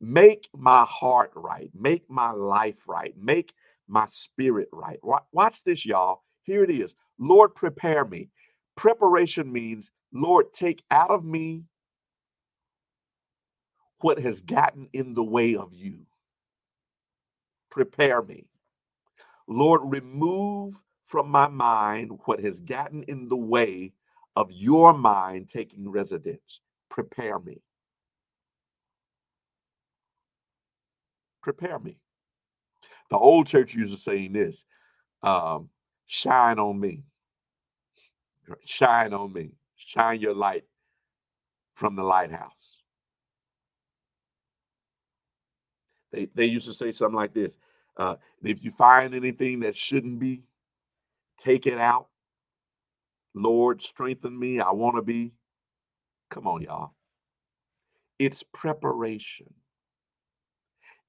Make 0.00 0.48
my 0.56 0.84
heart 0.84 1.32
right, 1.36 1.70
make 1.74 2.10
my 2.10 2.32
life 2.32 2.88
right, 2.88 3.14
make 3.18 3.54
my 3.88 4.06
spirit 4.06 4.68
right. 4.72 5.00
Watch 5.32 5.64
this, 5.64 5.86
y'all. 5.86 6.22
Here 6.44 6.64
it 6.64 6.70
is. 6.70 6.94
Lord, 7.18 7.54
prepare 7.54 8.04
me. 8.04 8.30
Preparation 8.76 9.52
means, 9.52 9.90
Lord, 10.12 10.52
take 10.52 10.82
out 10.90 11.10
of 11.10 11.24
me 11.24 11.64
what 14.02 14.18
has 14.20 14.42
gotten 14.42 14.88
in 14.92 15.14
the 15.14 15.24
way 15.24 15.56
of 15.56 15.74
you. 15.74 16.00
Prepare 17.70 18.22
me. 18.22 18.46
Lord, 19.48 19.82
remove 19.84 20.82
from 21.06 21.30
my 21.30 21.48
mind 21.48 22.12
what 22.26 22.40
has 22.40 22.60
gotten 22.60 23.04
in 23.04 23.28
the 23.28 23.36
way 23.36 23.92
of 24.36 24.50
your 24.52 24.94
mind 24.94 25.48
taking 25.48 25.90
residence. 25.90 26.60
Prepare 26.90 27.38
me. 27.40 27.62
Prepare 31.42 31.80
me. 31.80 31.98
The 33.12 33.18
old 33.18 33.46
church 33.46 33.74
used 33.74 33.94
to 33.94 34.00
saying 34.00 34.32
this 34.32 34.64
um, 35.22 35.68
shine 36.06 36.58
on 36.58 36.80
me. 36.80 37.04
Shine 38.64 39.12
on 39.12 39.34
me. 39.34 39.52
Shine 39.76 40.18
your 40.18 40.32
light 40.34 40.64
from 41.74 41.94
the 41.94 42.02
lighthouse. 42.02 42.82
They, 46.10 46.30
they 46.34 46.46
used 46.46 46.66
to 46.68 46.72
say 46.72 46.90
something 46.90 47.14
like 47.14 47.34
this 47.34 47.58
uh, 47.98 48.16
If 48.42 48.64
you 48.64 48.70
find 48.70 49.14
anything 49.14 49.60
that 49.60 49.76
shouldn't 49.76 50.18
be, 50.18 50.44
take 51.36 51.66
it 51.66 51.78
out. 51.78 52.08
Lord, 53.34 53.82
strengthen 53.82 54.38
me. 54.38 54.58
I 54.58 54.70
want 54.70 54.96
to 54.96 55.02
be. 55.02 55.34
Come 56.30 56.46
on, 56.46 56.62
y'all. 56.62 56.94
It's 58.18 58.42
preparation. 58.42 59.52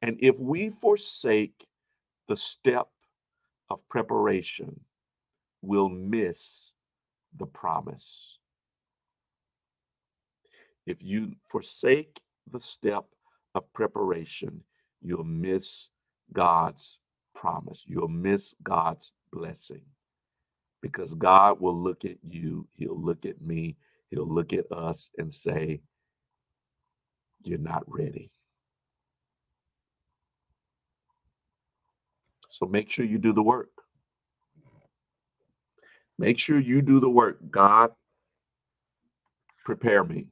And 0.01 0.17
if 0.19 0.37
we 0.37 0.71
forsake 0.81 1.65
the 2.27 2.35
step 2.35 2.87
of 3.69 3.87
preparation, 3.89 4.79
we'll 5.61 5.89
miss 5.89 6.73
the 7.37 7.45
promise. 7.45 8.37
If 10.85 11.01
you 11.01 11.33
forsake 11.49 12.21
the 12.51 12.59
step 12.59 13.05
of 13.55 13.71
preparation, 13.73 14.61
you'll 15.01 15.23
miss 15.23 15.89
God's 16.33 16.99
promise. 17.35 17.85
You'll 17.87 18.07
miss 18.07 18.53
God's 18.63 19.13
blessing 19.31 19.81
because 20.81 21.13
God 21.13 21.61
will 21.61 21.81
look 21.81 22.05
at 22.05 22.17
you, 22.27 22.67
He'll 22.75 22.99
look 23.01 23.25
at 23.25 23.41
me, 23.41 23.77
He'll 24.09 24.27
look 24.27 24.53
at 24.53 24.69
us 24.71 25.09
and 25.17 25.33
say, 25.33 25.81
You're 27.43 27.59
not 27.59 27.83
ready. 27.87 28.32
So 32.53 32.67
make 32.67 32.91
sure 32.91 33.03
you 33.03 33.17
do 33.17 33.33
the 33.33 33.41
work. 33.41 33.71
Make 36.19 36.37
sure 36.37 36.59
you 36.59 36.83
do 36.83 36.99
the 36.99 37.09
work. 37.09 37.39
God, 37.49 37.89
prepare 39.65 40.03
me 40.03 40.27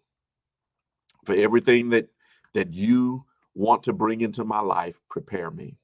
for 1.26 1.34
everything 1.34 1.89
that 1.89 2.09
that 2.53 2.76
you 2.76 3.26
want 3.55 3.82
to 3.84 3.93
bring 3.93 4.22
into 4.22 4.45
my 4.45 4.59
life. 4.59 5.01
Prepare 5.09 5.49
me. 5.49 5.78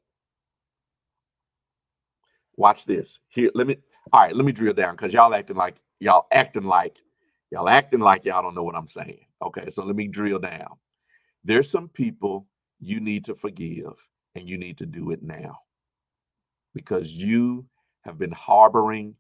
Watch 2.56 2.86
this. 2.86 3.20
Here, 3.30 3.50
let 3.56 3.66
me. 3.66 3.78
All 4.14 4.22
right, 4.22 4.36
let 4.36 4.46
me 4.46 4.52
drill 4.52 4.74
down 4.74 4.96
because 4.96 5.12
y'all 5.12 5.34
acting 5.34 5.58
like 5.58 5.78
y'all 6.00 6.28
acting 6.32 6.66
like 6.66 7.00
y'all 7.50 7.68
acting 7.68 8.00
like 8.00 8.26
y'all 8.26 8.44
don't 8.44 8.54
know 8.54 8.64
what 8.64 8.76
I'm 8.76 8.88
saying. 8.88 9.26
Okay, 9.42 9.72
so 9.72 9.84
let 9.84 9.96
me 9.96 10.08
drill 10.08 10.38
down. 10.38 10.78
There's 11.44 11.72
some 11.72 11.90
people 11.90 12.46
you 12.80 13.00
need 13.00 13.26
to 13.26 13.34
forgive, 13.34 13.94
and 14.36 14.48
you 14.48 14.60
need 14.60 14.78
to 14.78 14.86
do 14.86 15.10
it 15.10 15.24
now 15.24 15.58
because 16.78 17.12
you 17.12 17.66
have 18.04 18.20
been 18.20 18.32
harboring 18.32 19.16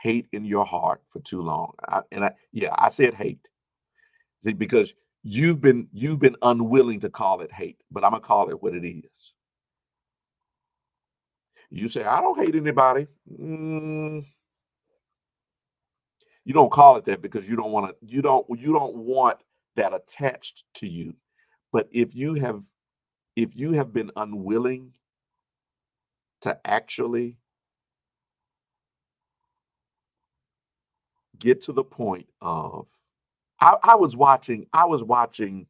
hate 0.00 0.28
in 0.32 0.44
your 0.44 0.64
heart 0.64 1.02
for 1.10 1.18
too 1.20 1.42
long. 1.42 1.72
I, 1.88 2.02
and 2.12 2.24
I, 2.26 2.34
yeah, 2.52 2.72
I 2.78 2.88
said 2.88 3.14
hate. 3.14 3.48
See, 4.44 4.52
because 4.52 4.94
you've 5.24 5.60
been 5.60 5.88
you've 5.92 6.20
been 6.20 6.36
unwilling 6.42 7.00
to 7.00 7.10
call 7.10 7.40
it 7.40 7.50
hate, 7.50 7.82
but 7.90 8.04
I'm 8.04 8.12
gonna 8.12 8.20
call 8.20 8.48
it 8.50 8.62
what 8.62 8.74
it 8.76 8.86
is. 8.86 9.34
You 11.68 11.88
say 11.88 12.04
I 12.04 12.20
don't 12.20 12.38
hate 12.38 12.54
anybody. 12.54 13.08
Mm, 13.28 14.24
you 16.44 16.54
don't 16.54 16.70
call 16.70 16.96
it 16.96 17.04
that 17.06 17.22
because 17.22 17.48
you 17.48 17.56
don't 17.56 17.72
want 17.72 17.88
to. 17.88 17.96
You 18.06 18.22
don't. 18.22 18.46
You 18.56 18.72
don't 18.72 18.94
want 18.94 19.38
that 19.74 19.92
attached 19.92 20.62
to 20.74 20.86
you. 20.86 21.12
But 21.72 21.88
if 21.90 22.14
you 22.14 22.34
have, 22.34 22.62
if 23.34 23.56
you 23.56 23.72
have 23.72 23.92
been 23.92 24.12
unwilling 24.14 24.92
to 26.46 26.56
actually 26.64 27.36
get 31.40 31.60
to 31.62 31.72
the 31.72 31.82
point 31.82 32.28
of 32.40 32.86
I, 33.60 33.74
I 33.82 33.94
was 33.96 34.14
watching, 34.14 34.66
I 34.72 34.84
was 34.84 35.02
watching, 35.02 35.66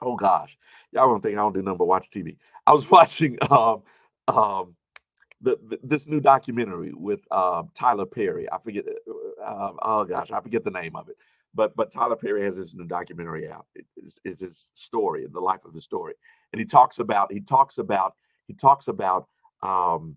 oh 0.00 0.16
gosh, 0.16 0.56
y'all 0.90 1.10
don't 1.10 1.22
think 1.22 1.34
I 1.34 1.42
don't 1.42 1.52
do 1.52 1.60
nothing 1.60 1.76
but 1.76 1.86
watch 1.86 2.08
TV. 2.08 2.38
I 2.66 2.72
was 2.72 2.90
watching 2.90 3.36
um 3.50 3.82
um 4.28 4.74
the, 5.42 5.58
the 5.68 5.78
this 5.82 6.06
new 6.06 6.20
documentary 6.20 6.94
with 6.94 7.30
um 7.30 7.68
Tyler 7.74 8.06
Perry. 8.06 8.50
I 8.50 8.56
forget 8.56 8.86
uh, 9.06 9.66
um, 9.68 9.76
oh 9.82 10.04
gosh, 10.06 10.30
I 10.30 10.40
forget 10.40 10.64
the 10.64 10.70
name 10.70 10.96
of 10.96 11.10
it. 11.10 11.16
But 11.54 11.76
but 11.76 11.90
Tyler 11.90 12.16
Perry 12.16 12.42
has 12.44 12.56
this 12.56 12.74
new 12.74 12.86
documentary 12.86 13.50
out. 13.50 13.66
It, 13.74 13.84
it's, 13.98 14.18
it's 14.24 14.40
his 14.40 14.70
story, 14.72 15.26
the 15.30 15.40
life 15.40 15.66
of 15.66 15.74
his 15.74 15.84
story. 15.84 16.14
And 16.54 16.58
he 16.58 16.64
talks 16.64 17.00
about 17.00 17.30
he 17.30 17.40
talks 17.40 17.76
about 17.76 18.14
he 18.46 18.54
talks 18.54 18.88
about 18.88 19.28
um 19.62 20.16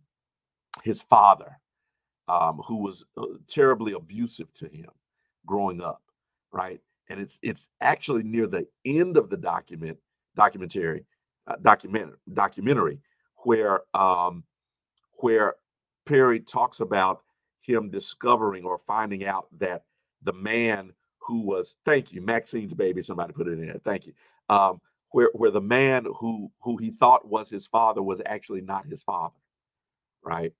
his 0.83 1.01
father 1.01 1.57
um, 2.27 2.61
who 2.67 2.77
was 2.77 3.03
uh, 3.17 3.25
terribly 3.47 3.93
abusive 3.93 4.53
to 4.53 4.67
him 4.67 4.89
growing 5.45 5.81
up, 5.81 6.01
right? 6.51 6.79
And 7.09 7.19
it's 7.19 7.39
it's 7.41 7.69
actually 7.81 8.23
near 8.23 8.45
the 8.45 8.67
end 8.85 9.17
of 9.17 9.29
the 9.29 9.37
document 9.37 9.97
documentary 10.35 11.05
uh, 11.47 11.55
document 11.61 12.13
documentary 12.33 12.99
where 13.43 13.81
um, 13.95 14.43
where 15.21 15.55
Perry 16.05 16.39
talks 16.39 16.81
about 16.81 17.21
him 17.61 17.89
discovering 17.89 18.63
or 18.63 18.79
finding 18.87 19.25
out 19.25 19.47
that 19.59 19.83
the 20.23 20.33
man 20.33 20.93
who 21.17 21.41
was 21.41 21.77
thank 21.83 22.11
you 22.13 22.21
Maxine's 22.21 22.73
baby 22.73 23.01
somebody 23.01 23.33
put 23.33 23.47
it 23.47 23.53
in 23.53 23.65
there 23.65 23.81
thank 23.83 24.05
you 24.05 24.13
um, 24.49 24.79
where 25.11 25.29
where 25.33 25.51
the 25.51 25.61
man 25.61 26.05
who 26.19 26.51
who 26.61 26.77
he 26.77 26.91
thought 26.91 27.27
was 27.27 27.49
his 27.49 27.67
father 27.67 28.03
was 28.03 28.21
actually 28.25 28.61
not 28.61 28.85
his 28.87 29.03
father 29.03 29.35
right? 30.23 30.53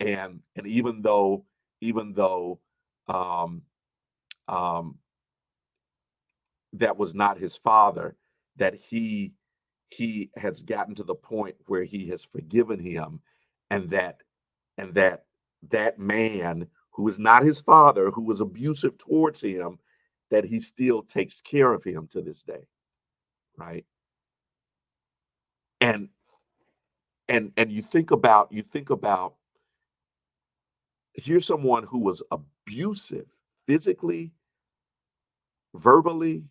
And 0.00 0.40
and 0.56 0.66
even 0.66 1.02
though 1.02 1.44
even 1.80 2.12
though 2.14 2.60
um 3.08 3.62
um 4.48 4.98
that 6.74 6.96
was 6.98 7.14
not 7.14 7.38
his 7.38 7.56
father 7.56 8.16
that 8.56 8.74
he 8.74 9.32
he 9.90 10.30
has 10.36 10.62
gotten 10.62 10.94
to 10.96 11.04
the 11.04 11.14
point 11.14 11.56
where 11.66 11.84
he 11.84 12.08
has 12.08 12.24
forgiven 12.24 12.80
him 12.80 13.20
and 13.70 13.90
that 13.90 14.22
and 14.78 14.94
that 14.94 15.24
that 15.70 15.98
man 15.98 16.66
who 16.90 17.08
is 17.08 17.18
not 17.18 17.44
his 17.44 17.60
father 17.62 18.10
who 18.10 18.24
was 18.24 18.40
abusive 18.40 18.98
towards 18.98 19.40
him 19.40 19.78
that 20.30 20.44
he 20.44 20.60
still 20.60 21.02
takes 21.02 21.40
care 21.40 21.72
of 21.72 21.84
him 21.84 22.08
to 22.08 22.22
this 22.22 22.42
day 22.42 22.66
right? 23.56 23.84
And 25.80 26.08
and 27.28 27.52
and 27.56 27.72
you 27.72 27.82
think 27.82 28.10
about 28.10 28.52
you 28.52 28.62
think 28.62 28.90
about 28.90 29.34
here's 31.14 31.46
someone 31.46 31.84
who 31.84 32.00
was 32.00 32.22
abusive 32.30 33.26
physically 33.66 34.32
verbally 35.74 36.44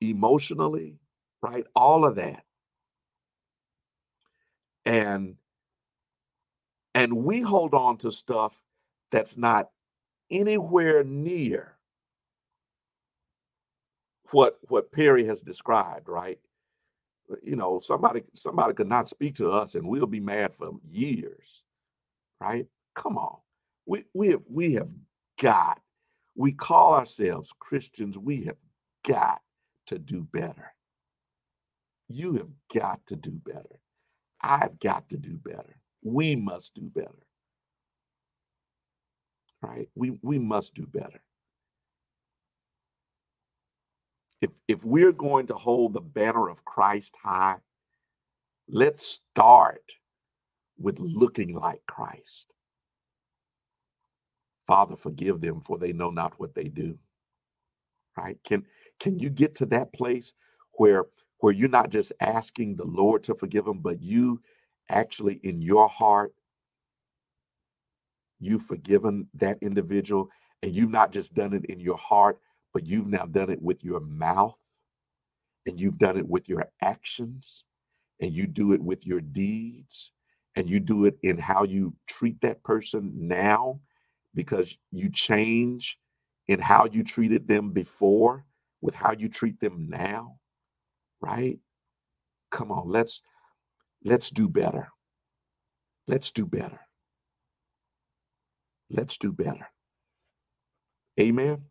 emotionally 0.00 0.98
right? 1.42 1.66
All 1.74 2.04
of 2.04 2.16
that. 2.16 2.44
And 4.84 5.36
and 6.94 7.12
we 7.12 7.40
hold 7.40 7.74
on 7.74 7.98
to 7.98 8.10
stuff 8.10 8.54
that's 9.10 9.36
not 9.36 9.70
anywhere 10.30 11.04
near 11.04 11.75
what 14.32 14.58
what 14.68 14.92
Perry 14.92 15.24
has 15.26 15.42
described, 15.42 16.08
right? 16.08 16.38
You 17.42 17.56
know, 17.56 17.80
somebody 17.80 18.22
somebody 18.34 18.74
could 18.74 18.88
not 18.88 19.08
speak 19.08 19.36
to 19.36 19.50
us 19.50 19.74
and 19.74 19.88
we'll 19.88 20.06
be 20.06 20.20
mad 20.20 20.54
for 20.54 20.72
years, 20.90 21.62
right? 22.40 22.66
Come 22.94 23.18
on. 23.18 23.38
We 23.86 24.04
we 24.14 24.28
have 24.30 24.42
we 24.48 24.74
have 24.74 24.90
got, 25.40 25.80
we 26.36 26.52
call 26.52 26.94
ourselves 26.94 27.52
Christians, 27.58 28.18
we 28.18 28.44
have 28.44 28.56
got 29.04 29.40
to 29.86 29.98
do 29.98 30.26
better. 30.32 30.72
You 32.08 32.34
have 32.34 32.50
got 32.74 33.06
to 33.08 33.16
do 33.16 33.32
better. 33.32 33.80
I've 34.42 34.78
got 34.80 35.08
to 35.10 35.16
do 35.16 35.38
better. 35.38 35.78
We 36.04 36.36
must 36.36 36.74
do 36.74 36.82
better. 36.94 37.26
Right? 39.62 39.88
We 39.94 40.18
we 40.22 40.38
must 40.38 40.74
do 40.74 40.86
better. 40.86 41.20
If 44.40 44.50
if 44.68 44.84
we're 44.84 45.12
going 45.12 45.46
to 45.48 45.54
hold 45.54 45.94
the 45.94 46.00
banner 46.00 46.48
of 46.48 46.64
Christ 46.64 47.16
high, 47.22 47.56
let's 48.68 49.04
start 49.06 49.92
with 50.78 50.98
looking 50.98 51.54
like 51.54 51.80
Christ. 51.86 52.52
Father, 54.66 54.96
forgive 54.96 55.40
them 55.40 55.60
for 55.60 55.78
they 55.78 55.92
know 55.92 56.10
not 56.10 56.38
what 56.38 56.54
they 56.54 56.64
do. 56.64 56.98
Right? 58.16 58.38
Can 58.44 58.64
can 59.00 59.18
you 59.18 59.30
get 59.30 59.54
to 59.56 59.66
that 59.66 59.92
place 59.92 60.34
where 60.72 61.06
where 61.38 61.52
you're 61.52 61.68
not 61.68 61.90
just 61.90 62.12
asking 62.20 62.76
the 62.76 62.84
Lord 62.84 63.22
to 63.24 63.34
forgive 63.34 63.64
them, 63.64 63.78
but 63.78 64.02
you 64.02 64.40
actually 64.88 65.40
in 65.42 65.60
your 65.62 65.88
heart, 65.88 66.32
you've 68.40 68.64
forgiven 68.64 69.28
that 69.34 69.58
individual, 69.62 70.28
and 70.62 70.74
you've 70.74 70.90
not 70.90 71.12
just 71.12 71.34
done 71.34 71.52
it 71.52 71.66
in 71.66 71.80
your 71.80 71.96
heart, 71.96 72.38
but 72.76 72.86
you've 72.86 73.06
now 73.08 73.24
done 73.24 73.50
it 73.50 73.62
with 73.62 73.82
your 73.82 74.00
mouth, 74.00 74.58
and 75.66 75.80
you've 75.80 75.98
done 75.98 76.18
it 76.18 76.28
with 76.28 76.48
your 76.48 76.68
actions, 76.82 77.64
and 78.20 78.34
you 78.34 78.46
do 78.46 78.74
it 78.74 78.82
with 78.82 79.06
your 79.06 79.22
deeds, 79.22 80.12
and 80.56 80.68
you 80.68 80.80
do 80.80 81.06
it 81.06 81.18
in 81.22 81.38
how 81.38 81.64
you 81.64 81.94
treat 82.06 82.40
that 82.42 82.62
person 82.64 83.12
now 83.16 83.80
because 84.34 84.78
you 84.92 85.10
change 85.10 85.98
in 86.48 86.60
how 86.60 86.86
you 86.92 87.02
treated 87.02 87.48
them 87.48 87.70
before 87.72 88.44
with 88.82 88.94
how 88.94 89.12
you 89.12 89.28
treat 89.28 89.58
them 89.60 89.88
now 89.90 90.36
right? 91.20 91.58
Come 92.50 92.70
on, 92.70 92.88
let's 92.88 93.22
let's 94.04 94.30
do 94.30 94.48
better. 94.48 94.88
Let's 96.06 96.30
do 96.30 96.46
better. 96.46 96.80
Let's 98.90 99.16
do 99.18 99.32
better. 99.32 99.68
Amen. 101.18 101.64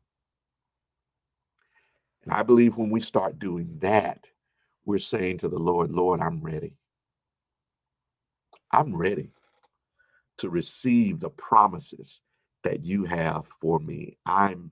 And 2.26 2.34
I 2.34 2.43
believe 2.43 2.78
when 2.78 2.89
we 2.89 2.99
start 2.99 3.39
doing 3.39 3.78
that, 3.82 4.30
we're 4.86 4.97
saying 4.99 5.39
to 5.39 5.49
the 5.49 5.59
Lord, 5.59 5.91
Lord, 5.91 6.21
I'm 6.21 6.41
ready. 6.41 6.73
I'm 8.71 8.95
ready 8.95 9.32
to 10.38 10.49
receive 10.49 11.19
the 11.19 11.30
promises 11.30 12.21
that 12.63 12.84
you 12.84 13.05
have 13.05 13.45
for 13.61 13.80
me. 13.80 14.17
I'm 14.26 14.71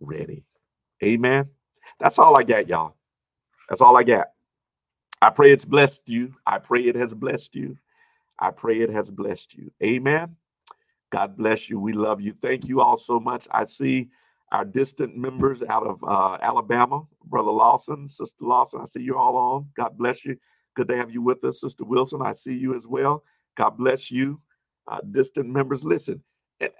ready. 0.00 0.44
Amen. 1.02 1.48
That's 1.98 2.18
all 2.18 2.36
I 2.36 2.42
got, 2.42 2.68
y'all. 2.68 2.96
That's 3.68 3.80
all 3.80 3.96
I 3.96 4.04
got. 4.04 4.28
I 5.22 5.30
pray 5.30 5.50
it's 5.52 5.64
blessed 5.64 6.08
you. 6.08 6.34
I 6.46 6.58
pray 6.58 6.82
it 6.84 6.96
has 6.96 7.14
blessed 7.14 7.54
you. 7.56 7.76
I 8.38 8.50
pray 8.50 8.80
it 8.80 8.90
has 8.90 9.10
blessed 9.10 9.54
you. 9.54 9.70
Amen. 9.82 10.36
God 11.10 11.36
bless 11.36 11.70
you. 11.70 11.80
We 11.80 11.92
love 11.92 12.20
you. 12.20 12.34
Thank 12.42 12.66
you 12.66 12.80
all 12.80 12.96
so 12.96 13.18
much. 13.18 13.46
I 13.50 13.64
see 13.64 14.08
our 14.52 14.64
distant 14.64 15.16
members 15.16 15.62
out 15.64 15.86
of 15.86 16.02
uh, 16.06 16.38
Alabama, 16.40 17.02
Brother 17.24 17.50
Lawson, 17.50 18.08
Sister 18.08 18.44
Lawson. 18.44 18.80
I 18.80 18.84
see 18.84 19.02
you 19.02 19.16
all 19.16 19.36
on. 19.36 19.68
God 19.76 19.98
bless 19.98 20.24
you. 20.24 20.36
Good 20.74 20.88
to 20.88 20.96
have 20.96 21.10
you 21.10 21.22
with 21.22 21.42
us, 21.44 21.60
Sister 21.60 21.84
Wilson. 21.84 22.22
I 22.22 22.32
see 22.32 22.56
you 22.56 22.74
as 22.74 22.86
well. 22.86 23.24
God 23.56 23.70
bless 23.70 24.10
you. 24.10 24.40
Uh, 24.88 25.00
distant 25.10 25.48
members, 25.48 25.84
listen. 25.84 26.22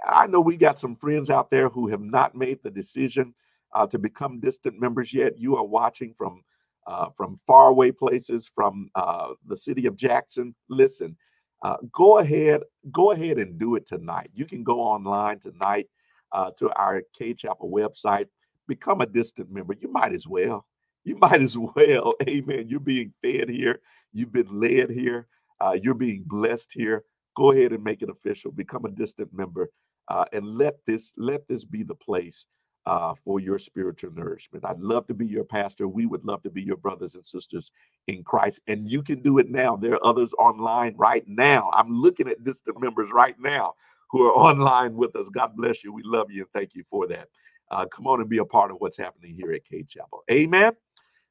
I 0.07 0.27
know 0.27 0.41
we 0.41 0.57
got 0.57 0.79
some 0.79 0.95
friends 0.95 1.29
out 1.29 1.51
there 1.51 1.69
who 1.69 1.89
have 1.89 2.01
not 2.01 2.35
made 2.35 2.62
the 2.62 2.71
decision 2.71 3.35
uh, 3.75 3.87
to 3.89 3.99
become 3.99 4.41
distant 4.41 4.81
members 4.81 5.12
yet. 5.12 5.39
You 5.39 5.57
are 5.57 5.67
watching 5.67 6.14
from 6.17 6.43
uh, 6.87 7.09
from 7.17 7.41
faraway 7.49 7.91
places, 7.91 8.51
from 8.55 8.89
uh, 8.95 9.31
the 9.49 9.57
city 9.57 9.87
of 9.87 9.97
Jackson, 9.97 10.55
listen, 10.69 11.17
uh, 11.64 11.77
go 11.91 12.19
ahead, 12.19 12.61
go 12.93 13.11
ahead 13.11 13.39
and 13.39 13.59
do 13.59 13.75
it 13.75 13.87
tonight. 13.87 14.31
You 14.35 14.45
can 14.45 14.62
go 14.62 14.81
online 14.81 15.41
tonight 15.41 15.89
uh, 16.33 16.51
to 16.59 16.70
our 16.79 17.03
Cade 17.18 17.39
Chapel 17.39 17.70
website, 17.70 18.27
become 18.68 19.01
a 19.01 19.07
distant 19.07 19.51
member. 19.51 19.74
You 19.81 19.91
might 19.91 20.12
as 20.12 20.27
well. 20.27 20.66
You 21.05 21.16
might 21.16 21.43
as 21.43 21.57
well. 21.77 22.14
Amen. 22.29 22.68
You're 22.68 22.81
being 22.81 23.12
fed 23.22 23.49
here. 23.49 23.81
You've 24.12 24.33
been 24.33 24.61
led 24.61 24.91
here. 24.91 25.27
Uh, 25.61 25.77
you're 25.81 25.95
being 25.95 26.24
blessed 26.27 26.72
here. 26.72 27.05
Go 27.37 27.53
ahead 27.53 27.72
and 27.72 27.85
make 27.85 28.03
it 28.03 28.11
official. 28.11 28.51
Become 28.51 28.87
a 28.87 28.91
distant 28.91 29.33
member, 29.33 29.70
uh, 30.09 30.24
and 30.33 30.47
let 30.47 30.77
this 30.87 31.14
let 31.18 31.47
this 31.49 31.64
be 31.64 31.83
the 31.83 31.95
place 31.95 32.47
uh, 32.87 33.14
for 33.24 33.41
your 33.41 33.59
spiritual 33.59 34.12
nourishment. 34.14 34.64
I'd 34.64 34.81
love 34.81 35.07
to 35.09 35.14
be 35.14 35.27
your 35.27 35.45
pastor. 35.45 35.89
We 35.89 36.07
would 36.07 36.24
love 36.24 36.43
to 36.45 36.51
be 36.51 36.62
your 36.62 36.77
brothers 36.77 37.14
and 37.14 37.27
sisters 37.27 37.72
in 38.07 38.22
Christ. 38.22 38.62
And 38.68 38.89
you 38.89 39.03
can 39.03 39.22
do 39.22 39.39
it 39.39 39.51
now. 39.51 39.77
There 39.77 39.95
are 39.95 40.07
others 40.07 40.33
online 40.39 40.95
right 40.97 41.24
now. 41.27 41.70
I'm 41.74 41.91
looking 41.91 42.29
at 42.29 42.45
distant 42.45 42.81
members 42.81 43.11
right 43.12 43.35
now 43.39 43.74
who 44.11 44.23
are 44.27 44.33
online 44.33 44.95
with 44.95 45.17
us. 45.17 45.29
God 45.31 45.57
bless 45.57 45.85
you. 45.85 45.93
We 45.93 46.03
love 46.05 46.31
you 46.31 46.43
and 46.43 46.51
thank 46.53 46.75
you 46.75 46.85
for 46.91 47.07
that. 47.09 47.29
Uh, 47.71 47.87
come 47.87 48.07
on 48.07 48.21
and 48.21 48.29
be 48.29 48.39
a 48.39 48.45
part 48.45 48.71
of 48.71 48.79
what's 48.79 48.97
happening 48.97 49.35
here 49.35 49.53
at 49.53 49.65
Cade 49.65 49.89
Chapel. 49.89 50.23
Amen. 50.31 50.73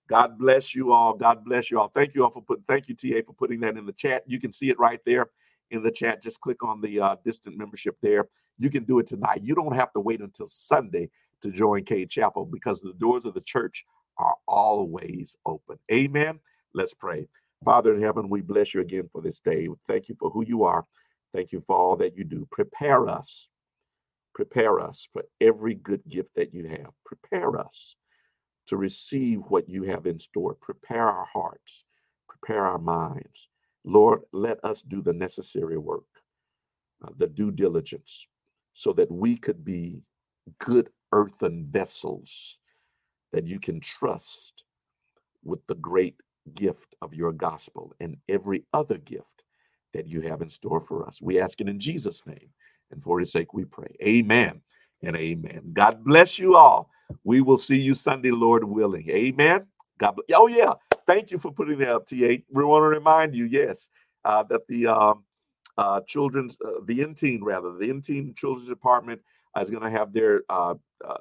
God 0.08 0.38
bless 0.38 0.76
you 0.76 0.92
all. 0.92 1.14
God 1.14 1.44
bless 1.46 1.72
you 1.72 1.80
all. 1.80 1.90
Thank 1.90 2.16
you 2.16 2.24
all 2.24 2.30
for 2.30 2.42
putting, 2.42 2.64
thank 2.68 2.88
you, 2.90 2.96
TA, 2.96 3.22
for 3.26 3.34
putting 3.34 3.60
that 3.62 3.78
in 3.78 3.86
the 3.86 3.94
chat. 3.94 4.24
You 4.28 4.40
can 4.40 4.52
see 4.52 4.70
it 4.70 4.80
right 4.80 5.00
there 5.06 5.28
in 5.72 5.82
the 5.82 5.92
chat. 5.92 6.22
Just 6.22 6.42
click 6.42 6.64
on 6.64 6.82
the 6.82 7.00
uh, 7.00 7.16
distant 7.26 7.58
membership 7.58 7.98
there. 8.02 8.28
You 8.60 8.70
can 8.70 8.84
do 8.84 9.00
it 9.00 9.08
tonight. 9.08 9.42
You 9.44 9.56
don't 9.56 9.76
have 9.76 9.92
to 9.94 10.00
wait 10.00 10.22
until 10.22 10.48
Sunday 10.48 11.10
to 11.42 11.52
join 11.52 11.84
Cade 11.86 12.10
Chapel 12.10 12.46
because 12.46 12.82
the 12.82 12.94
doors 12.94 13.26
of 13.26 13.34
the 13.34 13.42
church 13.42 13.86
are 14.18 14.36
always 14.48 15.36
open. 15.46 15.78
Amen. 15.92 16.40
Let's 16.74 16.94
pray. 16.94 17.28
Father 17.64 17.96
in 17.96 18.02
heaven, 18.02 18.30
we 18.30 18.42
bless 18.42 18.74
you 18.74 18.82
again 18.82 19.10
for 19.12 19.22
this 19.22 19.40
day. 19.40 19.68
Thank 19.88 20.10
you 20.10 20.16
for 20.20 20.30
who 20.30 20.46
you 20.46 20.64
are. 20.64 20.86
Thank 21.36 21.52
you 21.52 21.62
for 21.68 21.76
all 21.76 21.98
that 21.98 22.16
you 22.16 22.24
do. 22.24 22.48
Prepare 22.50 23.10
us. 23.10 23.50
Prepare 24.34 24.80
us 24.80 25.08
for 25.12 25.26
every 25.42 25.76
good 25.76 26.02
gift 26.08 26.30
that 26.36 26.54
you 26.54 26.68
have. 26.70 26.92
Prepare 27.06 27.60
us 27.60 27.98
to 28.68 28.78
receive 28.78 29.42
what 29.50 29.68
you 29.68 29.84
have 29.84 30.06
in 30.06 30.18
store. 30.18 30.56
Prepare 30.62 31.10
our 31.10 31.26
hearts. 31.26 31.84
Prepare 32.30 32.66
our 32.66 32.80
minds. 32.80 33.50
Lord, 33.84 34.22
let 34.32 34.64
us 34.64 34.82
do 34.82 35.02
the 35.02 35.14
necessary 35.14 35.78
work, 35.78 36.06
uh, 37.04 37.12
the 37.18 37.28
due 37.28 37.52
diligence, 37.52 38.28
so 38.74 38.94
that 38.94 39.12
we 39.12 39.36
could 39.36 39.66
be 39.66 40.02
good 40.60 40.90
earthen 41.12 41.68
vessels 41.70 42.60
that 43.34 43.46
you 43.46 43.60
can 43.60 43.82
trust 43.82 44.64
with 45.44 45.60
the 45.68 45.76
great 45.76 46.16
gift 46.56 46.96
of 47.02 47.14
your 47.14 47.34
gospel 47.34 47.94
and 48.00 48.18
every 48.30 48.64
other 48.74 48.98
gift 49.00 49.45
that 49.96 50.08
you 50.08 50.22
have 50.22 50.42
in 50.42 50.50
store 50.50 50.82
for 50.82 51.08
us. 51.08 51.22
We 51.22 51.40
ask 51.40 51.62
it 51.62 51.70
in 51.70 51.80
Jesus' 51.80 52.26
name. 52.26 52.50
And 52.92 53.02
for 53.02 53.20
his 53.20 53.32
sake, 53.32 53.54
we 53.54 53.66
pray. 53.66 53.96
Amen 54.04 54.62
and 55.02 55.16
amen. 55.16 55.62
God 55.74 56.04
bless 56.04 56.38
you 56.38 56.56
all. 56.56 56.90
We 57.24 57.42
will 57.42 57.58
see 57.58 57.80
you 57.80 57.94
Sunday, 57.94 58.32
Lord 58.32 58.64
willing. 58.64 59.10
Amen. 59.10 59.66
God 59.98 60.12
bless. 60.12 60.38
Oh, 60.38 60.48
yeah. 60.48 60.74
Thank 61.08 61.32
you 61.32 61.38
for 61.38 61.52
putting 61.52 61.80
that 61.80 61.96
up, 61.96 62.06
TA. 62.06 62.38
We 62.50 62.64
want 62.64 62.84
to 62.84 62.88
remind 62.88 63.36
you, 63.36 63.46
yes, 63.46 63.90
uh, 64.26 64.44
that 64.44 64.68
the 64.68 64.88
um, 64.88 65.24
uh, 65.78 66.02
children's, 66.02 66.58
uh, 66.66 66.82
the 66.86 67.02
N-Teen 67.02 67.44
rather, 67.44 67.78
the 67.78 67.90
N-Teen 67.90 68.34
Children's 68.36 68.68
Department 68.68 69.22
is 69.62 69.70
going 69.70 69.84
to 69.84 69.90
have 69.90 70.12
their 70.12 70.42
uh, 70.50 70.74
uh, 71.06 71.18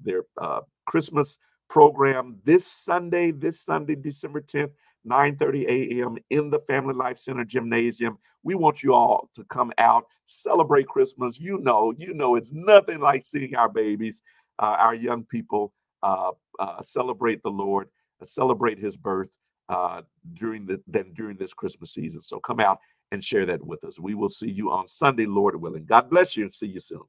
their 0.00 0.24
uh, 0.36 0.60
Christmas 0.86 1.38
program 1.68 2.38
this 2.44 2.66
Sunday, 2.66 3.30
this 3.30 3.60
Sunday, 3.60 3.94
December 3.94 4.40
10th, 4.40 4.72
9:30 5.06 5.66
a.m. 5.66 6.16
in 6.30 6.50
the 6.50 6.60
Family 6.60 6.94
Life 6.94 7.18
Center 7.18 7.44
gymnasium. 7.44 8.18
We 8.42 8.54
want 8.54 8.82
you 8.82 8.94
all 8.94 9.30
to 9.34 9.44
come 9.44 9.72
out, 9.78 10.06
celebrate 10.26 10.86
Christmas. 10.88 11.38
You 11.38 11.58
know, 11.58 11.92
you 11.96 12.14
know, 12.14 12.36
it's 12.36 12.52
nothing 12.52 13.00
like 13.00 13.22
seeing 13.22 13.54
our 13.56 13.68
babies, 13.68 14.22
uh, 14.58 14.76
our 14.78 14.94
young 14.94 15.24
people 15.24 15.72
uh, 16.02 16.32
uh, 16.58 16.82
celebrate 16.82 17.42
the 17.42 17.50
Lord, 17.50 17.88
celebrate 18.24 18.78
His 18.78 18.96
birth 18.96 19.28
uh, 19.68 20.02
during 20.34 20.66
the 20.66 20.80
then 20.86 21.12
during 21.14 21.36
this 21.36 21.52
Christmas 21.52 21.92
season. 21.92 22.22
So 22.22 22.40
come 22.40 22.60
out 22.60 22.78
and 23.12 23.22
share 23.22 23.46
that 23.46 23.64
with 23.64 23.82
us. 23.84 23.98
We 23.98 24.14
will 24.14 24.28
see 24.28 24.50
you 24.50 24.70
on 24.70 24.88
Sunday, 24.88 25.26
Lord 25.26 25.56
willing. 25.60 25.84
God 25.84 26.10
bless 26.10 26.36
you 26.36 26.44
and 26.44 26.52
see 26.52 26.66
you 26.66 26.80
soon. 26.80 27.02